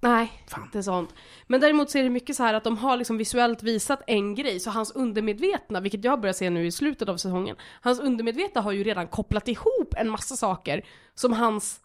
Nej, 0.00 0.42
Fan. 0.46 0.64
inte 0.64 0.82
sånt. 0.82 1.14
Men 1.46 1.60
däremot 1.60 1.90
så 1.90 1.98
är 1.98 2.02
det 2.02 2.10
mycket 2.10 2.36
så 2.36 2.42
här 2.42 2.54
att 2.54 2.64
de 2.64 2.76
har 2.76 2.96
liksom 2.96 3.18
visuellt 3.18 3.62
visat 3.62 4.02
en 4.06 4.34
grej, 4.34 4.60
så 4.60 4.70
hans 4.70 4.92
undermedvetna, 4.92 5.80
vilket 5.80 6.04
jag 6.04 6.20
börjar 6.20 6.32
se 6.32 6.50
nu 6.50 6.66
i 6.66 6.72
slutet 6.72 7.08
av 7.08 7.16
säsongen, 7.16 7.56
hans 7.80 8.00
undermedvetna 8.00 8.60
har 8.60 8.72
ju 8.72 8.84
redan 8.84 9.08
kopplat 9.08 9.48
ihop 9.48 9.94
en 9.96 10.10
massa 10.10 10.36
saker 10.36 10.84
som 11.14 11.32
hans 11.32 11.80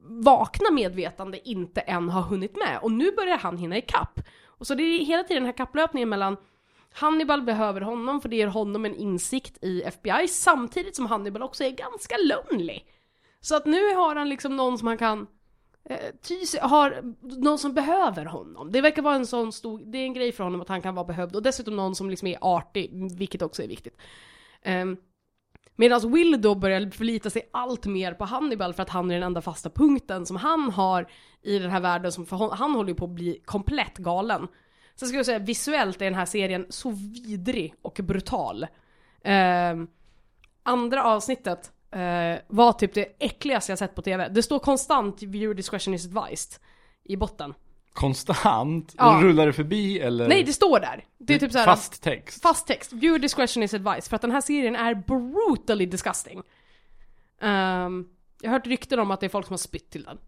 vakna 0.00 0.70
medvetande 0.70 1.48
inte 1.48 1.80
än 1.80 2.08
har 2.08 2.22
hunnit 2.22 2.56
med. 2.56 2.78
Och 2.82 2.92
nu 2.92 3.12
börjar 3.12 3.38
han 3.38 3.56
hinna 3.56 3.76
ikapp. 3.76 4.20
Och 4.46 4.66
så 4.66 4.74
det 4.74 4.82
är 4.82 5.04
hela 5.04 5.22
tiden 5.22 5.42
den 5.42 5.46
här 5.46 5.56
kapplöpningen 5.56 6.08
mellan 6.08 6.36
Hannibal 6.92 7.42
behöver 7.42 7.80
honom 7.80 8.20
för 8.20 8.28
det 8.28 8.36
ger 8.36 8.46
honom 8.46 8.84
en 8.84 8.94
insikt 8.94 9.58
i 9.64 9.82
FBI 9.82 10.28
samtidigt 10.28 10.96
som 10.96 11.06
Hannibal 11.06 11.42
också 11.42 11.64
är 11.64 11.70
ganska 11.70 12.16
lonely. 12.16 12.80
Så 13.40 13.56
att 13.56 13.66
nu 13.66 13.94
har 13.94 14.16
han 14.16 14.28
liksom 14.28 14.56
någon 14.56 14.78
som 14.78 14.88
han 14.88 14.98
kan 14.98 15.26
Eh, 15.90 16.14
ty 16.22 16.46
sig, 16.46 16.60
har 16.60 17.14
någon 17.20 17.58
som 17.58 17.74
behöver 17.74 18.24
honom. 18.24 18.72
Det 18.72 18.80
verkar 18.80 19.02
vara 19.02 19.14
en 19.14 19.26
sån 19.26 19.52
stor, 19.52 19.82
det 19.84 19.98
är 19.98 20.02
en 20.02 20.14
grej 20.14 20.32
för 20.32 20.44
honom 20.44 20.60
att 20.60 20.68
han 20.68 20.82
kan 20.82 20.94
vara 20.94 21.06
behövd 21.06 21.36
och 21.36 21.42
dessutom 21.42 21.76
någon 21.76 21.94
som 21.94 22.10
liksom 22.10 22.28
är 22.28 22.38
artig, 22.40 22.90
vilket 23.18 23.42
också 23.42 23.62
är 23.62 23.68
viktigt. 23.68 23.96
Ehm, 24.62 24.88
um, 24.88 24.96
Medan 25.76 26.12
Will 26.12 26.42
då 26.42 26.54
börjar 26.54 26.90
förlita 26.90 27.30
sig 27.30 27.48
allt 27.50 27.86
mer 27.86 28.14
på 28.14 28.24
Hannibal 28.24 28.74
för 28.74 28.82
att 28.82 28.88
han 28.88 29.10
är 29.10 29.14
den 29.14 29.22
enda 29.22 29.40
fasta 29.40 29.70
punkten 29.70 30.26
som 30.26 30.36
han 30.36 30.70
har 30.70 31.10
i 31.42 31.58
den 31.58 31.70
här 31.70 31.80
världen 31.80 32.12
som 32.12 32.26
för 32.26 32.36
hon, 32.36 32.50
han 32.50 32.74
håller 32.74 32.88
ju 32.88 32.94
på 32.94 33.04
att 33.04 33.10
bli 33.10 33.42
komplett 33.44 33.98
galen. 33.98 34.48
Sen 34.94 35.08
skulle 35.08 35.18
jag 35.18 35.26
säga 35.26 35.38
visuellt 35.38 36.00
är 36.00 36.04
den 36.04 36.14
här 36.14 36.26
serien 36.26 36.66
så 36.68 36.90
vidrig 37.26 37.74
och 37.82 38.00
brutal. 38.02 38.66
Um, 39.24 39.88
andra 40.62 41.04
avsnittet 41.04 41.72
eh, 41.90 42.38
var 42.48 42.72
typ 42.72 42.94
det 42.94 43.16
äckligaste 43.18 43.72
jag 43.72 43.78
sett 43.78 43.94
på 43.94 44.02
TV. 44.02 44.28
Det 44.28 44.42
står 44.42 44.58
konstant 44.58 45.22
'viewer 45.22 45.54
discretion 45.54 45.94
is 45.94 46.06
advised' 46.08 46.58
i 47.04 47.16
botten. 47.16 47.54
Konstant? 47.92 48.94
Ja. 48.98 49.18
Rullar 49.22 49.46
det 49.46 49.52
förbi 49.52 50.00
eller? 50.00 50.28
Nej, 50.28 50.42
det 50.44 50.52
står 50.52 50.80
där! 50.80 51.04
Det 51.18 51.34
är 51.34 51.38
typ 51.38 51.52
såhär 51.52 51.64
Fast 51.64 52.02
text? 52.02 52.42
fast 52.42 52.66
text. 52.66 52.92
Viewer 52.92 53.18
discretion 53.18 53.62
is 53.62 53.74
advised. 53.74 54.04
För 54.04 54.16
att 54.16 54.22
den 54.22 54.30
här 54.30 54.40
serien 54.40 54.76
är 54.76 54.94
brutally 54.94 55.86
disgusting. 55.86 56.42
Ehm, 57.40 58.08
jag 58.40 58.50
har 58.50 58.58
hört 58.58 58.66
rykten 58.66 58.98
om 58.98 59.10
att 59.10 59.20
det 59.20 59.26
är 59.26 59.30
folk 59.30 59.46
som 59.46 59.52
har 59.52 59.58
spytt 59.58 59.90
till 59.90 60.04
den. 60.04 60.18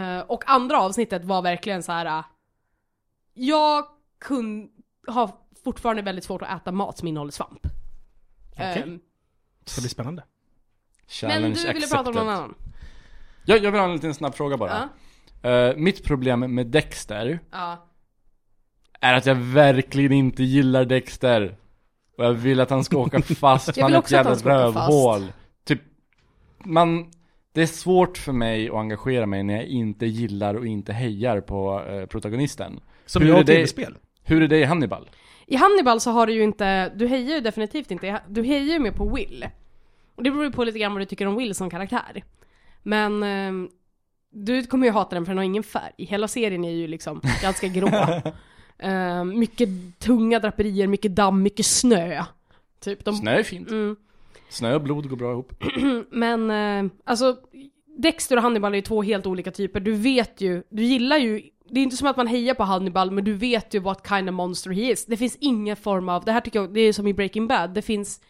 Eh, 0.00 0.20
och 0.20 0.44
andra 0.50 0.80
avsnittet 0.80 1.24
var 1.24 1.42
verkligen 1.42 1.82
så 1.82 1.92
här. 1.92 2.06
äh, 2.18 2.24
jag 3.34 3.84
kun, 4.20 4.68
har 5.06 5.30
fortfarande 5.64 6.02
väldigt 6.02 6.24
svårt 6.24 6.42
att 6.42 6.60
äta 6.62 6.72
mat 6.72 6.98
som 6.98 7.08
innehåller 7.08 7.32
svamp. 7.32 7.66
Okej. 8.52 8.82
Ehm, 8.82 9.00
Det 9.64 9.70
ska 9.70 9.80
bli 9.80 9.88
spännande. 9.90 10.24
Challenge 11.08 11.40
men 11.40 11.52
du 11.52 11.72
ville 11.72 11.86
prata 11.86 12.10
om 12.10 12.16
någon 12.16 12.28
annan? 12.28 12.54
Jag, 13.44 13.64
jag 13.64 13.70
vill 13.72 13.80
ha 13.80 13.86
en 13.88 13.92
liten 13.94 14.14
snabb 14.14 14.34
fråga 14.34 14.56
bara. 14.56 14.88
Ja. 15.42 15.50
Eh, 15.50 15.76
mitt 15.76 16.04
problem 16.04 16.54
med 16.54 16.66
Dexter 16.66 17.38
Ja. 17.52 17.86
är 19.00 19.14
att 19.14 19.26
jag 19.26 19.34
verkligen 19.34 20.12
inte 20.12 20.42
gillar 20.42 20.84
Dexter. 20.84 21.56
Och 22.18 22.24
jag 22.24 22.32
vill 22.32 22.60
att 22.60 22.70
han 22.70 22.84
ska 22.84 22.98
åka 22.98 23.22
fast, 23.22 23.76
Jag 23.76 23.82
han 23.84 23.90
vill 23.92 23.96
är 23.96 24.02
ett 24.02 24.10
jävla 24.10 24.34
rövhål. 24.64 25.32
Typ, 25.64 25.80
man, 26.64 27.10
det 27.52 27.62
är 27.62 27.66
svårt 27.66 28.18
för 28.18 28.32
mig 28.32 28.68
att 28.68 28.74
engagera 28.74 29.26
mig 29.26 29.42
när 29.42 29.54
jag 29.54 29.64
inte 29.64 30.06
gillar 30.06 30.54
och 30.54 30.66
inte 30.66 30.92
hejar 30.92 31.40
på 31.40 31.84
eh, 31.88 32.06
protagonisten. 32.06 32.80
Som 33.06 33.22
Hur 33.22 33.28
jag 33.28 33.46
det- 33.46 33.52
tv-spel. 33.54 33.96
Hur 34.22 34.42
är 34.42 34.48
det 34.48 34.58
i 34.58 34.64
Hannibal? 34.64 35.10
I 35.46 35.56
Hannibal 35.56 36.00
så 36.00 36.10
har 36.10 36.26
du 36.26 36.32
ju 36.32 36.42
inte, 36.42 36.88
du 36.96 37.06
hejar 37.06 37.34
ju 37.34 37.40
definitivt 37.40 37.90
inte, 37.90 38.22
du 38.28 38.42
hejar 38.42 38.72
ju 38.74 38.78
mer 38.78 38.90
på 38.90 39.14
Will. 39.14 39.46
Och 40.16 40.22
det 40.22 40.30
beror 40.30 40.44
ju 40.44 40.50
på 40.50 40.64
lite 40.64 40.78
grann 40.78 40.92
vad 40.92 41.02
du 41.02 41.06
tycker 41.06 41.26
om 41.26 41.36
Will 41.36 41.54
som 41.54 41.70
karaktär. 41.70 42.24
Men 42.82 43.22
ehm, 43.22 43.68
du 44.30 44.66
kommer 44.66 44.86
ju 44.86 44.92
hata 44.92 45.16
den 45.16 45.24
för 45.24 45.30
den 45.30 45.38
har 45.38 45.44
ingen 45.44 45.62
färg. 45.62 45.92
Hela 45.98 46.28
serien 46.28 46.64
är 46.64 46.70
ju 46.70 46.86
liksom 46.86 47.20
ganska 47.42 47.68
grå. 47.68 47.88
Ehm, 48.78 49.38
mycket 49.38 49.68
tunga 49.98 50.38
draperier, 50.38 50.86
mycket 50.86 51.16
damm, 51.16 51.42
mycket 51.42 51.66
snö. 51.66 52.24
Typ 52.80 53.04
de... 53.04 53.14
Snö 53.14 53.30
är 53.30 53.42
fint. 53.42 53.70
Mm. 53.70 53.96
Snö 54.48 54.74
och 54.74 54.82
blod 54.82 55.08
går 55.08 55.16
bra 55.16 55.32
ihop. 55.32 55.64
Men 56.10 56.50
eh, 56.50 56.92
alltså, 57.04 57.36
Dexter 57.98 58.36
och 58.36 58.42
Hannibal 58.42 58.72
är 58.72 58.76
ju 58.76 58.82
två 58.82 59.02
helt 59.02 59.26
olika 59.26 59.50
typer. 59.50 59.80
Du 59.80 59.92
vet 59.92 60.40
ju, 60.40 60.62
du 60.68 60.82
gillar 60.82 61.16
ju, 61.16 61.42
det 61.70 61.80
är 61.80 61.84
inte 61.84 61.96
som 61.96 62.08
att 62.08 62.16
man 62.16 62.26
hejar 62.26 62.54
på 62.54 62.62
Hannibal, 62.62 63.10
men 63.10 63.24
du 63.24 63.32
vet 63.32 63.74
ju 63.74 63.80
what 63.80 64.08
kind 64.08 64.28
of 64.28 64.34
monster 64.34 64.70
he 64.70 64.92
is. 64.92 65.06
Det 65.06 65.16
finns 65.16 65.36
ingen 65.40 65.76
form 65.76 66.08
av, 66.08 66.24
det 66.24 66.32
här 66.32 66.40
tycker 66.40 66.60
jag, 66.60 66.74
det 66.74 66.80
är 66.80 66.92
som 66.92 67.06
i 67.06 67.14
Breaking 67.14 67.48
Bad, 67.48 67.70
det 67.70 67.82
finns 67.82 68.20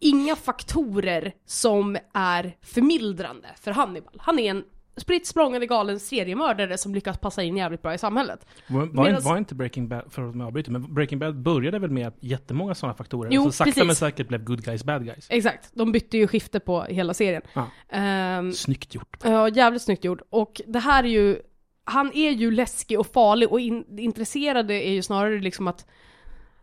inga 0.00 0.36
faktorer 0.36 1.32
som 1.46 1.96
är 2.14 2.56
förmildrande 2.62 3.48
för 3.60 3.70
Hannibal. 3.70 4.14
Han 4.18 4.38
är 4.38 4.50
en 4.50 4.64
spritt 4.96 5.26
språngande 5.26 5.66
galen 5.66 6.00
seriemördare 6.00 6.78
som 6.78 6.94
lyckas 6.94 7.18
passa 7.18 7.42
in 7.42 7.56
jävligt 7.56 7.82
bra 7.82 7.94
i 7.94 7.98
samhället. 7.98 8.46
Var, 8.68 8.86
var, 8.86 9.04
Medans- 9.08 9.24
var 9.24 9.36
inte 9.38 9.54
Breaking 9.54 9.88
Bad, 9.88 10.02
för 10.12 10.28
att 10.28 10.36
jag 10.36 10.46
avbryter, 10.46 10.70
men 10.72 10.94
Breaking 10.94 11.18
Bad 11.18 11.42
började 11.42 11.78
väl 11.78 11.90
med 11.90 12.12
jättemånga 12.20 12.74
sådana 12.74 12.94
faktorer? 12.94 13.30
Jo, 13.32 13.44
så 13.44 13.52
sakta 13.52 13.72
precis. 13.72 13.86
men 13.86 13.96
säkert 13.96 14.28
blev 14.28 14.44
good 14.44 14.64
guys 14.64 14.84
bad 14.84 15.04
guys. 15.04 15.26
Exakt, 15.30 15.70
de 15.74 15.92
bytte 15.92 16.18
ju 16.18 16.26
skifte 16.26 16.60
på 16.60 16.82
hela 16.82 17.14
serien. 17.14 17.42
Ja. 17.52 17.70
Ehm, 17.88 18.52
Snyggt 18.52 18.94
gjort. 18.94 19.16
Ja, 19.24 19.48
jävligt 19.48 19.82
snyggt 19.82 20.04
gjort. 20.04 20.20
Och 20.30 20.60
det 20.66 20.78
här 20.78 21.04
är 21.04 21.08
ju, 21.08 21.36
han 21.84 22.12
är 22.14 22.30
ju 22.30 22.50
läskig 22.50 22.98
och 23.00 23.06
farlig 23.06 23.52
och 23.52 23.60
in, 23.60 23.84
det 23.88 24.02
intresserade 24.02 24.74
är 24.74 24.92
ju 24.92 25.02
snarare 25.02 25.40
liksom 25.40 25.68
att 25.68 25.86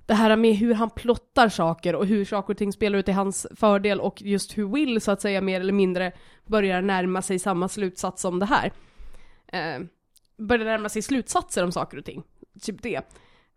det 0.07 0.13
här 0.13 0.35
med 0.35 0.55
hur 0.55 0.73
han 0.73 0.89
plottar 0.89 1.49
saker 1.49 1.95
och 1.95 2.05
hur 2.05 2.25
saker 2.25 2.53
och 2.53 2.57
ting 2.57 2.73
spelar 2.73 2.99
ut 2.99 3.09
i 3.09 3.11
hans 3.11 3.47
fördel 3.55 4.01
och 4.01 4.21
just 4.21 4.57
hur 4.57 4.67
Will 4.67 5.01
så 5.01 5.11
att 5.11 5.21
säga 5.21 5.41
mer 5.41 5.61
eller 5.61 5.73
mindre 5.73 6.11
börjar 6.45 6.81
närma 6.81 7.21
sig 7.21 7.39
samma 7.39 7.69
slutsats 7.69 8.21
som 8.21 8.39
det 8.39 8.45
här. 8.45 8.71
Eh, 9.47 9.81
börjar 10.37 10.65
närma 10.65 10.89
sig 10.89 11.01
slutsatser 11.01 11.63
om 11.63 11.71
saker 11.71 11.97
och 11.97 12.05
ting. 12.05 12.23
Typ 12.61 12.81
det. 12.81 13.01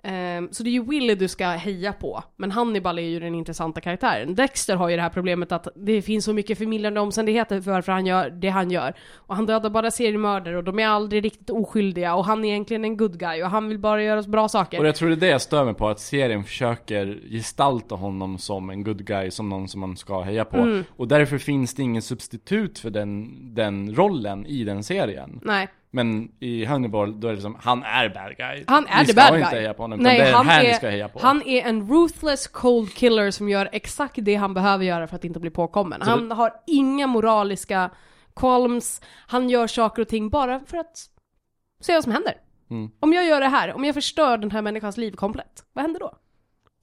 Eh, 0.03 0.51
så 0.51 0.63
det 0.63 0.71
är 0.71 0.73
ju 0.73 0.85
Will 0.85 1.19
du 1.19 1.29
ska 1.29 1.47
heja 1.47 1.93
på, 1.93 2.23
men 2.37 2.51
Hannibal 2.51 2.99
är 2.99 3.03
ju 3.03 3.21
den 3.21 3.35
intressanta 3.35 3.81
karaktären. 3.81 4.35
Dexter 4.35 4.77
har 4.77 4.89
ju 4.89 4.97
det 4.97 5.03
här 5.03 5.11
problemet 5.11 5.53
att 5.53 5.69
det 5.77 6.03
finns 6.03 6.25
så 6.25 6.33
mycket 6.33 6.59
förmildrande 6.59 7.01
omständigheter 7.01 7.61
för 7.61 7.71
varför 7.71 7.93
han 7.93 8.07
gör 8.07 8.31
det 8.31 8.49
han 8.49 8.71
gör. 8.71 8.95
Och 9.15 9.37
han 9.37 9.47
dödar 9.47 9.71
bara 9.71 9.91
seriemördare 9.91 10.57
och 10.57 10.65
de 10.65 10.79
är 10.79 10.87
aldrig 10.87 11.25
riktigt 11.25 11.51
oskyldiga 11.51 12.15
och 12.15 12.25
han 12.25 12.45
är 12.45 12.49
egentligen 12.49 12.85
en 12.85 12.97
good 12.97 13.19
guy 13.19 13.43
och 13.43 13.51
han 13.51 13.69
vill 13.69 13.79
bara 13.79 14.03
göra 14.03 14.23
bra 14.23 14.49
saker. 14.49 14.81
Och 14.81 14.87
jag 14.87 14.95
tror 14.95 15.09
det 15.09 15.15
är 15.15 15.21
det 15.21 15.29
jag 15.29 15.41
stör 15.41 15.65
mig 15.65 15.75
på, 15.75 15.89
att 15.89 16.01
serien 16.01 16.45
försöker 16.45 17.19
gestalta 17.31 17.95
honom 17.95 18.39
som 18.39 18.71
en 18.71 18.85
good 18.85 19.05
guy, 19.05 19.31
som 19.31 19.49
någon 19.49 19.69
som 19.69 19.81
man 19.81 19.97
ska 19.97 20.21
heja 20.21 20.45
på. 20.45 20.57
Mm. 20.57 20.85
Och 20.97 21.09
därför 21.09 21.39
finns 21.39 21.75
det 21.75 21.83
ingen 21.83 22.03
substitut 22.03 22.79
för 22.79 22.91
den, 22.91 23.29
den 23.55 23.95
rollen 23.95 24.47
i 24.47 24.65
den 24.65 24.85
serien. 24.85 25.41
Nej. 25.43 25.69
Men 25.93 26.33
i 26.41 26.65
Hannibal, 26.65 27.21
då 27.21 27.29
är 27.29 27.35
det 27.35 27.41
som, 27.41 27.57
han 27.63 27.83
är 27.83 28.09
bad 28.09 28.37
guy. 28.37 28.65
Han 28.67 28.87
är 28.87 29.01
Ni 29.01 29.07
the 29.07 29.13
ska 29.13 29.21
bad 29.31 29.39
inte 29.39 29.51
guy. 29.51 29.59
heja 29.61 29.75
på 29.75 29.83
honom, 29.83 29.99
Nej, 29.99 30.19
det 30.19 30.25
är 30.29 30.33
han 30.35 30.47
här 30.47 30.63
ni 30.63 30.69
är- 30.69 30.75
ska 30.75 30.89
heja 30.89 31.09
på. 31.09 31.19
Han 31.23 31.43
är 31.47 31.63
en 31.63 31.89
ruthless 31.89 32.47
cold 32.49 32.95
killer 32.95 33.31
som 33.31 33.49
gör 33.49 33.69
exakt 33.73 34.15
det 34.19 34.35
han 34.35 34.55
behöver 34.55 34.85
göra 34.85 35.07
för 35.07 35.17
att 35.17 35.25
inte 35.25 35.41
bli 35.41 35.51
påkommen. 35.51 36.01
Så 36.05 36.11
Han 36.11 36.31
har 36.31 36.53
inga 36.67 37.07
moraliska 37.07 37.91
qualms, 38.37 39.01
han 39.27 39.51
gör 39.51 39.67
saker 39.67 40.03
och 40.03 40.09
ting 40.09 40.31
bara 40.31 40.61
för 40.61 40.77
att 40.77 40.97
se 41.81 41.95
vad 41.95 42.03
som 42.05 42.13
händer. 42.13 42.35
Mm. 42.71 42.91
Om 43.01 43.13
jag 43.13 43.27
gör 43.27 43.41
det 43.41 43.49
här, 43.49 43.73
om 43.75 43.85
jag 43.85 43.95
förstör 43.95 44.39
den 44.39 44.51
här 44.51 44.63
människans 44.63 44.97
liv 44.97 45.13
komplett, 45.13 45.65
vad 45.73 45.83
händer 45.83 46.01
då? 46.01 46.13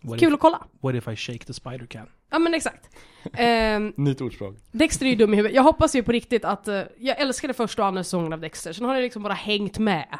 What 0.03 0.19
Kul 0.19 0.27
if, 0.27 0.33
att 0.33 0.39
kolla. 0.39 0.65
what 0.81 0.95
if 0.95 1.07
I 1.07 1.15
shake 1.15 1.45
the 1.45 1.53
spider 1.53 1.85
can? 1.85 2.07
Ja 2.29 2.39
men 2.39 2.53
exakt. 2.53 2.89
Ehm, 3.33 3.93
Nytt 3.97 4.21
ordspråk. 4.21 4.55
Dexter 4.71 5.05
är 5.05 5.09
ju 5.09 5.15
dum 5.15 5.33
i 5.33 5.37
huvudet. 5.37 5.55
Jag 5.55 5.63
hoppas 5.63 5.95
ju 5.95 6.03
på 6.03 6.11
riktigt 6.11 6.45
att, 6.45 6.67
eh, 6.67 6.81
jag 6.97 7.19
älskade 7.19 7.53
första 7.53 7.81
och 7.81 7.87
andra 7.87 8.03
säsongen 8.03 8.33
av 8.33 8.39
Dexter, 8.39 8.73
sen 8.73 8.85
har 8.85 8.95
det 8.95 9.01
liksom 9.01 9.23
bara 9.23 9.33
hängt 9.33 9.79
med. 9.79 10.19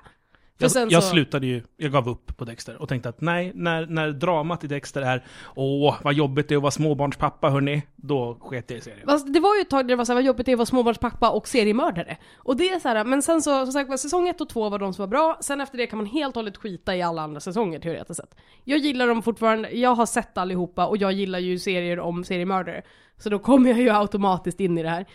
Jag, 0.58 0.72
sen 0.72 0.90
jag 0.90 1.04
så- 1.04 1.10
slutade 1.10 1.48
ju, 1.48 1.64
jag 1.78 1.92
gav 1.92 2.10
upp 2.10 2.38
på 2.38 2.46
Dexter 2.46 2.82
och 2.82 2.90
tänkte 2.90 3.10
att 3.10 3.22
nej, 3.22 3.52
när, 3.56 3.86
när 3.86 4.12
dramat 4.12 4.64
i 4.64 4.68
Dexter 4.68 5.02
är 5.02 5.26
åh, 5.56 5.96
vad 6.04 6.14
jobbigt 6.14 6.48
det 6.50 6.56
är 6.56 6.58
att 6.58 6.62
vara 6.62 6.72
småbarnspappa 6.72 7.50
hörni, 7.50 7.82
då 7.96 8.38
sket 8.42 8.70
jag 8.70 8.78
i 8.78 8.82
serien. 8.82 9.08
Fast 9.08 9.34
det 9.34 9.40
var 9.40 9.56
ju 9.56 9.62
ett 9.62 9.70
tag 9.70 9.86
där 9.86 9.90
det 9.90 9.96
var 9.96 10.06
så 10.06 10.12
här, 10.12 10.16
vad 10.16 10.24
jobbigt 10.24 10.46
det 10.46 10.52
är 10.52 10.54
att 10.54 10.58
vara 10.58 10.66
småbarnspappa 10.66 11.30
och 11.30 11.48
seriemördare. 11.48 12.18
Och 12.38 12.58
det 12.58 12.70
är 12.70 12.80
så 12.80 12.88
här, 12.88 13.06
men 13.06 13.22
sen 13.22 13.42
så, 13.42 13.66
som 13.66 13.74
sagt 13.74 14.00
säsong 14.00 14.28
1 14.28 14.42
och 14.42 14.50
2 14.50 14.70
var 14.70 14.80
de 14.80 14.94
som 14.94 15.02
var 15.04 15.08
bra, 15.08 15.38
sen 15.42 15.62
efter 15.62 15.78
det 15.78 15.88
kan 15.88 15.98
man 15.98 16.06
helt 16.06 16.36
och 16.36 16.42
hållet 16.42 16.58
skita 16.58 16.96
i 16.96 17.02
alla 17.02 17.22
andra 17.22 17.40
säsonger 17.40 17.80
teoretiskt 17.80 18.20
sett. 18.20 18.36
Jag 18.64 18.80
gillar 18.80 19.08
dem 19.08 19.24
fortfarande, 19.24 19.70
jag 19.72 19.96
har 19.96 20.06
sett 20.06 20.38
allihopa 20.38 20.88
och 20.88 20.98
jag 20.98 21.12
gillar 21.12 21.40
ju 21.40 21.60
serier 21.60 22.00
om 22.00 22.24
seriemördare. 22.24 22.82
Så 23.18 23.30
då 23.30 23.40
kommer 23.40 23.70
jag 23.70 23.80
ju 23.80 23.90
automatiskt 23.90 24.60
in 24.60 24.78
i 24.78 24.84
det 24.84 24.90
här. 24.90 25.06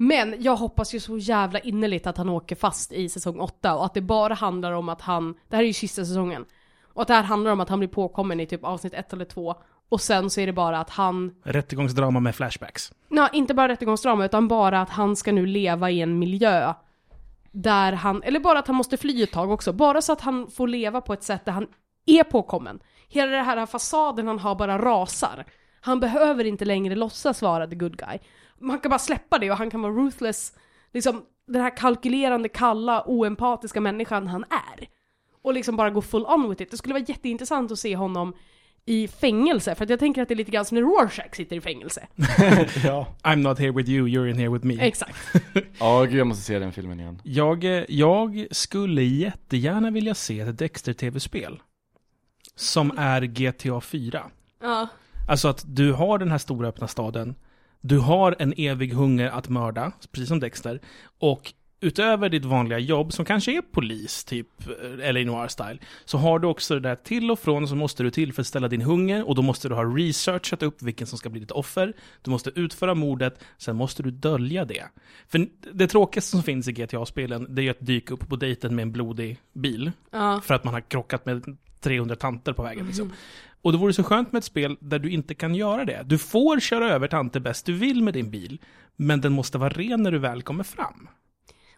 Men 0.00 0.34
jag 0.38 0.56
hoppas 0.56 0.94
ju 0.94 1.00
så 1.00 1.18
jävla 1.18 1.58
innerligt 1.58 2.06
att 2.06 2.16
han 2.16 2.28
åker 2.28 2.56
fast 2.56 2.92
i 2.92 3.08
säsong 3.08 3.40
8 3.40 3.76
och 3.76 3.84
att 3.84 3.94
det 3.94 4.00
bara 4.00 4.34
handlar 4.34 4.72
om 4.72 4.88
att 4.88 5.00
han, 5.00 5.34
det 5.48 5.56
här 5.56 5.62
är 5.62 5.66
ju 5.66 5.72
sista 5.72 6.04
säsongen. 6.04 6.44
Och 6.82 7.02
att 7.02 7.08
det 7.08 7.14
här 7.14 7.22
handlar 7.22 7.50
om 7.50 7.60
att 7.60 7.68
han 7.68 7.78
blir 7.78 7.88
påkommen 7.88 8.40
i 8.40 8.46
typ 8.46 8.64
avsnitt 8.64 8.94
1 8.94 9.12
eller 9.12 9.24
2 9.24 9.54
och 9.88 10.00
sen 10.00 10.30
så 10.30 10.40
är 10.40 10.46
det 10.46 10.52
bara 10.52 10.78
att 10.78 10.90
han 10.90 11.34
Rättegångsdrama 11.42 12.20
med 12.20 12.34
flashbacks. 12.34 12.92
Nej, 13.08 13.28
inte 13.32 13.54
bara 13.54 13.68
rättegångsdrama 13.68 14.24
utan 14.24 14.48
bara 14.48 14.80
att 14.80 14.90
han 14.90 15.16
ska 15.16 15.32
nu 15.32 15.46
leva 15.46 15.90
i 15.90 16.00
en 16.00 16.18
miljö 16.18 16.74
där 17.50 17.92
han, 17.92 18.22
eller 18.22 18.40
bara 18.40 18.58
att 18.58 18.66
han 18.66 18.76
måste 18.76 18.96
fly 18.96 19.22
ett 19.22 19.32
tag 19.32 19.50
också, 19.50 19.72
bara 19.72 20.02
så 20.02 20.12
att 20.12 20.20
han 20.20 20.50
får 20.50 20.68
leva 20.68 21.00
på 21.00 21.12
ett 21.12 21.22
sätt 21.22 21.44
där 21.44 21.52
han 21.52 21.66
är 22.06 22.24
påkommen. 22.24 22.80
Hela 23.08 23.32
den 23.32 23.44
här 23.44 23.66
fasaden 23.66 24.26
han 24.26 24.38
har 24.38 24.54
bara 24.54 24.78
rasar. 24.78 25.44
Han 25.80 26.00
behöver 26.00 26.44
inte 26.44 26.64
längre 26.64 26.94
låtsas 26.94 27.42
vara 27.42 27.66
the 27.66 27.74
good 27.74 27.96
guy. 27.96 28.18
Man 28.60 28.78
kan 28.78 28.90
bara 28.90 28.98
släppa 28.98 29.38
det 29.38 29.50
och 29.50 29.56
han 29.56 29.70
kan 29.70 29.82
vara 29.82 29.92
ruthless, 29.92 30.52
liksom 30.92 31.22
den 31.46 31.62
här 31.62 31.76
kalkylerande, 31.76 32.48
kalla, 32.48 33.04
oempatiska 33.06 33.80
människan 33.80 34.26
han 34.26 34.44
är. 34.44 34.88
Och 35.42 35.54
liksom 35.54 35.76
bara 35.76 35.90
gå 35.90 36.02
full 36.02 36.26
on 36.26 36.50
with 36.50 36.62
it. 36.62 36.70
Det 36.70 36.76
skulle 36.76 36.94
vara 36.94 37.04
jätteintressant 37.08 37.72
att 37.72 37.78
se 37.78 37.96
honom 37.96 38.34
i 38.88 39.08
fängelse, 39.08 39.74
för 39.74 39.84
att 39.84 39.90
jag 39.90 39.98
tänker 39.98 40.22
att 40.22 40.28
det 40.28 40.34
är 40.34 40.36
lite 40.36 40.50
grann 40.50 40.64
som 40.64 40.74
när 40.74 40.82
Rorschach 40.82 41.36
sitter 41.36 41.56
i 41.56 41.60
fängelse. 41.60 42.06
ja. 42.84 43.06
I'm 43.22 43.36
not 43.36 43.58
here 43.58 43.72
with 43.72 43.90
you, 43.90 44.08
you're 44.08 44.30
in 44.30 44.36
here 44.38 44.48
with 44.48 44.66
me. 44.66 44.76
Exakt. 44.80 45.16
Ja, 45.78 46.04
gud 46.04 46.14
jag 46.20 46.26
måste 46.26 46.44
se 46.44 46.58
den 46.58 46.72
filmen 46.72 47.00
igen. 47.00 47.20
Jag, 47.24 47.64
eh, 47.64 47.84
jag 47.88 48.46
skulle 48.50 49.02
jättegärna 49.02 49.90
vilja 49.90 50.14
se 50.14 50.40
ett 50.40 50.58
Dexter-tv-spel. 50.58 51.60
Som 52.54 52.98
är 52.98 53.22
GTA 53.22 53.80
4. 53.80 54.30
Ja. 54.60 54.88
Alltså 55.28 55.48
att 55.48 55.64
du 55.66 55.92
har 55.92 56.18
den 56.18 56.30
här 56.30 56.38
stora 56.38 56.68
öppna 56.68 56.88
staden. 56.88 57.34
Du 57.80 57.98
har 57.98 58.36
en 58.38 58.54
evig 58.56 58.92
hunger 58.92 59.30
att 59.30 59.48
mörda, 59.48 59.92
precis 60.12 60.28
som 60.28 60.40
Dexter. 60.40 60.80
Och 61.18 61.52
utöver 61.80 62.28
ditt 62.28 62.44
vanliga 62.44 62.78
jobb, 62.78 63.12
som 63.12 63.24
kanske 63.24 63.56
är 63.56 63.62
polis, 63.62 64.24
typ 64.24 64.68
eh, 64.68 65.12
LA 65.12 65.20
Noir-style, 65.20 65.78
så 66.04 66.18
har 66.18 66.38
du 66.38 66.48
också 66.48 66.74
det 66.74 66.80
där 66.80 66.96
till 66.96 67.30
och 67.30 67.38
från 67.38 67.68
så 67.68 67.74
måste 67.74 68.02
du 68.02 68.10
tillfredsställa 68.10 68.68
din 68.68 68.82
hunger 68.82 69.28
och 69.28 69.34
då 69.34 69.42
måste 69.42 69.68
du 69.68 69.74
ha 69.74 69.84
researchat 69.84 70.62
upp 70.62 70.82
vilken 70.82 71.06
som 71.06 71.18
ska 71.18 71.28
bli 71.28 71.40
ditt 71.40 71.50
offer. 71.50 71.92
Du 72.22 72.30
måste 72.30 72.50
utföra 72.50 72.94
mordet, 72.94 73.40
sen 73.58 73.76
måste 73.76 74.02
du 74.02 74.10
dölja 74.10 74.64
det. 74.64 74.84
För 75.28 75.46
det 75.72 75.86
tråkigaste 75.86 76.30
som 76.30 76.42
finns 76.42 76.68
i 76.68 76.72
GTA-spelen, 76.72 77.54
det 77.54 77.62
är 77.62 77.70
att 77.70 77.86
dyka 77.86 78.14
upp 78.14 78.28
på 78.28 78.36
dejten 78.36 78.74
med 78.74 78.82
en 78.82 78.92
blodig 78.92 79.38
bil. 79.52 79.92
Ja. 80.10 80.40
För 80.44 80.54
att 80.54 80.64
man 80.64 80.74
har 80.74 80.80
krockat 80.80 81.26
med 81.26 81.56
300 81.80 82.16
tanter 82.16 82.52
på 82.52 82.62
vägen 82.62 82.86
liksom. 82.86 83.12
Och 83.62 83.72
det 83.72 83.78
vore 83.78 83.92
så 83.92 84.02
skönt 84.02 84.32
med 84.32 84.38
ett 84.38 84.44
spel 84.44 84.76
där 84.80 84.98
du 84.98 85.10
inte 85.10 85.34
kan 85.34 85.54
göra 85.54 85.84
det. 85.84 86.02
Du 86.06 86.18
får 86.18 86.60
köra 86.60 86.90
över 86.90 87.08
tanter 87.08 87.40
bäst 87.40 87.66
du 87.66 87.72
vill 87.72 88.02
med 88.02 88.14
din 88.14 88.30
bil, 88.30 88.60
men 88.96 89.20
den 89.20 89.32
måste 89.32 89.58
vara 89.58 89.68
ren 89.68 90.02
när 90.02 90.12
du 90.12 90.18
väl 90.18 90.42
kommer 90.42 90.64
fram. 90.64 91.08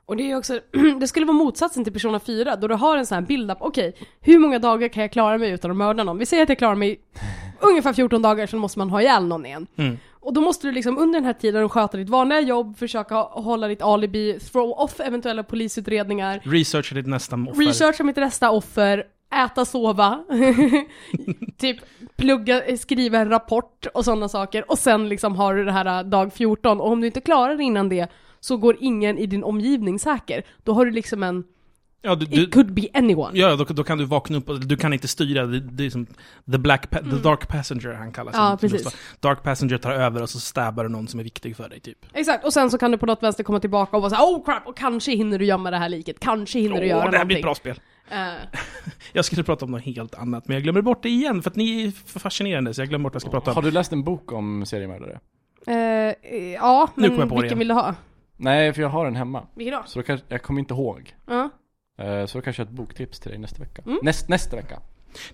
Och 0.07 0.17
det 0.17 0.31
är 0.31 0.37
också, 0.37 0.61
det 1.01 1.09
skulle 1.09 1.27
vara 1.27 1.37
motsatsen 1.37 1.85
till 1.85 1.93
Persona 1.93 2.21
4, 2.21 2.57
då 2.57 2.69
du 2.69 2.75
har 2.75 2.97
en 2.97 3.07
sån 3.07 3.15
här 3.15 3.23
bild 3.23 3.51
av, 3.51 3.57
okej, 3.61 3.95
hur 4.21 4.39
många 4.39 4.59
dagar 4.59 4.89
kan 4.89 5.03
jag 5.03 5.13
klara 5.13 5.39
mig 5.39 5.51
utan 5.51 5.71
att 5.71 5.77
mörda 5.77 6.05
någon? 6.05 6.19
Vi 6.19 6.27
säger 6.27 6.43
att 6.43 6.49
jag 6.49 6.59
klarar 6.59 6.75
mig 6.75 7.01
ungefär 7.61 7.93
14 7.93 8.23
dagar, 8.23 8.47
sen 8.47 8.59
måste 8.59 8.79
man 8.79 8.91
ha 8.91 9.01
ihjäl 9.03 9.27
någon 9.27 9.47
igen. 9.47 9.67
Mm. 9.77 9.97
Och 10.23 10.33
då 10.33 10.41
måste 10.41 10.67
du 10.67 10.73
liksom 10.73 10.99
under 10.99 11.19
den 11.19 11.27
här 11.27 11.33
tiden 11.33 11.69
sköta 11.69 11.97
ditt 11.97 12.09
vanliga 12.09 12.41
jobb, 12.41 12.79
försöka 12.79 13.15
hålla 13.15 13.69
ditt 13.69 13.83
alibi, 13.83 14.39
throw 14.53 14.71
off 14.71 15.01
eventuella 15.01 15.43
polisutredningar, 15.43 16.41
Researcha 16.45 16.95
ditt 16.95 17.07
nästa 17.07 17.37
offer. 17.37 17.67
researcha 17.67 18.05
mitt 18.05 18.17
nästa 18.17 18.51
offer, 18.51 19.05
äta, 19.35 19.65
sova, 19.65 20.25
typ 21.59 21.77
plugga, 22.17 22.77
skriva 22.77 23.19
en 23.19 23.29
rapport 23.29 23.87
och 23.95 24.05
sådana 24.05 24.29
saker. 24.29 24.71
Och 24.71 24.79
sen 24.79 25.09
liksom 25.09 25.37
har 25.37 25.55
du 25.55 25.65
det 25.65 25.73
här 25.73 25.99
äh, 25.99 26.09
dag 26.09 26.33
14 26.33 26.81
och 26.81 26.93
om 26.93 27.01
du 27.01 27.07
inte 27.07 27.21
klarar 27.21 27.57
det 27.57 27.63
innan 27.65 27.89
det 27.89 28.09
så 28.41 28.57
går 28.57 28.77
ingen 28.81 29.19
i 29.19 29.27
din 29.27 29.45
omgivning 29.45 29.99
säker. 29.99 30.43
Då 30.65 30.73
har 30.73 30.85
du 30.85 30.91
liksom 30.91 31.23
en, 31.23 31.45
Ja, 32.03 32.15
du, 32.15 32.27
du, 32.27 32.43
it 32.43 32.53
could 32.55 32.73
be 32.75 32.89
anyone. 32.95 33.39
ja 33.39 33.57
då, 33.57 33.65
då 33.65 33.85
kan 33.85 33.99
du 33.99 34.05
vakna 34.05 34.37
upp 34.39 34.49
och 34.49 34.61
du 34.61 34.77
kan 34.77 34.93
inte 34.93 35.09
styra. 35.09 35.47
Det, 35.47 35.61
det 35.61 35.87
är 35.87 35.91
som 35.91 36.07
the, 36.53 36.59
black 36.59 36.91
pa- 36.91 37.11
the 37.11 37.17
dark 37.17 37.49
passenger 37.49 37.93
han 37.95 38.13
kallas. 38.13 38.35
Mm. 38.35 38.47
Ja, 38.47 38.57
precis. 38.61 38.97
Dark 39.21 39.43
passenger 39.43 39.79
tar 39.79 39.93
över 39.93 40.23
och 40.23 40.31
så 40.31 40.41
stabbar 40.41 40.83
du 40.85 40.91
någon 40.91 41.09
som 41.09 41.21
är 41.21 41.25
viktig 41.25 41.57
för 41.57 41.69
dig 41.69 41.81
typ. 41.81 41.99
Exakt, 42.15 42.45
och 42.45 42.53
sen 42.53 42.71
så 42.71 42.79
kan 42.79 42.91
du 42.91 42.99
på 42.99 43.07
något 43.07 43.23
vänster 43.23 43.45
komma 43.45 43.61
tillbaka 43.61 43.97
och 43.97 44.03
vara 44.03 44.11
såhär 44.11 44.25
oh 44.25 44.45
crap, 44.45 44.67
och 44.67 44.77
kanske 44.77 45.13
hinner 45.13 45.39
du 45.39 45.45
gömma 45.45 45.71
det 45.71 45.77
här 45.77 45.89
liket, 45.89 46.21
kanske 46.21 46.59
hinner 46.61 46.81
du 46.81 46.87
göra 46.87 47.05
Åh, 47.05 47.11
det 47.11 47.19
här 47.19 47.25
blir 47.25 47.37
någonting. 47.37 47.37
ett 47.37 47.43
bra 47.43 47.55
spel. 47.75 47.81
Eh, 48.11 48.59
Jag 49.13 49.25
skulle 49.25 49.43
prata 49.43 49.65
om 49.65 49.71
något 49.71 49.83
helt 49.83 50.15
annat, 50.15 50.49
men 50.49 50.55
jag 50.55 50.63
glömmer 50.63 50.83
bort 50.83 51.03
det 51.03 51.09
igen 51.09 51.43
för 51.43 51.51
att 51.51 51.57
ni 51.57 51.87
är 51.87 51.91
för 51.91 52.21
fascinerande 52.21 52.75
så 52.75 52.81
jag 52.81 52.89
glömmer 52.89 53.03
bort 53.03 53.13
vad 53.13 53.17
jag 53.17 53.23
ska 53.23 53.31
prata 53.31 53.51
om. 53.51 53.55
Har 53.55 53.63
du 53.63 53.71
läst 53.71 53.93
en 53.93 54.05
bok 54.05 54.33
om 54.33 54.67
seriemördare? 54.67 55.21
eh, 55.67 55.75
ja, 56.55 56.89
Nu 56.95 57.09
men 57.11 57.19
vilken 57.29 57.45
igen. 57.45 57.59
vill 57.59 57.69
du 57.69 57.75
ha? 57.75 57.95
Nej, 58.37 58.73
för 58.73 58.83
jag 58.83 58.89
har 58.89 59.05
den 59.05 59.17
hemma. 59.17 59.47
Vilken 59.55 59.75
då? 59.75 59.83
Så 59.87 59.99
då 59.99 60.03
kanske, 60.03 60.27
jag 60.29 60.43
kommer 60.43 60.61
inte 60.61 60.75
ihåg. 60.75 61.15
Eh, 61.99 62.27
Så 62.27 62.39
då 62.39 62.43
kanske 62.43 62.63
jag 62.63 62.67
har 62.67 62.73
ett 62.73 62.77
boktips 62.77 63.21
till 63.21 63.31
dig 63.31 63.39
nästa 63.41 63.61
vecka. 63.63 63.83
Mm. 63.87 63.99
Näst, 64.03 64.29
nästa 64.29 64.57
vecka. 64.57 64.81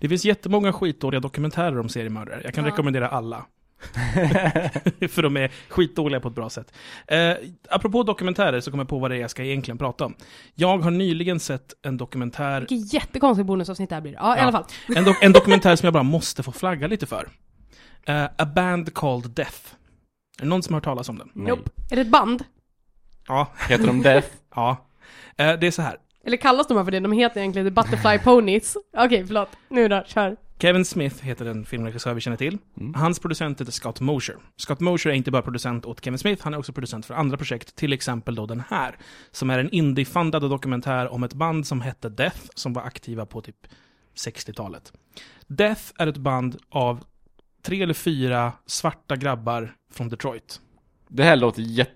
Det 0.01 0.09
finns 0.09 0.25
jättemånga 0.25 0.73
skitdåliga 0.73 1.21
dokumentärer 1.21 1.79
om 1.79 1.89
seriemördare. 1.89 2.41
Jag 2.45 2.55
kan 2.55 2.65
rekommendera 2.65 3.09
alla. 3.09 3.47
För 5.11 5.23
de 5.23 5.37
är 5.37 5.51
skitdåliga 5.69 6.21
på 6.21 6.29
ett 6.29 6.35
bra 6.35 6.51
sätt. 6.51 6.73
Eh, 7.07 7.33
apropå 7.71 8.03
dokumentärer 8.03 8.61
så 8.61 8.71
kommer 8.71 8.85
jag 8.85 8.89
på 8.89 8.99
vad 8.99 9.11
det 9.11 9.17
är 9.17 9.21
jag 9.21 9.31
ska 9.31 9.45
egentligen 9.45 9.79
prata 9.79 10.05
om. 10.07 10.15
Jag 10.55 10.79
har 10.79 10.91
nyligen 10.91 11.41
sett 11.41 11.75
en 11.83 11.97
dokumentär, 11.97 12.61
Vilket 12.69 12.93
jättekonstigt 12.93 13.47
bonusavsnitt 13.47 13.89
det 13.89 13.95
här 13.97 14.03
blir. 14.03 14.13
Ja, 14.15 14.37
i 14.37 14.39
Ja. 14.39 14.43
alla 14.43 14.53
fall. 14.53 14.65
en, 14.97 15.05
do- 15.07 15.15
en 15.21 15.33
dokumentär 15.33 15.77
som 15.77 15.87
jag 15.87 15.93
bara 15.93 16.03
måste 16.03 16.43
få 16.43 16.53
flagga 16.53 16.87
lite 16.87 17.07
för. 17.07 17.29
Eh, 18.07 18.25
A 18.25 18.47
Band 18.55 18.95
Called 18.95 19.31
Death. 19.31 19.59
Är 20.39 20.43
det 20.43 20.49
någon 20.49 20.63
som 20.63 20.75
har 20.75 20.81
hört 20.81 20.85
talas 20.85 21.09
om 21.09 21.19
den? 21.19 21.31
Nej. 21.35 21.47
Nope. 21.49 21.71
Är 21.91 21.97
det 21.97 22.03
ett 22.03 22.09
band? 22.11 22.45
Ja. 23.29 23.53
Heter 23.69 23.87
de 23.87 24.03
Death? 24.03 24.29
ja. 24.55 24.87
Eh, 25.37 25.53
det 25.59 25.67
är 25.67 25.71
så 25.71 25.83
här. 25.83 25.97
Eller 26.27 26.37
kallas 26.37 26.67
de 26.67 26.75
bara 26.75 26.85
för 26.85 26.93
det? 26.93 27.01
De 27.01 27.13
heter 27.13 27.41
egentligen 27.41 27.67
The 27.67 27.71
Butterfly 27.71 28.19
Ponies. 28.19 28.77
Okej, 28.97 29.27
förlåt. 29.27 29.49
Nu 29.69 29.89
då, 29.89 30.05
kör. 30.07 30.37
Kevin 30.59 30.85
Smith 30.85 31.25
heter 31.25 31.45
den 31.45 31.65
filmregissör 31.65 32.15
vi 32.15 32.21
känner 32.21 32.37
till. 32.37 32.59
Mm. 32.81 32.95
Hans 32.95 33.19
producent 33.19 33.61
heter 33.61 33.73
Scott 33.73 34.01
Mosher. 34.01 34.37
Scott 34.57 34.81
Mosher 34.81 35.11
är 35.11 35.15
inte 35.15 35.31
bara 35.31 35.43
producent 35.43 35.87
åt 35.87 36.05
Kevin 36.05 36.19
Smith, 36.19 36.45
han 36.45 36.55
är 36.55 36.59
också 36.59 36.73
producent 36.73 37.07
för 37.07 37.15
andra 37.15 37.37
projekt, 37.37 37.77
till 37.77 37.93
exempel 37.93 38.35
då 38.35 38.47
den 38.47 38.63
här, 38.69 38.99
som 39.31 39.51
är 39.51 39.59
en 39.59 39.71
indie-fundad 39.71 40.51
dokumentär 40.51 41.09
om 41.13 41.23
ett 41.23 41.35
band 41.35 41.67
som 41.67 41.81
hette 41.81 42.09
Death, 42.09 42.41
som 42.55 42.73
var 42.73 42.83
aktiva 42.83 43.27
på 43.27 43.41
typ 43.41 43.67
60-talet. 44.15 44.93
Death 45.47 45.83
är 45.99 46.07
ett 46.07 46.17
band 46.17 46.57
av 46.69 47.05
tre 47.63 47.83
eller 47.83 47.95
fyra 47.95 48.53
svarta 48.67 49.17
grabbar 49.17 49.75
från 49.93 50.09
Detroit. 50.09 50.61
Det 51.09 51.25
här 51.25 51.37
låter 51.37 51.63
jätte... 51.63 51.93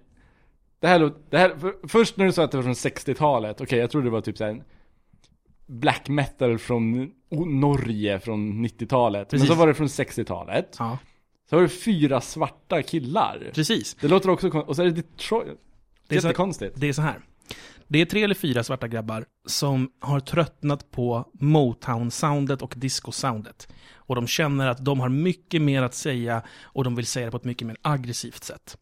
Det 0.81 0.89
här 0.89 0.99
låter... 0.99 1.21
Det 1.31 1.39
här, 1.39 1.57
för, 1.59 1.89
först 1.89 2.17
när 2.17 2.27
du 2.27 2.33
sa 2.33 2.45
att 2.45 2.51
det 2.51 2.57
var 2.57 2.65
från 2.65 2.73
60-talet, 2.73 3.61
okej 3.61 3.79
jag 3.79 3.91
trodde 3.91 4.07
det 4.07 4.11
var 4.11 4.21
typ 4.21 4.37
såhär 4.37 4.65
Black 5.67 6.09
metal 6.09 6.59
från 6.59 7.13
Norge 7.31 8.21
från 8.21 8.67
90-talet. 8.67 9.33
Men 9.33 9.41
så 9.41 9.55
var 9.55 9.67
det 9.67 9.75
från 9.75 9.87
60-talet. 9.87 10.77
Ja, 10.79 10.99
Så 11.51 11.57
var 11.57 11.63
det 11.63 11.69
fyra 11.69 12.21
svarta 12.21 12.83
killar. 12.83 13.51
precis. 13.55 13.97
Det 14.01 14.09
låter 14.09 14.31
också 14.31 14.51
kon- 14.51 14.63
Och 14.65 14.77
så 14.77 14.83
är 14.83 14.87
det 14.87 14.93
Detroit. 14.93 15.49
Det 16.09 16.17
är 16.17 16.21
så- 16.21 16.27
Jättekonstigt. 16.27 16.75
Det 16.81 16.89
är 16.89 16.93
så 16.93 17.03
här. 17.03 17.21
Det 17.89 17.99
är 18.01 18.05
tre 18.07 18.23
eller 18.23 18.35
fyra 18.35 18.65
svarta 18.65 18.89
grabbar 18.89 19.25
som 19.47 19.91
har 20.01 20.21
tröttnat 20.21 20.91
på 20.91 21.25
Motown-soundet 21.41 22.63
och 22.63 22.75
disco-soundet. 22.77 23.69
Och 23.95 24.15
de 24.15 24.27
känner 24.27 24.69
att 24.69 24.85
de 24.85 25.01
har 25.01 25.09
mycket 25.09 25.63
mer 25.63 25.83
att 25.83 25.95
säga 25.95 26.43
och 26.63 26.85
de 26.85 26.95
vill 26.97 27.07
säga 27.07 27.25
det 27.27 27.31
på 27.31 27.37
ett 27.37 27.45
mycket 27.45 27.67
mer 27.67 27.77
aggressivt 27.83 28.45
sätt. 28.45 28.77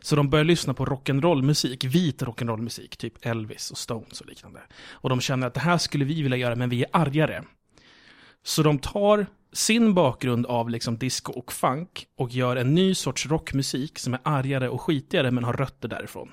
Så 0.00 0.16
de 0.16 0.30
börjar 0.30 0.44
lyssna 0.44 0.74
på 0.74 0.86
rock'n'roll-musik, 0.86 1.84
vit 1.84 2.22
rock'n'roll-musik, 2.22 2.96
typ 2.96 3.26
Elvis 3.26 3.70
och 3.70 3.78
Stones 3.78 4.20
och 4.20 4.26
liknande. 4.26 4.60
Och 4.90 5.08
de 5.08 5.20
känner 5.20 5.46
att 5.46 5.54
det 5.54 5.60
här 5.60 5.78
skulle 5.78 6.04
vi 6.04 6.22
vilja 6.22 6.36
göra, 6.38 6.56
men 6.56 6.70
vi 6.70 6.82
är 6.84 6.88
argare. 6.92 7.42
Så 8.42 8.62
de 8.62 8.78
tar 8.78 9.26
sin 9.52 9.94
bakgrund 9.94 10.46
av 10.46 10.70
liksom 10.70 10.98
disco 10.98 11.32
och 11.32 11.52
funk 11.52 12.06
och 12.16 12.30
gör 12.30 12.56
en 12.56 12.74
ny 12.74 12.94
sorts 12.94 13.26
rockmusik 13.26 13.98
som 13.98 14.14
är 14.14 14.20
argare 14.22 14.68
och 14.68 14.80
skitigare 14.80 15.30
men 15.30 15.44
har 15.44 15.52
rötter 15.52 15.88
därifrån. 15.88 16.30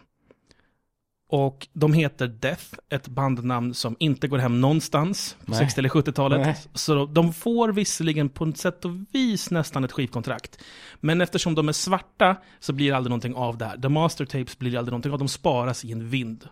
Och 1.32 1.68
de 1.74 1.94
heter 1.94 2.28
Death, 2.28 2.66
ett 2.90 3.08
bandnamn 3.08 3.74
som 3.74 3.96
inte 4.00 4.28
går 4.28 4.38
hem 4.38 4.62
någonstans 4.62 5.38
på 5.46 5.52
Nej. 5.52 5.60
60 5.60 5.80
eller 5.80 5.90
70-talet. 5.90 6.40
Nej. 6.40 6.56
Så 6.74 7.06
de 7.06 7.34
får 7.34 7.70
visserligen 7.70 8.30
på 8.30 8.46
ett 8.46 8.58
sätt 8.58 8.86
och 8.86 8.92
vis 9.12 9.52
nästan 9.52 9.84
ett 9.84 9.92
skivkontrakt. 9.92 10.64
Men 11.00 11.22
eftersom 11.22 11.56
de 11.56 11.70
är 11.70 11.74
svarta 11.74 12.38
så 12.60 12.74
blir 12.74 12.90
det 12.90 12.98
aldrig 12.98 13.10
någonting 13.10 13.36
av 13.36 13.58
det 13.58 13.66
här. 13.66 13.78
The 13.78 13.90
Master 13.90 14.26
Tapes 14.26 14.60
blir 14.60 14.72
det 14.72 14.78
aldrig 14.78 14.92
någonting 14.92 15.12
av, 15.12 15.20
de 15.20 15.28
sparas 15.28 15.86
i 15.86 15.92
en 15.92 16.10
vind. 16.10 16.48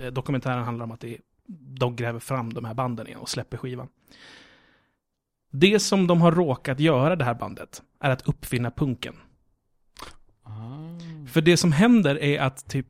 Eh, 0.00 0.06
Dokumentären 0.06 0.64
handlar 0.64 0.84
om 0.84 0.92
att 0.92 1.00
det 1.00 1.18
de 1.58 1.96
gräver 1.96 2.20
fram 2.20 2.52
de 2.52 2.64
här 2.64 2.74
banden 2.74 3.06
igen 3.06 3.20
och 3.20 3.28
släpper 3.28 3.56
skivan. 3.56 3.88
Det 5.54 5.80
som 5.80 6.06
de 6.06 6.20
har 6.20 6.32
råkat 6.32 6.80
göra, 6.80 7.16
det 7.16 7.24
här 7.24 7.34
bandet, 7.34 7.82
är 8.00 8.10
att 8.10 8.28
uppfinna 8.28 8.70
punken. 8.70 9.14
Ah. 10.42 11.28
För 11.32 11.40
det 11.40 11.56
som 11.56 11.72
händer 11.72 12.22
är 12.22 12.40
att 12.40 12.68
typ 12.68 12.86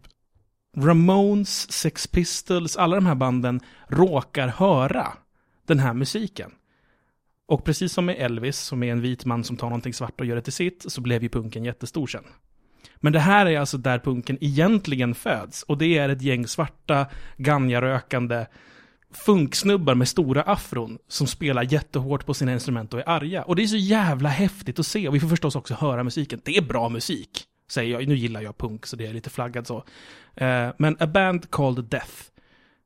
Ramones, 0.77 1.73
Sex 1.73 2.07
Pistols, 2.07 2.77
alla 2.77 2.97
de 2.97 3.07
här 3.07 3.15
banden 3.15 3.61
råkar 3.89 4.49
höra 4.49 5.13
den 5.67 5.79
här 5.79 5.95
musiken. 5.95 6.51
Och 7.47 7.65
precis 7.65 7.93
som 7.93 8.07
med 8.07 8.17
Elvis, 8.19 8.59
som 8.59 8.83
är 8.83 8.93
en 8.93 9.01
vit 9.01 9.25
man 9.25 9.45
som 9.45 9.57
tar 9.57 9.67
någonting 9.67 9.95
svart 9.95 10.21
och 10.21 10.27
gör 10.27 10.37
det 10.37 10.43
till 10.43 10.53
sitt, 10.53 10.93
så 10.93 11.01
blev 11.01 11.23
ju 11.23 11.29
punken 11.29 11.65
jättestor 11.65 12.07
sen. 12.07 12.25
Men 12.97 13.13
det 13.13 13.21
här 13.21 13.47
är 13.47 13.61
alltså 13.61 13.79
där 13.79 13.99
punken 13.99 14.39
egentligen 14.41 15.15
föds. 15.15 15.63
Och 15.63 15.79
det 15.79 15.99
är 15.99 16.09
ett 16.09 16.23
gäng 16.23 16.47
svarta, 16.47 17.07
ganjarökande 17.37 18.47
funksnubbar 19.13 19.95
med 19.95 20.09
stora 20.09 20.43
afron 20.43 20.99
som 21.09 21.27
spelar 21.27 21.73
jättehårt 21.73 22.27
på 22.27 22.35
sina 22.35 22.53
instrument 22.53 22.95
och 22.95 23.01
är 23.01 23.09
arga. 23.09 23.43
Och 23.43 23.57
det 23.57 23.63
är 23.63 23.67
så 23.67 23.77
jävla 23.77 24.29
häftigt 24.29 24.79
att 24.79 24.87
se. 24.87 25.09
Och 25.09 25.15
vi 25.15 25.21
får 25.21 25.29
förstås 25.29 25.57
också 25.57 25.75
höra 25.75 26.05
musiken. 26.05 26.41
Det 26.45 26.57
är 26.57 26.63
bra 26.63 26.89
musik, 26.89 27.45
säger 27.71 27.93
jag. 27.93 28.09
Nu 28.09 28.15
gillar 28.15 28.41
jag 28.41 28.59
punk, 28.59 28.87
så 28.87 28.97
det 28.97 29.07
är 29.07 29.13
lite 29.13 29.31
flaggad 29.31 29.67
så. 29.67 29.77
Eh, 30.35 30.69
men 30.79 30.97
A 31.01 31.07
Band 31.07 31.51
Called 31.51 31.85
Death 31.85 32.13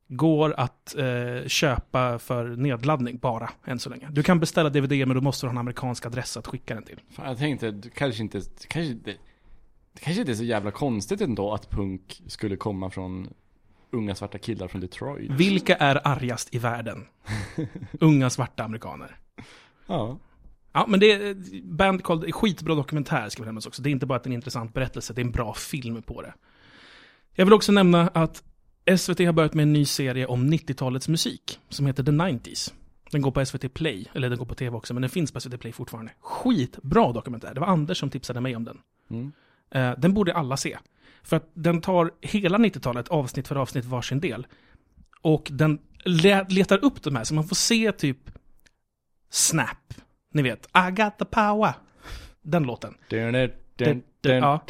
går 0.07 0.53
att 0.57 0.95
eh, 0.95 1.47
köpa 1.47 2.19
för 2.19 2.45
nedladdning 2.47 3.17
bara, 3.17 3.49
än 3.65 3.79
så 3.79 3.89
länge. 3.89 4.07
Du 4.11 4.23
kan 4.23 4.39
beställa 4.39 4.69
DVD, 4.69 5.07
men 5.07 5.15
då 5.15 5.21
måste 5.21 5.45
du 5.45 5.47
ha 5.47 5.51
en 5.51 5.57
amerikansk 5.57 6.05
adress 6.05 6.37
att 6.37 6.47
skicka 6.47 6.73
den 6.73 6.83
till. 6.83 6.99
Fan, 7.11 7.27
jag 7.27 7.37
tänkte, 7.37 7.71
du 7.71 7.89
kanske 7.89 8.23
inte, 8.23 8.41
kanske 8.67 8.91
inte, 8.91 9.11
det 9.93 10.01
kanske 10.01 10.21
inte 10.21 10.31
är 10.31 10.35
så 10.35 10.43
jävla 10.43 10.71
konstigt 10.71 11.21
ändå 11.21 11.53
att 11.53 11.69
punk 11.69 12.21
skulle 12.27 12.55
komma 12.55 12.89
från 12.89 13.27
unga 13.91 14.15
svarta 14.15 14.37
killar 14.37 14.67
från 14.67 14.81
Detroit. 14.81 15.31
Vilka 15.31 15.75
är 15.75 16.07
argast 16.07 16.55
i 16.55 16.59
världen? 16.59 17.05
Unga 17.99 18.29
svarta 18.29 18.63
amerikaner. 18.63 19.17
Ja. 19.87 20.19
Ja, 20.71 20.85
men 20.87 20.99
det 20.99 21.11
är 21.11 21.35
Band 21.63 22.03
Called, 22.03 22.35
skitbra 22.35 22.75
dokumentär 22.75 23.29
ska 23.29 23.41
vi 23.41 23.45
nämna 23.45 23.61
också. 23.67 23.81
Det 23.81 23.89
är 23.89 23.91
inte 23.91 24.05
bara 24.05 24.15
att 24.15 24.23
det 24.23 24.27
är 24.27 24.31
en 24.31 24.35
intressant 24.35 24.73
berättelse, 24.73 25.13
det 25.13 25.21
är 25.21 25.25
en 25.25 25.31
bra 25.31 25.53
film 25.53 26.01
på 26.01 26.21
det. 26.21 26.33
Jag 27.33 27.45
vill 27.45 27.53
också 27.53 27.71
nämna 27.71 28.07
att 28.07 28.43
SVT 28.97 29.19
har 29.19 29.33
börjat 29.33 29.53
med 29.53 29.63
en 29.63 29.73
ny 29.73 29.85
serie 29.85 30.25
om 30.25 30.53
90-talets 30.53 31.07
musik, 31.07 31.59
som 31.69 31.85
heter 31.85 32.03
The 32.03 32.11
90s. 32.11 32.73
Den 33.11 33.21
går 33.21 33.31
på 33.31 33.45
SVT 33.45 33.73
Play, 33.73 34.05
eller 34.13 34.29
den 34.29 34.37
går 34.39 34.45
på 34.45 34.55
tv 34.55 34.77
också, 34.77 34.93
men 34.93 35.01
den 35.01 35.09
finns 35.09 35.31
på 35.31 35.39
SVT 35.39 35.59
Play 35.59 35.73
fortfarande. 35.73 36.11
Skitbra 36.19 37.11
dokumentär, 37.11 37.53
det 37.53 37.59
var 37.59 37.67
Anders 37.67 37.97
som 37.97 38.09
tipsade 38.09 38.41
mig 38.41 38.55
om 38.55 38.63
den. 38.63 38.79
Mm. 39.09 39.31
Eh, 39.71 39.99
den 39.99 40.13
borde 40.13 40.33
alla 40.33 40.57
se. 40.57 40.77
För 41.23 41.37
att 41.37 41.49
den 41.53 41.81
tar 41.81 42.11
hela 42.21 42.57
90-talet, 42.57 43.07
avsnitt 43.07 43.47
för 43.47 43.55
avsnitt, 43.55 43.85
varsin 43.85 44.19
del. 44.19 44.47
Och 45.21 45.47
den 45.51 45.79
letar 46.49 46.85
upp 46.85 47.03
de 47.03 47.15
här, 47.15 47.23
så 47.23 47.33
man 47.33 47.47
får 47.47 47.55
se 47.55 47.91
typ 47.91 48.17
Snap. 49.29 49.93
Ni 50.33 50.41
vet, 50.41 50.65
I 50.65 50.91
got 50.91 51.17
the 51.17 51.25
power. 51.25 51.73
Den 52.41 52.63
låten. 52.63 52.93
Ja. 54.21 54.61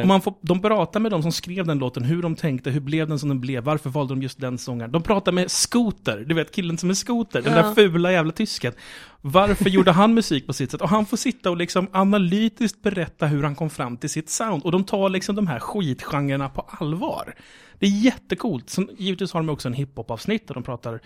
Och 0.00 0.06
man 0.06 0.20
får, 0.20 0.34
de 0.40 0.62
pratar 0.62 1.00
med 1.00 1.12
de 1.12 1.22
som 1.22 1.32
skrev 1.32 1.66
den 1.66 1.78
låten, 1.78 2.04
hur 2.04 2.22
de 2.22 2.36
tänkte, 2.36 2.70
hur 2.70 2.80
blev 2.80 3.08
den 3.08 3.18
som 3.18 3.28
den 3.28 3.40
blev, 3.40 3.64
varför 3.64 3.90
valde 3.90 4.14
de 4.14 4.22
just 4.22 4.40
den 4.40 4.58
sångaren. 4.58 4.92
De 4.92 5.02
pratar 5.02 5.32
med 5.32 5.50
Scooter, 5.50 6.24
du 6.26 6.34
vet 6.34 6.54
killen 6.54 6.78
som 6.78 6.90
är 6.90 6.94
Scooter, 6.94 7.42
den 7.42 7.52
Ja. 7.56 7.62
där 7.62 7.74
fula 7.74 8.12
jävla 8.12 8.32
tysken. 8.32 8.72
Varför 9.20 9.70
gjorde 9.70 9.92
han 9.92 10.14
musik 10.14 10.46
på 10.46 10.52
sitt 10.52 10.70
sätt? 10.70 10.80
Och 10.80 10.88
han 10.88 11.06
får 11.06 11.16
sitta 11.16 11.50
och 11.50 11.56
liksom 11.56 11.88
analytiskt 11.92 12.82
berätta 12.82 13.26
hur 13.26 13.42
han 13.42 13.54
kom 13.54 13.70
fram 13.70 13.96
till 13.96 14.10
sitt 14.10 14.30
sound. 14.30 14.62
Och 14.62 14.72
de 14.72 14.84
tar 14.84 15.08
liksom 15.08 15.36
de 15.36 15.46
här 15.46 15.58
skitgenrerna 15.60 16.48
på 16.48 16.66
allvar. 16.68 17.34
Det 17.78 17.86
är 17.86 17.90
jättecoolt. 17.90 18.70
Sen, 18.70 18.88
givetvis 18.98 19.32
har 19.32 19.40
de 19.40 19.48
också 19.48 19.68
en 19.68 19.74
hiphop-avsnitt 19.74 20.48
där 20.48 20.54
de 20.54 20.62
pratar 20.62 21.00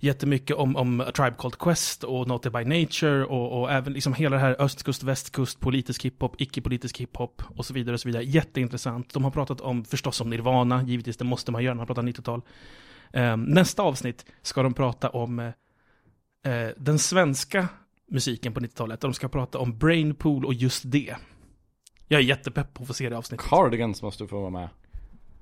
jättemycket 0.00 0.56
om, 0.56 0.76
om 0.76 1.00
A 1.00 1.12
Tribe 1.14 1.36
Called 1.38 1.58
Quest 1.58 2.04
och 2.04 2.28
Naughty 2.28 2.50
by 2.50 2.64
Nature 2.64 3.24
och, 3.24 3.60
och 3.60 3.70
även 3.70 3.92
liksom 3.92 4.14
hela 4.14 4.36
det 4.36 4.42
här 4.42 4.56
östkust, 4.58 5.02
västkust, 5.02 5.60
politisk 5.60 6.04
hiphop, 6.04 6.40
icke-politisk 6.40 6.98
hiphop 6.98 7.42
och 7.56 7.66
så 7.66 7.74
vidare 7.74 7.94
och 7.94 8.00
så 8.00 8.08
vidare. 8.08 8.24
Jätteintressant. 8.24 9.14
De 9.14 9.24
har 9.24 9.30
pratat 9.30 9.60
om, 9.60 9.84
förstås 9.84 10.20
om 10.20 10.30
Nirvana, 10.30 10.82
givetvis 10.82 11.16
det 11.16 11.24
måste 11.24 11.52
man 11.52 11.64
göra 11.64 11.74
när 11.74 11.78
man 11.78 11.86
pratar 11.86 12.02
90-tal. 12.02 12.42
Ehm, 13.12 13.44
nästa 13.44 13.82
avsnitt 13.82 14.26
ska 14.42 14.62
de 14.62 14.74
prata 14.74 15.10
om 15.10 15.38
eh, 15.38 15.52
den 16.76 16.98
svenska 16.98 17.68
musiken 18.10 18.54
på 18.54 18.60
90-talet. 18.60 19.00
De 19.00 19.14
ska 19.14 19.28
prata 19.28 19.58
om 19.58 19.78
Brainpool 19.78 20.44
och 20.44 20.54
just 20.54 20.82
det. 20.86 21.16
Jag 22.08 22.20
är 22.20 22.24
jättepepp 22.24 22.74
på 22.74 22.82
att 22.82 22.86
få 22.86 22.94
se 22.94 23.08
det 23.08 23.18
avsnittet. 23.18 23.46
Cardigans 23.46 24.02
måste 24.02 24.26
få 24.26 24.40
vara 24.40 24.50
med. 24.50 24.68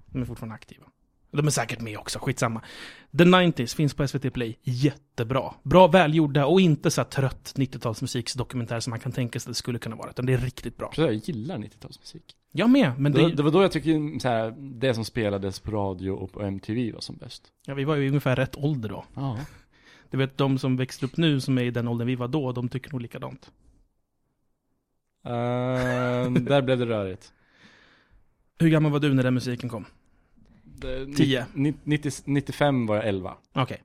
De 0.06 0.22
är 0.22 0.26
fortfarande 0.26 0.54
aktiva. 0.54 0.84
De 1.30 1.46
är 1.46 1.50
säkert 1.50 1.80
med 1.80 1.98
också, 1.98 2.18
skitsamma. 2.18 2.62
The 3.18 3.24
90s 3.24 3.76
finns 3.76 3.94
på 3.94 4.08
SVT 4.08 4.32
Play. 4.32 4.58
Jättebra. 4.62 5.54
Bra, 5.62 5.86
välgjorda 5.86 6.46
och 6.46 6.60
inte 6.60 6.90
så 6.90 7.00
här 7.00 7.08
trött 7.08 7.54
90-talsmusiksdokumentär 7.56 8.80
som 8.80 8.90
man 8.90 9.00
kan 9.00 9.12
tänka 9.12 9.40
sig 9.40 9.50
att 9.50 9.54
det 9.54 9.58
skulle 9.58 9.78
kunna 9.78 9.96
vara. 9.96 10.10
Utan 10.10 10.26
det 10.26 10.32
är 10.32 10.38
riktigt 10.38 10.76
bra. 10.76 10.92
Jag 10.96 11.14
gillar 11.14 11.58
90-talsmusik. 11.58 12.22
Jag 12.52 12.70
med, 12.70 12.98
men 12.98 13.12
Det, 13.12 13.22
det, 13.22 13.34
det 13.34 13.42
var 13.42 13.50
då 13.50 13.62
jag 13.62 13.72
tycker 13.72 14.18
så 14.18 14.28
här, 14.28 14.54
det 14.80 14.94
som 14.94 15.04
spelades 15.04 15.60
på 15.60 15.70
radio 15.70 16.10
och 16.10 16.32
på 16.32 16.42
MTV 16.42 16.92
var 16.92 17.00
som 17.00 17.16
bäst. 17.16 17.52
ja, 17.66 17.74
vi 17.74 17.84
var 17.84 17.96
ju 17.96 18.08
ungefär 18.08 18.36
rätt 18.36 18.56
ålder 18.56 18.88
då. 18.88 19.04
Ja. 19.14 19.38
Du 20.10 20.18
vet, 20.18 20.38
de 20.38 20.58
som 20.58 20.76
växte 20.76 21.06
upp 21.06 21.16
nu, 21.16 21.40
som 21.40 21.58
är 21.58 21.62
i 21.62 21.70
den 21.70 21.88
åldern 21.88 22.06
vi 22.08 22.14
var 22.14 22.28
då, 22.28 22.52
de 22.52 22.68
tycker 22.68 22.92
nog 22.92 23.00
likadant. 23.02 23.50
Ehm, 25.24 26.44
där 26.44 26.62
blev 26.62 26.78
det 26.78 26.86
rörigt. 26.86 27.32
Hur 28.58 28.68
gammal 28.68 28.92
var 28.92 29.00
du 29.00 29.14
när 29.14 29.22
den 29.22 29.34
musiken 29.34 29.68
kom? 29.68 29.84
Det- 30.80 31.16
Tio. 31.16 31.46
ni- 31.54 31.74
90, 31.84 32.22
95 32.24 32.86
var 32.86 32.96
jag 32.96 33.06
11. 33.08 33.34
Okej. 33.54 33.82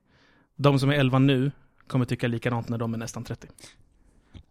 De 0.56 0.78
som 0.78 0.90
är 0.90 0.94
11 0.94 1.18
nu 1.18 1.52
kommer 1.86 2.04
tycka 2.04 2.28
likadant 2.28 2.68
när 2.68 2.78
de 2.78 2.94
är 2.94 2.98
nästan 2.98 3.24
30. 3.24 3.46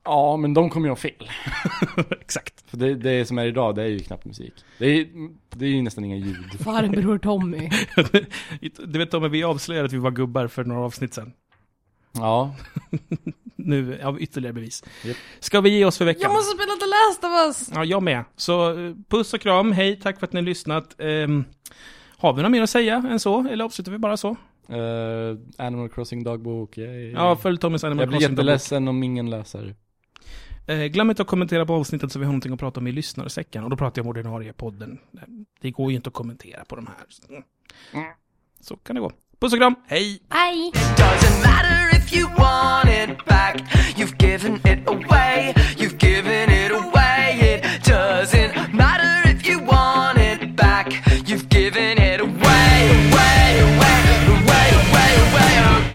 Ja, 0.04 0.38
men 0.38 0.54
de 0.54 0.70
kommer 0.70 0.88
ju 0.88 0.92
ha 0.92 0.96
fel. 0.96 1.30
Exakt. 2.22 2.64
För 2.70 2.78
det, 2.78 2.96
det 2.96 3.26
som 3.26 3.38
är 3.38 3.46
idag, 3.46 3.76
det 3.76 3.82
är 3.84 3.88
ju 3.88 4.00
knappt 4.00 4.26
musik. 4.26 4.54
Det 4.78 4.86
är, 4.86 5.08
det 5.50 5.66
är 5.66 5.70
ju 5.70 5.82
nästan 5.82 6.04
inga 6.06 6.16
ljud. 6.16 6.60
Farbror 6.64 7.18
Tommy. 7.18 7.70
du 8.86 9.00
vet 9.00 9.12
Tommy, 9.12 9.28
vi 9.28 9.44
avslöjade 9.44 9.86
att 9.86 9.94
vi 9.94 9.98
var 9.98 10.12
gubbar 10.12 10.48
för 10.48 10.64
några 10.64 10.82
avsnitt 10.82 11.14
sedan. 11.14 11.34
Ja, 12.16 12.56
Nu, 13.56 13.98
ja, 14.02 14.18
ytterligare 14.20 14.54
bevis. 14.54 14.84
Japp. 15.04 15.18
Ska 15.40 15.62
vi 15.62 15.70
ge 15.70 15.86
oss 15.86 15.98
för 15.98 16.06
veckan? 16.06 16.22
Jag 16.22 16.34
måste 16.34 16.56
spela 16.58 16.74
The 16.76 16.86
Last 16.86 17.24
of 17.24 17.32
Us! 17.70 17.72
Ja, 17.76 17.86
jag 17.86 18.04
med. 18.04 18.24
Så 18.36 18.80
eh, 18.88 18.94
puss 19.10 19.34
och 19.34 19.42
kram, 19.42 19.72
hej, 19.72 20.00
tack 20.04 20.20
för 20.20 20.28
att 20.28 20.34
ni 20.34 20.40
har 20.40 20.46
lyssnat. 20.46 20.96
Ehm, 21.02 21.46
har 22.28 22.34
vi 22.34 22.42
något 22.42 22.52
mer 22.52 22.62
att 22.62 22.70
säga 22.70 22.96
än 23.10 23.20
så? 23.20 23.48
Eller 23.48 23.66
avslutar 23.66 23.92
vi 23.92 23.98
bara 23.98 24.18
så? 24.18 24.30
Eh, 24.70 25.38
Animal 25.66 25.90
Crossing 25.90 26.24
dagbok, 26.24 26.78
yay. 26.78 27.12
Ja, 27.12 27.36
följ 27.36 27.58
Tommys 27.58 27.84
Animal 27.84 28.02
Jag 28.02 28.10
blir 28.10 28.18
Crossing 28.20 28.36
dagbok. 28.36 28.46
jätteledsen 28.46 28.88
om 28.88 29.04
ingen 29.04 29.30
läser. 29.30 29.76
Eh, 30.68 30.86
glöm 30.86 31.10
inte 31.10 31.22
att 31.22 31.28
kommentera 31.28 31.66
på 31.66 31.74
avsnittet 31.74 32.12
så 32.12 32.20
vi 32.20 32.26
har 32.26 32.32
någonting 32.32 32.54
att 32.54 32.60
prata 32.60 32.80
om 32.80 32.88
i 32.88 32.92
lyssnarsäcken. 32.92 33.64
Och 33.64 33.70
då 33.70 33.78
pratar 33.78 34.00
jag 34.00 34.06
om 34.06 34.10
ordinarie 34.10 34.54
podden. 34.54 35.00
Det 35.62 35.72
går 35.72 35.90
ju 35.92 35.96
inte 35.96 36.08
att 36.08 36.14
kommentera 36.14 36.66
på 36.66 36.76
de 36.76 36.88
här. 36.88 36.96
Mm. 37.30 37.44
Så 38.60 38.76
kan 38.78 38.96
det 38.96 39.02
gå. 39.02 39.12
Puss 39.40 39.54
och 39.54 39.60
kram, 39.60 39.76
hej! 39.88 40.20
Bye! 40.30 40.72
Doesn't 40.96 41.48
matter 41.48 41.98
if 41.98 42.14
you 42.18 42.28
want 42.28 42.90
it 42.90 43.26
back. 43.26 43.56
You've 43.98 44.16
given 44.28 44.56
it 44.56 44.88
away. 44.88 45.54
You've 45.78 45.98
given 46.06 46.50
it 46.50 46.72